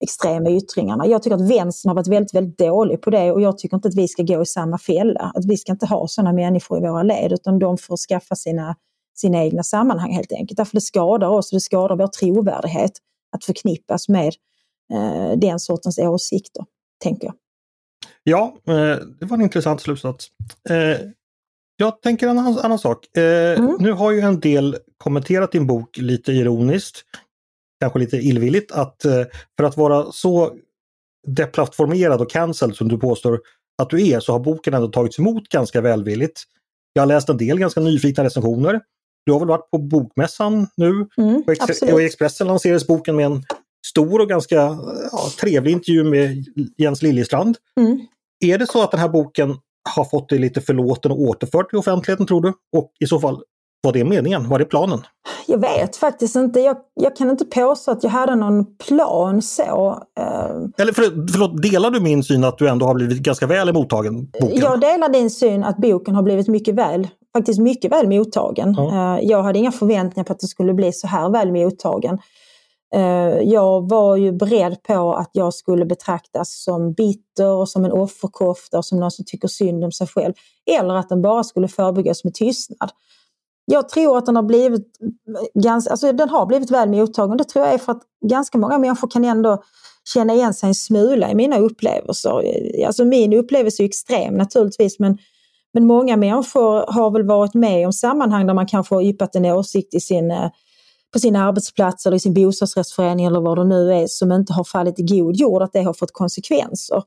extrema 0.00 0.50
yttringarna. 0.50 1.06
Jag 1.06 1.22
tycker 1.22 1.34
att 1.34 1.50
vänstern 1.50 1.88
har 1.88 1.94
varit 1.94 2.08
väldigt, 2.08 2.34
väldigt 2.34 2.58
dålig 2.58 3.02
på 3.02 3.10
det 3.10 3.32
och 3.32 3.40
jag 3.40 3.58
tycker 3.58 3.76
inte 3.76 3.88
att 3.88 3.94
vi 3.94 4.08
ska 4.08 4.22
gå 4.22 4.42
i 4.42 4.46
samma 4.46 4.78
fälla. 4.78 5.32
Att 5.34 5.44
vi 5.44 5.56
ska 5.56 5.72
inte 5.72 5.86
ha 5.86 6.08
sådana 6.08 6.32
människor 6.32 6.78
i 6.78 6.80
våra 6.80 7.02
led 7.02 7.32
utan 7.32 7.58
de 7.58 7.78
får 7.78 7.96
skaffa 7.96 8.34
sina, 8.34 8.76
sina 9.16 9.44
egna 9.44 9.62
sammanhang 9.62 10.12
helt 10.12 10.32
enkelt. 10.32 10.56
Därför 10.56 10.76
det 10.76 10.80
skadar 10.80 11.28
oss 11.28 11.52
och 11.52 11.56
det 11.56 11.60
skadar 11.60 11.96
vår 11.96 12.06
trovärdighet 12.06 12.92
att 13.36 13.44
förknippas 13.44 14.08
med 14.08 14.34
eh, 14.92 15.38
den 15.38 15.60
sortens 15.60 15.98
åsikter, 15.98 16.64
tänker 17.02 17.26
jag. 17.26 17.34
Ja, 18.22 18.56
eh, 18.66 18.74
det 19.20 19.26
var 19.26 19.36
en 19.36 19.42
intressant 19.42 19.80
slutsats. 19.80 20.26
Eh, 20.68 21.06
jag 21.76 22.02
tänker 22.02 22.28
en 22.28 22.38
annan, 22.38 22.58
annan 22.58 22.78
sak. 22.78 23.16
Eh, 23.16 23.58
mm. 23.58 23.76
Nu 23.78 23.92
har 23.92 24.10
ju 24.10 24.20
en 24.20 24.40
del 24.40 24.76
kommenterat 24.96 25.52
din 25.52 25.66
bok 25.66 25.96
lite 25.96 26.32
ironiskt, 26.32 27.04
kanske 27.80 27.98
lite 27.98 28.16
illvilligt, 28.16 28.72
att 28.72 29.02
för 29.56 29.64
att 29.64 29.76
vara 29.76 30.12
så 30.12 30.52
deplattformerad 31.26 32.20
och 32.20 32.30
cancelled 32.30 32.76
som 32.76 32.88
du 32.88 32.98
påstår 32.98 33.40
att 33.82 33.90
du 33.90 34.08
är 34.08 34.20
så 34.20 34.32
har 34.32 34.40
boken 34.40 34.74
ändå 34.74 34.88
tagits 34.88 35.18
emot 35.18 35.48
ganska 35.48 35.80
välvilligt. 35.80 36.42
Jag 36.92 37.02
har 37.02 37.06
läst 37.06 37.28
en 37.28 37.36
del 37.36 37.58
ganska 37.58 37.80
nyfikna 37.80 38.24
recensioner. 38.24 38.80
Du 39.26 39.32
har 39.32 39.38
väl 39.38 39.48
varit 39.48 39.70
på 39.70 39.78
Bokmässan 39.78 40.66
nu? 40.76 41.06
Mm, 41.16 41.42
och, 41.46 41.52
Ex 41.52 41.82
och 41.82 42.02
i 42.02 42.04
Expressen 42.04 42.46
lanserades 42.46 42.86
boken 42.86 43.16
med 43.16 43.26
en 43.26 43.42
stor 43.86 44.20
och 44.20 44.28
ganska 44.28 44.56
ja, 45.12 45.30
trevlig 45.40 45.72
intervju 45.72 46.04
med 46.04 46.44
Jens 46.78 47.02
Liljestrand. 47.02 47.56
Mm. 47.80 48.06
Är 48.44 48.58
det 48.58 48.66
så 48.66 48.82
att 48.82 48.90
den 48.90 49.00
här 49.00 49.08
boken 49.08 49.56
har 49.94 50.04
fått 50.04 50.28
dig 50.28 50.38
lite 50.38 50.60
förlåten 50.60 51.12
och 51.12 51.20
återfört 51.20 51.70
till 51.70 51.78
offentligheten 51.78 52.26
tror 52.26 52.42
du? 52.42 52.52
Och 52.76 52.92
i 53.00 53.06
så 53.06 53.20
fall, 53.20 53.42
var 53.82 53.92
det 53.92 54.04
meningen? 54.04 54.48
Var 54.48 54.58
det 54.58 54.64
planen? 54.64 55.02
Jag 55.46 55.58
vet 55.58 55.96
faktiskt 55.96 56.36
inte. 56.36 56.60
Jag, 56.60 56.76
jag 56.94 57.16
kan 57.16 57.30
inte 57.30 57.44
påstå 57.44 57.90
att 57.90 58.04
jag 58.04 58.10
hade 58.10 58.34
någon 58.34 58.76
plan 58.76 59.42
så. 59.42 60.02
Eh. 60.20 60.82
Eller 60.82 60.92
för, 60.92 61.32
förlåt, 61.32 61.62
delar 61.62 61.90
du 61.90 62.00
min 62.00 62.24
syn 62.24 62.44
att 62.44 62.58
du 62.58 62.68
ändå 62.68 62.86
har 62.86 62.94
blivit 62.94 63.18
ganska 63.18 63.46
väl 63.46 63.68
emottagen? 63.68 64.30
Boken? 64.40 64.60
Jag 64.60 64.80
delar 64.80 65.08
din 65.08 65.30
syn 65.30 65.64
att 65.64 65.76
boken 65.76 66.14
har 66.14 66.22
blivit 66.22 66.48
mycket 66.48 66.74
väl, 66.74 67.08
faktiskt 67.36 67.60
mycket 67.60 67.92
väl 67.92 68.08
mottagen. 68.08 68.74
Ja. 68.76 69.16
Eh, 69.18 69.28
jag 69.28 69.42
hade 69.42 69.58
inga 69.58 69.72
förväntningar 69.72 70.24
på 70.24 70.32
att 70.32 70.40
det 70.40 70.46
skulle 70.46 70.74
bli 70.74 70.92
så 70.92 71.06
här 71.06 71.30
väl 71.30 71.52
mottagen. 71.52 72.18
Eh, 72.94 73.40
jag 73.42 73.88
var 73.88 74.16
ju 74.16 74.32
beredd 74.32 74.82
på 74.82 75.14
att 75.14 75.30
jag 75.32 75.54
skulle 75.54 75.86
betraktas 75.86 76.62
som 76.64 76.92
bitter 76.92 77.46
och 77.46 77.68
som 77.68 77.84
en 77.84 77.92
offerkofta 77.92 78.78
och 78.78 78.84
som 78.84 79.00
någon 79.00 79.10
som 79.10 79.24
tycker 79.24 79.48
synd 79.48 79.84
om 79.84 79.92
sig 79.92 80.06
själv. 80.06 80.32
Eller 80.78 80.94
att 80.94 81.08
den 81.08 81.22
bara 81.22 81.44
skulle 81.44 81.68
förbyggas 81.68 82.24
med 82.24 82.34
tystnad. 82.34 82.90
Jag 83.72 83.88
tror 83.88 84.18
att 84.18 84.26
den 84.26 84.36
har 84.36 84.42
blivit, 84.42 84.86
ganska, 85.54 85.90
alltså 85.90 86.12
den 86.12 86.28
har 86.28 86.46
blivit 86.46 86.70
väl 86.70 86.88
mottagen. 86.88 87.36
Det 87.36 87.44
tror 87.44 87.64
jag 87.64 87.74
är 87.74 87.78
för 87.78 87.92
att 87.92 88.02
ganska 88.26 88.58
många 88.58 88.78
människor 88.78 89.08
kan 89.08 89.24
ändå 89.24 89.62
känna 90.14 90.34
igen 90.34 90.54
sig 90.54 90.68
en 90.68 90.74
smula 90.74 91.30
i 91.30 91.34
mina 91.34 91.58
upplevelser. 91.58 92.42
Alltså 92.86 93.04
min 93.04 93.32
upplevelse 93.32 93.82
är 93.82 93.84
extrem 93.84 94.34
naturligtvis 94.34 94.98
men, 94.98 95.18
men 95.74 95.86
många 95.86 96.16
människor 96.16 96.92
har 96.92 97.10
väl 97.10 97.26
varit 97.26 97.54
med 97.54 97.86
om 97.86 97.92
sammanhang 97.92 98.46
där 98.46 98.54
man 98.54 98.66
kanske 98.66 98.94
har 98.94 99.02
yppat 99.02 99.34
en 99.34 99.44
åsikt 99.44 99.94
i 99.94 100.00
sin 100.00 100.30
eh, 100.30 100.50
på 101.12 101.18
sin 101.18 101.36
arbetsplats 101.36 102.06
eller 102.06 102.16
i 102.16 102.20
sin 102.20 102.34
bostadsrättsförening 102.34 103.26
eller 103.26 103.40
vad 103.40 103.58
det 103.58 103.64
nu 103.64 103.92
är 103.92 104.06
som 104.06 104.32
inte 104.32 104.52
har 104.52 104.64
fallit 104.64 104.98
i 104.98 105.02
god 105.02 105.36
jord, 105.36 105.62
att 105.62 105.72
det 105.72 105.82
har 105.82 105.92
fått 105.92 106.12
konsekvenser 106.12 107.02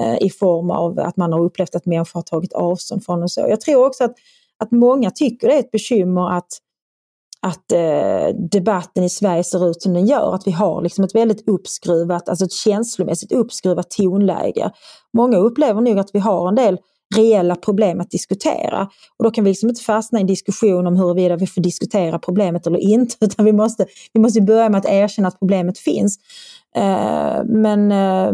eh, 0.00 0.16
i 0.20 0.30
form 0.30 0.70
av 0.70 0.98
att 0.98 1.16
man 1.16 1.32
har 1.32 1.40
upplevt 1.40 1.74
att 1.74 1.86
människor 1.86 2.18
har 2.18 2.22
tagit 2.22 2.52
avstånd 2.52 3.04
från 3.04 3.22
och 3.22 3.30
så. 3.30 3.40
Jag 3.40 3.60
tror 3.60 3.86
också 3.86 4.04
att, 4.04 4.14
att 4.64 4.72
många 4.72 5.10
tycker 5.10 5.48
det 5.48 5.54
är 5.54 5.60
ett 5.60 5.70
bekymmer 5.70 6.36
att 6.36 6.48
att 7.40 7.72
eh, 7.72 8.36
debatten 8.50 9.04
i 9.04 9.08
Sverige 9.08 9.44
ser 9.44 9.70
ut 9.70 9.82
som 9.82 9.94
den 9.94 10.06
gör, 10.06 10.34
att 10.34 10.46
vi 10.46 10.50
har 10.50 10.82
liksom 10.82 11.04
ett 11.04 11.14
väldigt 11.14 11.48
uppskruvat, 11.48 12.28
alltså 12.28 12.44
ett 12.44 12.52
känslomässigt 12.52 13.32
uppskruvat 13.32 13.90
tonläge. 13.90 14.70
Många 15.16 15.36
upplever 15.36 15.80
nog 15.80 15.98
att 15.98 16.10
vi 16.12 16.18
har 16.18 16.48
en 16.48 16.54
del 16.54 16.78
reella 17.16 17.56
problem 17.56 18.00
att 18.00 18.10
diskutera. 18.10 18.88
Och 19.16 19.24
då 19.24 19.30
kan 19.30 19.44
vi 19.44 19.50
liksom 19.50 19.68
inte 19.68 19.82
fastna 19.82 20.18
i 20.18 20.20
en 20.20 20.26
diskussion 20.26 20.86
om 20.86 20.96
huruvida 20.96 21.36
vi 21.36 21.46
får 21.46 21.62
diskutera 21.62 22.18
problemet 22.18 22.66
eller 22.66 22.78
inte, 22.78 23.16
utan 23.24 23.44
vi 23.44 23.52
måste, 23.52 23.86
vi 24.12 24.20
måste 24.20 24.40
börja 24.40 24.68
med 24.68 24.78
att 24.78 24.90
erkänna 24.90 25.28
att 25.28 25.38
problemet 25.38 25.78
finns. 25.78 26.18
Eh, 26.76 27.44
men 27.44 27.92
eh, 27.92 28.32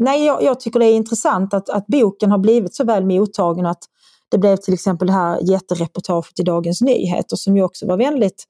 nej, 0.00 0.24
jag, 0.24 0.42
jag, 0.42 0.60
tycker 0.60 0.80
det 0.80 0.86
är 0.86 0.94
intressant 0.94 1.54
att, 1.54 1.68
att 1.68 1.86
boken 1.86 2.30
har 2.30 2.38
blivit 2.38 2.74
så 2.74 2.84
väl 2.84 3.04
mottagen 3.06 3.66
att 3.66 3.84
det 4.30 4.38
blev 4.38 4.56
till 4.56 4.74
exempel 4.74 5.06
det 5.06 5.12
här 5.12 5.38
jättereportaget 5.42 6.40
i 6.40 6.42
Dagens 6.42 6.80
Nyheter 6.80 7.36
som 7.36 7.56
ju 7.56 7.62
också 7.62 7.86
var 7.86 7.96
väldigt 7.96 8.44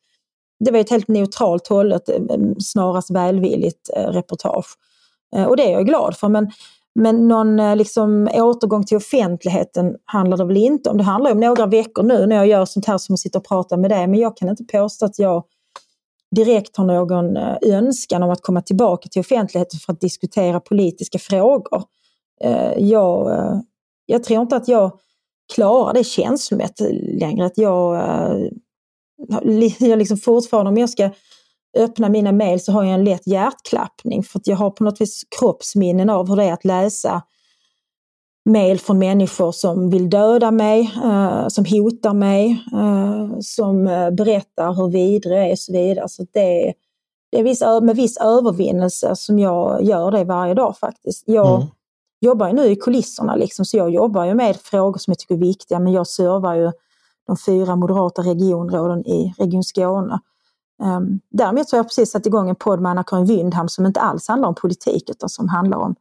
det 0.64 0.70
var 0.70 0.78
ett 0.78 0.90
helt 0.90 1.08
neutralt 1.08 1.68
hållet, 1.68 2.08
eh, 2.08 2.14
eh, 2.14 2.38
snarast 2.58 3.10
välvilligt 3.10 3.90
eh, 3.96 4.08
reportage. 4.08 4.66
Och 5.48 5.56
det 5.56 5.62
är 5.62 5.72
jag 5.72 5.86
glad 5.86 6.16
för. 6.16 6.28
Men 6.28 6.50
men 6.94 7.28
någon 7.28 7.78
liksom, 7.78 8.28
återgång 8.34 8.84
till 8.84 8.96
offentligheten 8.96 9.96
handlar 10.04 10.36
det 10.36 10.44
väl 10.44 10.56
inte 10.56 10.90
om. 10.90 10.98
Det 10.98 11.04
handlar 11.04 11.32
om 11.32 11.40
några 11.40 11.66
veckor 11.66 12.02
nu 12.02 12.26
när 12.26 12.36
jag 12.36 12.46
gör 12.46 12.64
sånt 12.64 12.86
här 12.86 12.98
som 12.98 13.12
att 13.12 13.18
sitta 13.18 13.38
och 13.38 13.48
prata 13.48 13.76
med 13.76 13.90
dig. 13.90 14.06
Men 14.06 14.20
jag 14.20 14.36
kan 14.36 14.48
inte 14.48 14.64
påstå 14.64 15.06
att 15.06 15.18
jag 15.18 15.44
direkt 16.30 16.76
har 16.76 16.84
någon 16.84 17.36
eh, 17.36 17.56
önskan 17.62 18.22
om 18.22 18.30
att 18.30 18.42
komma 18.42 18.62
tillbaka 18.62 19.08
till 19.08 19.20
offentligheten 19.20 19.80
för 19.80 19.92
att 19.92 20.00
diskutera 20.00 20.60
politiska 20.60 21.18
frågor. 21.18 21.82
Eh, 22.44 22.72
jag, 22.78 23.32
eh, 23.32 23.60
jag 24.06 24.24
tror 24.24 24.42
inte 24.42 24.56
att 24.56 24.68
jag 24.68 24.98
klarar 25.54 25.94
det 25.94 26.04
känslomässigt 26.04 26.80
längre. 27.20 27.46
Att 27.46 27.58
jag, 27.58 28.02
jag 29.78 29.98
liksom 29.98 30.16
fortfarande, 30.16 30.70
om 30.70 30.78
jag 30.78 30.90
ska 30.90 31.10
öppna 31.78 32.08
mina 32.08 32.32
mejl 32.32 32.60
så 32.60 32.72
har 32.72 32.84
jag 32.84 32.94
en 32.94 33.04
lätt 33.04 33.26
hjärtklappning 33.26 34.22
för 34.22 34.38
att 34.38 34.46
jag 34.46 34.56
har 34.56 34.70
på 34.70 34.84
något 34.84 35.00
vis 35.00 35.22
kroppsminnen 35.38 36.10
av 36.10 36.28
hur 36.28 36.36
det 36.36 36.44
är 36.44 36.52
att 36.52 36.64
läsa 36.64 37.22
mejl 38.44 38.78
från 38.78 38.98
människor 38.98 39.52
som 39.52 39.90
vill 39.90 40.10
döda 40.10 40.50
mig, 40.50 40.92
eh, 41.04 41.48
som 41.48 41.64
hotar 41.64 42.14
mig, 42.14 42.64
eh, 42.72 43.38
som 43.40 43.86
eh, 43.86 44.10
berättar 44.10 44.74
hur 44.74 44.88
vidrig 44.88 45.38
jag 45.38 45.48
är 45.48 45.52
och 45.52 45.58
så 45.58 45.72
vidare. 45.72 46.08
Så 46.08 46.26
det, 46.32 46.74
det 47.32 47.38
är 47.38 47.80
med 47.80 47.96
viss 47.96 48.16
övervinnelse 48.16 49.16
som 49.16 49.38
jag 49.38 49.82
gör 49.82 50.10
det 50.10 50.24
varje 50.24 50.54
dag 50.54 50.78
faktiskt. 50.78 51.22
Jag 51.26 51.56
mm. 51.56 51.68
jobbar 52.20 52.46
ju 52.46 52.52
nu 52.52 52.66
i 52.66 52.76
kulisserna 52.76 53.36
liksom, 53.36 53.64
så 53.64 53.76
jag 53.76 53.90
jobbar 53.90 54.24
ju 54.24 54.34
med 54.34 54.56
frågor 54.56 54.98
som 54.98 55.10
jag 55.10 55.18
tycker 55.18 55.34
är 55.34 55.38
viktiga 55.38 55.78
men 55.78 55.92
jag 55.92 56.06
servar 56.06 56.54
ju 56.54 56.72
de 57.26 57.36
fyra 57.36 57.76
moderata 57.76 58.22
regionråden 58.22 59.06
i 59.06 59.34
Region 59.38 59.64
Skåne. 59.64 60.20
Um, 60.82 61.20
däremot 61.30 61.68
så 61.68 61.76
har 61.76 61.78
jag 61.78 61.86
precis 61.86 62.10
satt 62.10 62.26
igång 62.26 62.48
en 62.48 62.56
podd 62.56 62.80
med 62.80 62.90
Anna-Karin 62.90 63.24
Wyndham 63.24 63.68
som 63.68 63.86
inte 63.86 64.00
alls 64.00 64.28
handlar 64.28 64.48
om 64.48 64.54
politik 64.54 65.10
utan 65.10 65.28
som 65.28 65.48
handlar 65.48 65.78
om 65.78 65.94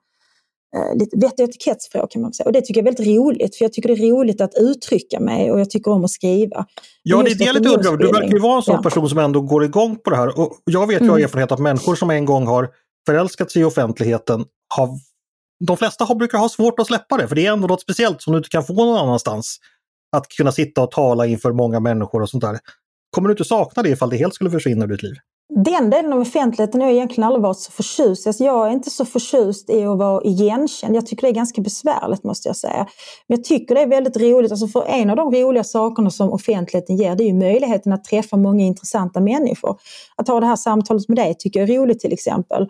lite 0.95 1.17
vett 1.17 1.39
och 1.39 1.49
etikettsfrågor 1.49 2.07
kan 2.07 2.21
man 2.21 2.33
säga. 2.33 2.47
Och 2.47 2.53
det 2.53 2.61
tycker 2.61 2.81
jag 2.81 2.87
är 2.87 2.91
väldigt 2.91 3.17
roligt 3.17 3.55
för 3.55 3.65
jag 3.65 3.73
tycker 3.73 3.89
det 3.89 3.95
är 3.95 4.11
roligt 4.11 4.41
att 4.41 4.53
uttrycka 4.55 5.19
mig 5.19 5.51
och 5.51 5.59
jag 5.59 5.69
tycker 5.69 5.91
om 5.91 6.05
att 6.05 6.11
skriva. 6.11 6.65
Ja, 7.03 7.23
det 7.23 7.31
är 7.31 7.35
det 7.35 7.43
jag 7.43 7.55
lite 7.55 7.69
undrar. 7.69 7.97
Du 7.97 8.07
verkar 8.11 8.33
ju 8.33 8.39
vara 8.39 8.55
en 8.55 8.61
sån 8.61 8.75
ja. 8.75 8.81
person 8.81 9.09
som 9.09 9.17
ändå 9.17 9.41
går 9.41 9.63
igång 9.63 9.95
på 9.95 10.09
det 10.09 10.15
här. 10.15 10.39
Och 10.39 10.53
jag 10.65 10.87
vet 10.87 11.01
ju 11.01 11.03
mm. 11.03 11.11
av 11.11 11.19
erfarenhet 11.19 11.51
att 11.51 11.59
människor 11.59 11.95
som 11.95 12.09
en 12.09 12.25
gång 12.25 12.47
har 12.47 12.69
förälskat 13.05 13.51
sig 13.51 13.61
i 13.61 13.65
offentligheten 13.65 14.45
har 14.75 14.89
de 15.65 15.77
flesta 15.77 16.05
har, 16.05 16.15
brukar 16.15 16.37
ha 16.37 16.49
svårt 16.49 16.79
att 16.79 16.87
släppa 16.87 17.17
det, 17.17 17.27
för 17.27 17.35
det 17.35 17.45
är 17.45 17.53
ändå 17.53 17.67
något 17.67 17.81
speciellt 17.81 18.21
som 18.21 18.33
du 18.33 18.37
inte 18.37 18.49
kan 18.49 18.63
få 18.63 18.73
någon 18.73 18.97
annanstans. 18.97 19.57
Att 20.11 20.27
kunna 20.27 20.51
sitta 20.51 20.81
och 20.81 20.91
tala 20.91 21.25
inför 21.25 21.51
många 21.51 21.79
människor 21.79 22.21
och 22.21 22.29
sånt 22.29 22.43
där. 22.43 22.59
Kommer 23.11 23.29
du 23.29 23.33
inte 23.33 23.43
sakna 23.43 23.83
det 23.83 23.89
ifall 23.89 24.09
det 24.09 24.17
helt 24.17 24.33
skulle 24.33 24.51
försvinna 24.51 24.85
ur 24.85 24.89
ditt 24.89 25.03
liv? 25.03 25.15
Den 25.55 25.89
delen 25.89 26.13
av 26.13 26.19
offentligheten 26.19 26.81
har 26.81 26.87
jag 26.87 26.95
egentligen 26.95 27.27
aldrig 27.27 27.43
varit 27.43 27.57
så 27.57 27.71
förtjust 27.71 28.27
alltså 28.27 28.43
Jag 28.43 28.67
är 28.67 28.71
inte 28.71 28.89
så 28.89 29.05
förtjust 29.05 29.69
i 29.69 29.83
att 29.83 29.97
vara 29.97 30.23
igenkänd. 30.23 30.95
Jag 30.95 31.05
tycker 31.05 31.21
det 31.21 31.29
är 31.29 31.33
ganska 31.33 31.61
besvärligt 31.61 32.23
måste 32.23 32.49
jag 32.49 32.55
säga. 32.55 32.87
Men 33.27 33.37
jag 33.37 33.43
tycker 33.43 33.75
det 33.75 33.81
är 33.81 33.87
väldigt 33.87 34.17
roligt. 34.17 34.51
Alltså 34.51 34.67
för 34.67 34.85
en 34.87 35.09
av 35.09 35.15
de 35.15 35.31
roliga 35.31 35.63
sakerna 35.63 36.09
som 36.09 36.33
offentligheten 36.33 36.97
ger 36.97 37.15
det 37.15 37.23
är 37.23 37.27
ju 37.27 37.33
möjligheten 37.33 37.93
att 37.93 38.03
träffa 38.03 38.37
många 38.37 38.63
intressanta 38.63 39.19
människor. 39.19 39.79
Att 40.15 40.27
ha 40.27 40.39
det 40.39 40.45
här 40.45 40.55
samtalet 40.55 41.07
med 41.07 41.17
dig 41.17 41.35
tycker 41.39 41.59
jag 41.59 41.69
är 41.69 41.73
roligt 41.73 41.99
till 41.99 42.13
exempel. 42.13 42.67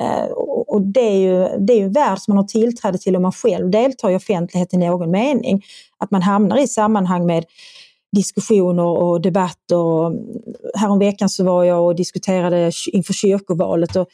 Eh, 0.00 0.30
och 0.66 0.82
det 0.82 1.00
är, 1.00 1.18
ju, 1.18 1.66
det 1.66 1.72
är 1.72 1.76
ju 1.76 1.84
en 1.84 1.92
värld 1.92 2.18
som 2.18 2.34
man 2.34 2.42
har 2.42 2.48
tillträde 2.48 2.98
till 2.98 3.16
om 3.16 3.22
man 3.22 3.32
själv 3.32 3.70
deltar 3.70 4.10
i 4.10 4.16
offentligheten 4.16 4.82
i 4.82 4.86
någon 4.86 5.10
mening. 5.10 5.62
Att 5.98 6.10
man 6.10 6.22
hamnar 6.22 6.58
i 6.58 6.68
sammanhang 6.68 7.26
med 7.26 7.44
diskussioner 8.16 8.84
och 8.84 9.20
debatter. 9.20 10.12
Häromveckan 10.78 11.28
så 11.28 11.44
var 11.44 11.64
jag 11.64 11.86
och 11.86 11.96
diskuterade 11.96 12.72
inför 12.92 13.12
kyrkovalet. 13.12 13.96
Och, 13.96 14.08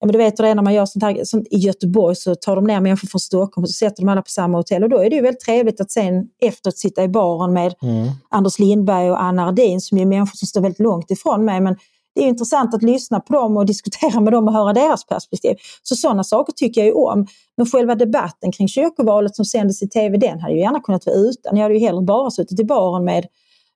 ja, 0.00 0.06
men 0.06 0.12
du 0.12 0.18
vet 0.18 0.36
det 0.36 0.54
när 0.54 0.62
man 0.62 0.74
gör 0.74 0.86
sånt 0.86 1.02
här 1.02 1.24
sånt 1.24 1.46
i 1.50 1.56
Göteborg 1.56 2.16
så 2.16 2.34
tar 2.34 2.56
de 2.56 2.64
ner 2.64 2.80
människor 2.80 3.08
från 3.08 3.20
Stockholm 3.20 3.62
och 3.62 3.68
så 3.70 3.74
sätter 3.74 4.02
de 4.02 4.08
alla 4.08 4.22
på 4.22 4.30
samma 4.30 4.58
hotell. 4.58 4.82
Och 4.82 4.88
då 4.88 4.98
är 4.98 5.10
det 5.10 5.16
ju 5.16 5.22
väldigt 5.22 5.44
trevligt 5.44 5.80
att 5.80 5.90
sen 5.90 6.24
efteråt 6.42 6.78
sitta 6.78 7.04
i 7.04 7.08
baren 7.08 7.52
med 7.52 7.74
mm. 7.82 8.08
Anders 8.28 8.58
Lindberg 8.58 9.10
och 9.10 9.22
Anna 9.22 9.48
Ardin 9.48 9.80
som 9.80 9.98
är 9.98 10.06
människor 10.06 10.36
som 10.36 10.48
står 10.48 10.60
väldigt 10.60 10.80
långt 10.80 11.10
ifrån 11.10 11.44
mig. 11.44 11.60
Men 11.60 11.76
det 12.14 12.20
är 12.20 12.26
intressant 12.26 12.74
att 12.74 12.82
lyssna 12.82 13.20
på 13.20 13.32
dem 13.32 13.56
och 13.56 13.66
diskutera 13.72 14.20
med 14.20 14.32
dem 14.32 14.48
och 14.48 14.54
höra 14.54 14.72
deras 14.72 15.06
perspektiv. 15.06 15.56
Så 15.82 15.96
sådana 15.96 16.24
saker 16.24 16.52
tycker 16.52 16.80
jag 16.80 16.88
ju 16.88 16.94
om. 16.94 17.26
Men 17.56 17.66
själva 17.66 17.94
debatten 17.94 18.52
kring 18.52 18.68
kyrkovalet 18.68 19.36
som 19.36 19.44
sändes 19.44 19.82
i 19.82 19.88
tv, 19.88 20.18
den 20.18 20.40
hade 20.40 20.54
ju 20.54 20.60
gärna 20.60 20.80
kunnat 20.80 21.06
vara 21.06 21.16
utan. 21.16 21.56
Jag 21.56 21.62
hade 21.62 21.74
ju 21.74 21.80
hellre 21.80 22.02
bara 22.02 22.30
suttit 22.30 22.60
i 22.60 22.64
baren 22.64 23.04
med, 23.04 23.26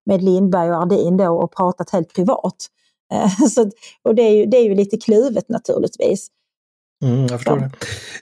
med 0.07 0.23
Lindberg 0.23 0.71
och 0.71 0.83
Ardin 0.83 1.17
då 1.17 1.29
och 1.29 1.57
pratat 1.57 1.91
helt 1.91 2.15
privat. 2.15 2.67
Eh, 3.13 3.31
så, 3.51 3.71
och 4.03 4.15
det 4.15 4.23
är, 4.23 4.37
ju, 4.37 4.47
det 4.47 4.57
är 4.57 4.65
ju 4.65 4.75
lite 4.75 4.97
kluvet 4.97 5.49
naturligtvis. 5.49 6.29
Mm, 7.05 7.21
jag 7.21 7.31
förstår 7.31 7.61
ja. 7.61 7.71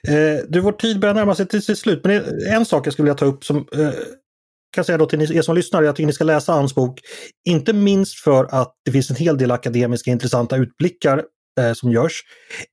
det. 0.03 0.33
Eh, 0.33 0.39
du, 0.49 0.59
vår 0.59 0.71
tid 0.71 0.99
börjar 0.99 1.15
närma 1.15 1.35
sig 1.35 1.47
till 1.47 1.61
sitt 1.61 1.77
slut, 1.77 2.01
men 2.03 2.23
en 2.49 2.65
sak 2.65 2.87
jag 2.87 2.93
skulle 2.93 3.03
vilja 3.03 3.17
ta 3.17 3.25
upp 3.25 3.45
som 3.45 3.57
eh, 3.57 3.89
kan 4.73 4.83
säga 4.83 4.97
då 4.97 5.05
till 5.05 5.37
er 5.37 5.41
som 5.41 5.55
lyssnar, 5.55 5.83
jag 5.83 5.95
tycker 5.95 6.07
ni 6.07 6.13
ska 6.13 6.23
läsa 6.23 6.53
hans 6.53 6.75
bok. 6.75 6.99
Inte 7.49 7.73
minst 7.73 8.19
för 8.19 8.47
att 8.51 8.73
det 8.85 8.91
finns 8.91 9.09
en 9.09 9.15
hel 9.15 9.37
del 9.37 9.51
akademiska 9.51 10.11
intressanta 10.11 10.57
utblickar 10.57 11.23
eh, 11.59 11.73
som 11.73 11.91
görs. 11.91 12.21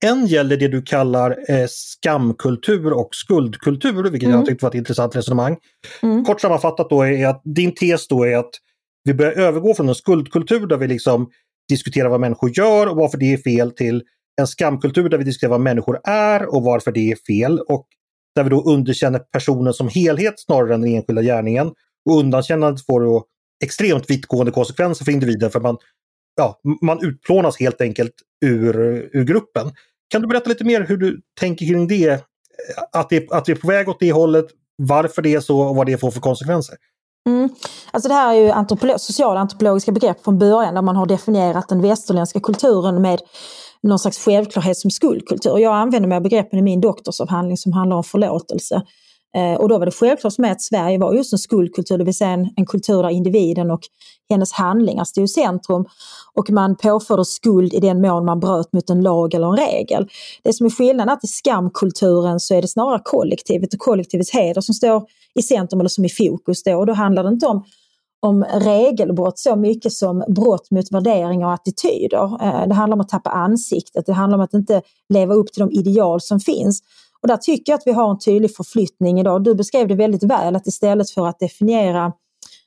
En 0.05 0.27
gäller 0.27 0.57
det 0.57 0.69
du 0.69 0.83
kallar 0.83 1.31
eh, 1.49 1.67
skamkultur 1.69 2.93
och 2.93 3.09
skuldkultur, 3.13 4.11
vilket 4.11 4.29
mm. 4.29 4.39
jag 4.39 4.47
tyckte 4.47 4.65
var 4.65 4.71
ett 4.71 4.75
intressant 4.75 5.17
resonemang. 5.17 5.57
Mm. 6.03 6.25
Kort 6.25 6.41
sammanfattat 6.41 6.91
då 6.91 7.03
är 7.03 7.27
att 7.27 7.43
din 7.45 7.75
tes 7.75 8.09
då 8.09 8.25
är 8.25 8.37
att 8.37 8.51
vi 9.05 9.15
börjar 9.15 9.33
övergå 9.33 9.75
från 9.75 9.89
en 9.89 9.95
skuldkultur 9.95 10.67
där 10.67 10.77
vi 10.77 10.87
liksom 10.87 11.31
diskuterar 11.69 12.09
vad 12.09 12.21
människor 12.21 12.59
gör 12.59 12.87
och 12.87 12.97
varför 12.97 13.19
det 13.19 13.33
är 13.33 13.37
fel 13.37 13.71
till 13.71 14.03
en 14.41 14.47
skamkultur 14.47 15.09
där 15.09 15.19
vi 15.19 15.25
diskuterar 15.25 15.51
vad 15.51 15.61
människor 15.61 16.01
är 16.05 16.55
och 16.55 16.63
varför 16.63 16.93
det 16.93 17.11
är 17.11 17.17
fel. 17.27 17.61
Och 17.61 17.87
där 18.35 18.45
vi 18.45 18.51
då 18.51 18.63
underkänner 18.63 19.19
personen 19.19 19.73
som 19.73 19.89
helhet 19.89 20.35
snarare 20.41 20.75
än 20.75 20.81
den 20.81 20.95
enskilda 20.95 21.23
gärningen. 21.23 21.73
Och 22.07 22.19
undankännandet 22.19 22.87
får 22.87 23.01
då 23.01 23.25
extremt 23.65 24.11
vittgående 24.11 24.53
konsekvenser 24.53 25.05
för 25.05 25.13
individen 25.13 25.51
för 25.51 25.61
man, 25.61 25.77
ja, 26.37 26.61
man 26.83 27.05
utplånas 27.05 27.61
helt 27.61 27.81
enkelt 27.81 28.15
ur, 28.45 28.77
ur 29.13 29.25
gruppen. 29.25 29.73
Kan 30.09 30.23
du 30.23 30.29
berätta 30.29 30.49
lite 30.49 30.65
mer 30.65 30.81
hur 30.81 30.97
du 30.97 31.21
tänker 31.41 31.67
kring 31.67 31.89
det? 31.89 32.25
Att, 32.93 33.09
det? 33.11 33.33
att 33.33 33.49
vi 33.49 33.53
är 33.53 33.57
på 33.57 33.67
väg 33.67 33.89
åt 33.89 34.01
det 34.01 34.13
hållet, 34.13 34.47
varför 34.77 35.23
det 35.23 35.35
är 35.35 35.41
så 35.41 35.61
och 35.61 35.77
vad 35.77 35.87
det 35.87 35.99
får 35.99 36.11
för 36.11 36.21
konsekvenser? 36.21 36.77
Mm. 37.29 37.49
Alltså 37.91 38.09
det 38.09 38.15
här 38.15 38.35
är 38.35 38.41
ju 38.41 38.51
antropolo 38.51 38.99
sociala 38.99 39.41
antropologiska 39.41 39.93
begrepp 39.93 40.25
från 40.25 40.39
början 40.39 40.75
där 40.75 40.83
man 40.83 40.97
har 40.97 41.07
definierat 41.07 41.69
den 41.69 41.83
västerländska 41.83 42.41
kulturen 42.41 43.03
med 43.03 43.21
någon 43.83 43.99
slags 43.99 44.19
självklarhet 44.19 44.77
som 44.77 44.91
skuldkultur. 44.91 45.59
Jag 45.59 45.75
använder 45.75 46.09
mig 46.09 46.17
av 46.17 46.23
begreppen 46.23 46.59
i 46.59 46.63
min 46.63 46.81
doktorsavhandling 46.81 47.57
som 47.57 47.73
handlar 47.73 47.97
om 47.97 48.05
förlåtelse. 48.05 48.83
Eh, 49.37 49.61
och 49.61 49.69
då 49.69 49.79
var 49.79 49.87
det 49.87 49.93
självklart 49.93 50.35
för 50.35 50.43
mig 50.43 50.51
att 50.51 50.63
Sverige 50.63 50.99
var 50.99 51.15
just 51.15 51.33
en 51.33 51.39
skuldkultur, 51.39 51.99
det 51.99 52.05
vill 52.05 52.15
säga 52.15 52.31
en, 52.31 52.49
en 52.57 52.67
kultur 52.67 53.03
där 53.03 53.11
individen 53.11 53.71
och 53.71 53.81
hennes 54.31 54.53
handlingar 54.53 55.05
stod 55.05 55.25
i 55.25 55.29
centrum 55.29 55.85
och 56.35 56.51
man 56.51 56.77
påförde 56.77 57.25
skuld 57.25 57.75
i 57.75 57.81
den 57.81 58.01
mån 58.01 58.25
man 58.25 58.41
bröt 58.41 58.73
mot 58.73 58.91
en 58.91 59.03
lag 59.03 59.35
eller 59.35 59.47
en 59.47 59.57
regel. 59.57 60.09
Det 60.43 60.53
som 60.53 60.67
är 60.67 60.71
skillnaden 60.71 61.09
är 61.09 61.13
att 61.13 61.25
i 61.25 61.29
skamkulturen 61.29 62.41
så 62.41 62.55
är 62.55 62.63
det 62.63 62.69
snarare 62.69 63.01
kollektivet 63.05 63.75
och 63.75 63.81
kollektivets 63.81 64.31
heder 64.31 64.61
som 64.61 64.75
står 64.75 65.07
i 65.35 65.43
centrum 65.43 65.81
eller 65.81 65.89
som 65.89 66.05
i 66.05 66.09
fokus 66.09 66.63
då 66.63 66.77
och 66.77 66.87
då 66.87 66.93
handlar 66.93 67.23
det 67.23 67.29
inte 67.29 67.47
om 67.47 67.65
om 68.23 68.45
regelbrott 68.45 69.39
så 69.39 69.57
mycket 69.57 69.93
som 69.93 70.25
brott 70.29 70.71
mot 70.71 70.93
värderingar 70.93 71.47
och 71.47 71.53
attityder. 71.53 72.43
Eh, 72.43 72.69
det 72.69 72.75
handlar 72.75 72.97
om 72.97 73.01
att 73.01 73.09
tappa 73.09 73.31
ansiktet, 73.31 74.07
det 74.07 74.13
handlar 74.13 74.39
om 74.39 74.45
att 74.45 74.55
inte 74.55 74.83
leva 75.09 75.35
upp 75.35 75.53
till 75.53 75.61
de 75.61 75.71
ideal 75.71 76.21
som 76.21 76.41
finns. 76.41 76.83
Och 77.23 77.29
där 77.29 77.37
tycker 77.37 77.73
jag 77.73 77.79
att 77.79 77.87
vi 77.87 77.93
har 77.93 78.11
en 78.11 78.19
tydlig 78.19 78.57
förflyttning 78.57 79.21
idag. 79.21 79.45
Du 79.45 79.55
beskrev 79.55 79.89
det 79.89 79.95
väldigt 79.95 80.23
väl 80.23 80.57
att 80.57 80.67
istället 80.67 81.11
för 81.11 81.27
att 81.27 81.39
definiera 81.39 82.13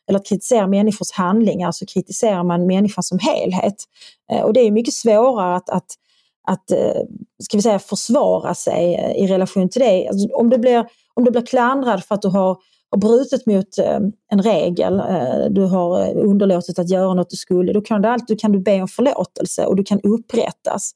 eller 0.09 0.19
att 0.19 0.25
kritisera 0.25 0.67
människors 0.67 1.11
handlingar 1.11 1.71
så 1.71 1.85
kritiserar 1.85 2.43
man 2.43 2.67
människan 2.67 3.03
som 3.03 3.19
helhet. 3.19 3.75
Eh, 4.31 4.41
och 4.41 4.53
det 4.53 4.59
är 4.59 4.71
mycket 4.71 4.93
svårare 4.93 5.55
att, 5.55 5.69
att, 5.69 5.87
att 6.47 6.71
eh, 6.71 7.01
ska 7.43 7.57
vi 7.57 7.61
säga, 7.61 7.79
försvara 7.79 8.53
sig 8.53 8.95
eh, 8.95 9.23
i 9.23 9.27
relation 9.27 9.69
till 9.69 9.81
det. 9.81 10.07
Alltså 10.07 10.27
om, 10.35 10.49
du 10.49 10.57
blir, 10.57 10.85
om 11.13 11.23
du 11.23 11.31
blir 11.31 11.45
klandrad 11.45 12.03
för 12.03 12.15
att 12.15 12.21
du 12.21 12.27
har 12.27 12.57
har 12.93 12.99
brutit 12.99 13.45
mot 13.45 13.67
en 14.31 14.41
regel, 14.41 15.01
du 15.49 15.61
har 15.61 16.17
underlåtit 16.17 16.79
att 16.79 16.89
göra 16.89 17.13
något 17.13 17.29
du 17.29 17.35
skulle, 17.35 17.73
då 17.73 17.81
kan 17.81 18.01
du, 18.01 18.07
alltid, 18.07 18.39
kan 18.39 18.51
du 18.51 18.59
be 18.59 18.81
om 18.81 18.87
förlåtelse 18.87 19.65
och 19.65 19.75
du 19.75 19.83
kan 19.83 19.99
upprättas. 20.01 20.91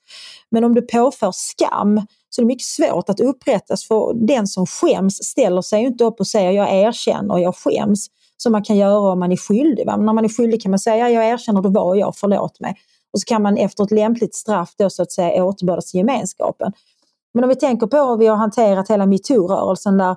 Men 0.52 0.64
om 0.64 0.76
du 0.76 0.82
påför 0.82 1.32
skam 1.34 2.02
så 2.30 2.42
det 2.42 2.46
är 2.46 2.48
mycket 2.48 2.68
svårt 2.68 3.10
att 3.10 3.20
upprättas 3.20 3.88
för 3.88 4.14
den 4.28 4.48
som 4.48 4.66
skäms 4.66 5.18
ställer 5.24 5.62
sig 5.62 5.84
inte 5.84 6.04
upp 6.04 6.20
och 6.20 6.28
säger 6.28 6.52
jag 6.52 6.74
erkänner, 6.74 7.38
jag 7.38 7.56
skäms. 7.56 8.08
Som 8.40 8.52
man 8.52 8.64
kan 8.64 8.78
göra 8.78 9.12
om 9.12 9.20
man 9.20 9.32
är 9.32 9.38
skyldig. 9.38 9.86
Va? 9.86 9.98
När 9.98 10.14
man 10.14 10.26
är 10.26 10.30
skyldig 10.30 10.62
kan 10.62 10.72
man 10.72 10.80
säga 10.80 11.10
jag 11.10 11.26
erkänner, 11.26 11.62
det 11.62 11.70
var 11.70 11.96
jag, 11.96 12.16
förlåt 12.16 12.60
mig. 12.60 12.76
Och 13.14 13.20
så 13.20 13.26
kan 13.26 13.42
man 13.42 13.58
efter 13.58 13.84
ett 13.84 13.92
lämpligt 13.92 14.36
straff 14.36 14.74
då 14.78 14.90
så 14.90 15.02
att 15.02 15.12
säga 15.12 15.44
återbördas 15.44 15.92
till 15.92 15.98
gemenskapen. 15.98 16.72
Men 17.34 17.44
om 17.44 17.50
vi 17.50 17.56
tänker 17.56 17.88
på 17.88 17.98
hur 17.98 18.18
vi 18.18 18.28
har 18.28 18.36
hanterat 18.36 18.90
hela 18.90 19.06
metoo-rörelsen 19.06 19.98
där 19.98 20.16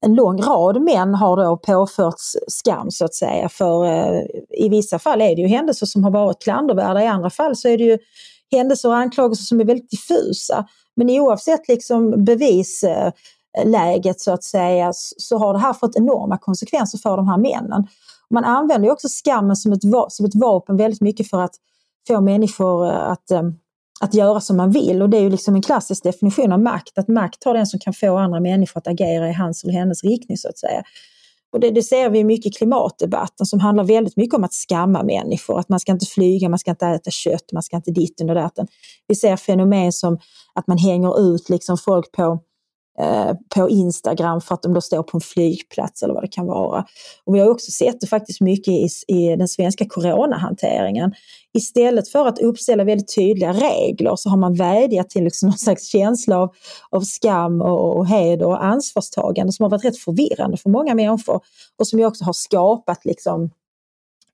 en 0.00 0.14
lång 0.14 0.42
rad 0.42 0.82
män 0.82 1.14
har 1.14 1.36
då 1.36 1.56
påförts 1.56 2.36
skam 2.48 2.90
så 2.90 3.04
att 3.04 3.14
säga. 3.14 3.48
För 3.48 3.84
eh, 3.84 4.22
i 4.50 4.68
vissa 4.68 4.98
fall 4.98 5.20
är 5.20 5.36
det 5.36 5.42
ju 5.42 5.48
händelser 5.48 5.86
som 5.86 6.04
har 6.04 6.10
varit 6.10 6.42
klandervärda, 6.42 7.02
i 7.02 7.06
andra 7.06 7.30
fall 7.30 7.56
så 7.56 7.68
är 7.68 7.78
det 7.78 7.84
ju 7.84 7.98
händelser 8.50 8.88
och 8.88 8.96
anklagelser 8.96 9.44
som 9.44 9.60
är 9.60 9.64
väldigt 9.64 9.90
diffusa. 9.90 10.66
Men 10.96 11.10
oavsett 11.10 11.68
liksom 11.68 12.24
bevisläget 12.24 14.20
så 14.20 14.32
att 14.32 14.44
säga 14.44 14.92
så 14.94 15.38
har 15.38 15.52
det 15.52 15.58
här 15.58 15.72
fått 15.72 15.96
enorma 15.96 16.38
konsekvenser 16.38 16.98
för 16.98 17.16
de 17.16 17.28
här 17.28 17.38
männen. 17.38 17.86
Man 18.30 18.44
använder 18.44 18.90
också 18.90 19.08
skammen 19.08 19.56
som 19.56 19.72
ett, 19.72 19.82
som 20.08 20.26
ett 20.26 20.34
vapen 20.34 20.76
väldigt 20.76 21.00
mycket 21.00 21.30
för 21.30 21.40
att 21.40 21.54
få 22.08 22.20
människor 22.20 22.86
eh, 22.86 23.10
att 23.10 23.30
eh, 23.30 23.42
att 24.00 24.14
göra 24.14 24.40
som 24.40 24.56
man 24.56 24.70
vill 24.70 25.02
och 25.02 25.10
det 25.10 25.16
är 25.16 25.20
ju 25.20 25.30
liksom 25.30 25.54
en 25.54 25.62
klassisk 25.62 26.02
definition 26.02 26.52
av 26.52 26.60
makt, 26.60 26.98
att 26.98 27.08
makt 27.08 27.44
har 27.44 27.54
den 27.54 27.66
som 27.66 27.80
kan 27.80 27.92
få 27.92 28.16
andra 28.16 28.40
människor 28.40 28.78
att 28.78 28.86
agera 28.86 29.28
i 29.28 29.32
hans 29.32 29.64
eller 29.64 29.72
hennes 29.72 30.04
riktning 30.04 30.38
så 30.38 30.48
att 30.48 30.58
säga. 30.58 30.82
Och 31.52 31.60
det, 31.60 31.70
det 31.70 31.82
ser 31.82 32.10
vi 32.10 32.24
mycket 32.24 32.46
i 32.46 32.50
klimatdebatten 32.50 33.46
som 33.46 33.60
handlar 33.60 33.84
väldigt 33.84 34.16
mycket 34.16 34.34
om 34.34 34.44
att 34.44 34.54
skamma 34.54 35.02
människor, 35.02 35.58
att 35.58 35.68
man 35.68 35.80
ska 35.80 35.92
inte 35.92 36.06
flyga, 36.06 36.48
man 36.48 36.58
ska 36.58 36.70
inte 36.70 36.86
äta 36.86 37.10
kött, 37.10 37.52
man 37.52 37.62
ska 37.62 37.76
inte 37.76 37.90
ditten 37.90 38.28
och 38.28 38.34
datten. 38.34 38.66
Vi 39.08 39.14
ser 39.14 39.36
fenomen 39.36 39.92
som 39.92 40.18
att 40.54 40.66
man 40.66 40.78
hänger 40.78 41.34
ut 41.34 41.48
liksom 41.48 41.78
folk 41.78 42.12
på 42.12 42.40
Eh, 42.98 43.32
på 43.54 43.70
Instagram 43.70 44.40
för 44.40 44.54
att 44.54 44.62
de 44.62 44.74
då 44.74 44.80
står 44.80 45.02
på 45.02 45.16
en 45.16 45.20
flygplats 45.20 46.02
eller 46.02 46.14
vad 46.14 46.22
det 46.22 46.28
kan 46.28 46.46
vara. 46.46 46.84
Och 47.24 47.34
vi 47.34 47.40
har 47.40 47.48
också 47.48 47.70
sett 47.70 48.00
det 48.00 48.06
faktiskt 48.06 48.40
mycket 48.40 48.68
i, 48.68 48.88
i 49.08 49.36
den 49.36 49.48
svenska 49.48 49.84
coronahanteringen. 49.88 51.12
Istället 51.54 52.08
för 52.08 52.26
att 52.26 52.38
uppställa 52.38 52.84
väldigt 52.84 53.14
tydliga 53.14 53.52
regler 53.52 54.16
så 54.16 54.30
har 54.30 54.36
man 54.36 54.54
vädjat 54.54 55.10
till 55.10 55.24
liksom 55.24 55.48
någon 55.48 55.58
slags 55.58 55.88
känsla 55.88 56.38
av, 56.38 56.54
av 56.90 57.00
skam 57.00 57.62
och, 57.62 57.96
och 57.96 58.06
heder 58.06 58.46
och 58.46 58.64
ansvarstagande 58.64 59.52
som 59.52 59.62
har 59.62 59.70
varit 59.70 59.84
rätt 59.84 59.98
förvirrande 59.98 60.56
för 60.56 60.70
många 60.70 60.94
människor 60.94 61.40
och 61.78 61.86
som 61.86 61.98
ju 61.98 62.06
också 62.06 62.24
har 62.24 62.32
skapat 62.32 63.04
liksom 63.04 63.50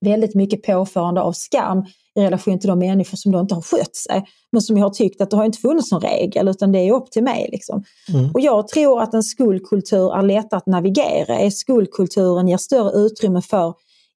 väldigt 0.05 0.35
mycket 0.35 0.63
påförande 0.63 1.21
av 1.21 1.31
skam 1.31 1.85
i 2.15 2.21
relation 2.21 2.59
till 2.59 2.69
de 2.69 2.79
människor 2.79 3.17
som 3.17 3.31
då 3.31 3.39
inte 3.39 3.55
har 3.55 3.61
skött 3.61 3.95
sig. 3.95 4.25
Men 4.51 4.61
som 4.61 4.77
jag 4.77 4.85
har 4.85 4.89
tyckt 4.89 5.21
att 5.21 5.29
det 5.29 5.37
har 5.37 5.45
inte 5.45 5.57
funnits 5.57 5.91
någon 5.91 6.01
regel 6.01 6.47
utan 6.47 6.71
det 6.71 6.79
är 6.79 6.93
upp 6.93 7.11
till 7.11 7.23
mig. 7.23 7.49
Liksom. 7.51 7.83
Mm. 8.13 8.31
Och 8.33 8.41
jag 8.41 8.67
tror 8.67 9.01
att 9.01 9.13
en 9.13 9.23
skuldkultur 9.23 10.15
är 10.15 10.21
lättare 10.21 10.57
att 10.57 10.67
navigera 10.67 11.41
i. 11.41 11.51
Skuldkulturen 11.51 12.47
ger 12.47 12.57
större 12.57 12.91
utrymme 12.91 13.41
för 13.41 13.73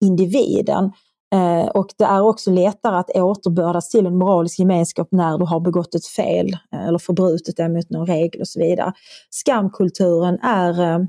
individen. 0.06 0.92
Eh, 1.36 1.68
och 1.68 1.88
det 1.98 2.04
är 2.04 2.22
också 2.22 2.52
lättare 2.52 2.96
att 2.96 3.10
återbördas 3.16 3.90
till 3.90 4.06
en 4.06 4.18
moralisk 4.18 4.60
gemenskap 4.60 5.08
när 5.12 5.38
du 5.38 5.46
har 5.46 5.60
begått 5.60 5.96
ett 5.96 6.08
fel 6.08 6.48
eh, 6.74 6.88
eller 6.88 7.00
förbrutit 7.00 7.58
dig 7.58 7.70
mot 7.70 7.90
någon 7.90 8.08
regel 8.08 8.42
och 8.42 8.48
så 8.48 8.60
vidare. 8.60 8.94
Skamkulturen 9.30 10.40
är 10.40 10.82
eh, 10.82 11.00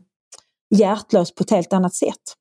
hjärtlös 0.75 1.35
på 1.35 1.43
ett 1.43 1.51
helt 1.51 1.73
annat 1.73 1.95
sätt. 1.95 2.40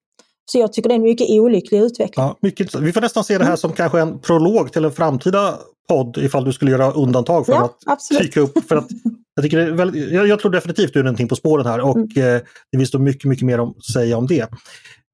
Så 0.52 0.60
jag 0.60 0.74
tycker 0.74 0.90
det 0.90 0.94
är 0.94 0.98
en 0.98 1.04
mycket 1.04 1.30
olycklig 1.30 1.80
utveckling. 1.80 2.26
Ja, 2.26 2.38
mycket, 2.42 2.76
vi 2.76 2.94
får 2.94 3.02
nästan 3.02 3.24
se 3.24 3.38
det 3.38 3.44
här 3.44 3.52
mm. 3.52 3.58
som 3.58 3.74
kanske 3.74 4.00
en 4.00 4.20
prolog 4.20 4.74
till 4.74 4.86
en 4.86 4.92
framtida 4.92 5.60
podd 5.90 6.18
ifall 6.18 6.46
du 6.46 6.54
skulle 6.54 6.72
göra 6.72 6.92
undantag 6.92 7.46
för 7.46 7.54
ja, 7.54 7.66
att 7.66 7.78
absolut. 7.86 8.24
dyka 8.24 8.40
upp. 8.40 8.68
För 8.68 8.76
att, 8.76 8.88
jag, 9.36 9.44
tycker 9.44 9.58
det 9.58 9.64
är 9.64 9.72
väldigt, 9.72 10.12
jag, 10.12 10.28
jag 10.28 10.40
tror 10.40 10.52
definitivt 10.52 10.94
du 10.94 11.00
är 11.00 11.04
någonting 11.04 11.28
på 11.28 11.36
spåren 11.36 11.66
här 11.66 11.80
och 11.80 11.98
mm. 11.98 12.36
eh, 12.36 12.42
det 12.72 12.78
finns 12.78 12.92
då 12.92 13.00
mycket, 13.00 13.24
mycket 13.26 13.46
mer 13.46 13.60
att 13.60 13.86
säga 13.86 14.18
om 14.18 14.28
det. 14.28 14.50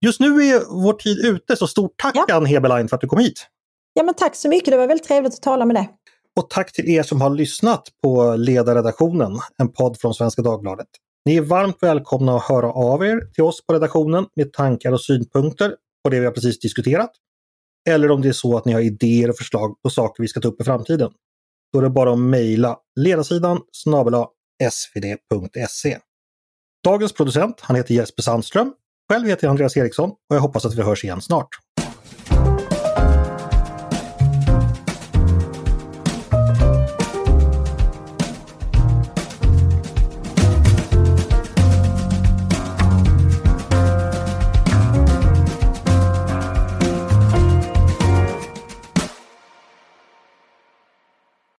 Just 0.06 0.20
nu 0.20 0.28
är 0.28 0.84
vår 0.84 0.94
tid 0.94 1.26
ute, 1.26 1.56
så 1.56 1.68
stort 1.68 1.94
tack 2.02 2.16
ja. 2.28 2.36
Ann 2.36 2.46
Heberlein 2.46 2.88
för 2.88 2.96
att 2.96 3.02
du 3.02 3.08
kom 3.08 3.20
hit. 3.20 3.48
Ja 3.94 4.04
men 4.04 4.14
tack 4.14 4.36
så 4.36 4.50
mycket, 4.50 4.72
det 4.72 4.78
var 4.78 4.88
väldigt 4.88 5.08
trevligt 5.08 5.34
att 5.34 5.42
tala 5.42 5.66
med 5.66 5.76
dig. 5.76 5.90
Och 6.40 6.50
tack 6.50 6.72
till 6.72 6.90
er 6.90 7.04
som 7.04 7.22
har 7.22 7.30
lyssnat 7.30 7.90
på 8.04 8.36
Ledarredaktionen, 8.36 9.40
en 9.58 9.72
podd 9.72 9.98
från 10.00 10.14
Svenska 10.14 10.42
Dagbladet. 10.42 10.88
Ni 11.26 11.36
är 11.36 11.42
varmt 11.42 11.78
välkomna 11.82 12.36
att 12.36 12.44
höra 12.44 12.72
av 12.72 13.06
er 13.06 13.22
till 13.34 13.44
oss 13.44 13.66
på 13.66 13.74
redaktionen 13.74 14.26
med 14.36 14.54
tankar 14.54 14.92
och 14.92 15.02
synpunkter 15.02 15.76
på 16.04 16.10
det 16.10 16.20
vi 16.20 16.26
har 16.26 16.32
precis 16.34 16.60
diskuterat. 16.60 17.12
Eller 17.90 18.12
om 18.12 18.22
det 18.22 18.28
är 18.28 18.34
så 18.34 18.58
att 18.58 18.66
ni 18.66 18.74
har 18.74 18.82
idéer 18.82 19.30
och 19.30 19.38
förslag 19.38 19.82
på 19.82 19.90
saker 19.90 20.24
vi 20.24 20.28
ska 20.28 20.40
ta 20.40 20.48
upp 20.48 20.62
i 20.62 20.64
framtiden. 20.64 21.12
Då 21.74 21.80
är 21.80 21.84
det 21.84 21.90
bara 21.90 22.14
att 22.14 22.20
mejla 22.20 22.78
ledarsidan 22.96 23.62
snabel 23.72 24.14
svd.se. 24.72 26.00
Dagens 26.84 27.14
producent, 27.14 27.62
han 27.62 27.76
heter 27.76 27.94
Jesper 27.94 28.24
Sandström. 28.24 28.74
Själv 29.12 29.28
heter 29.28 29.44
jag 29.48 29.50
Andreas 29.50 29.78
Eriksson 29.78 30.10
och 30.10 30.36
jag 30.36 30.42
hoppas 30.42 30.66
att 30.66 30.74
vi 30.74 30.82
hörs 30.82 31.04
igen 31.04 31.22
snart. 31.22 31.50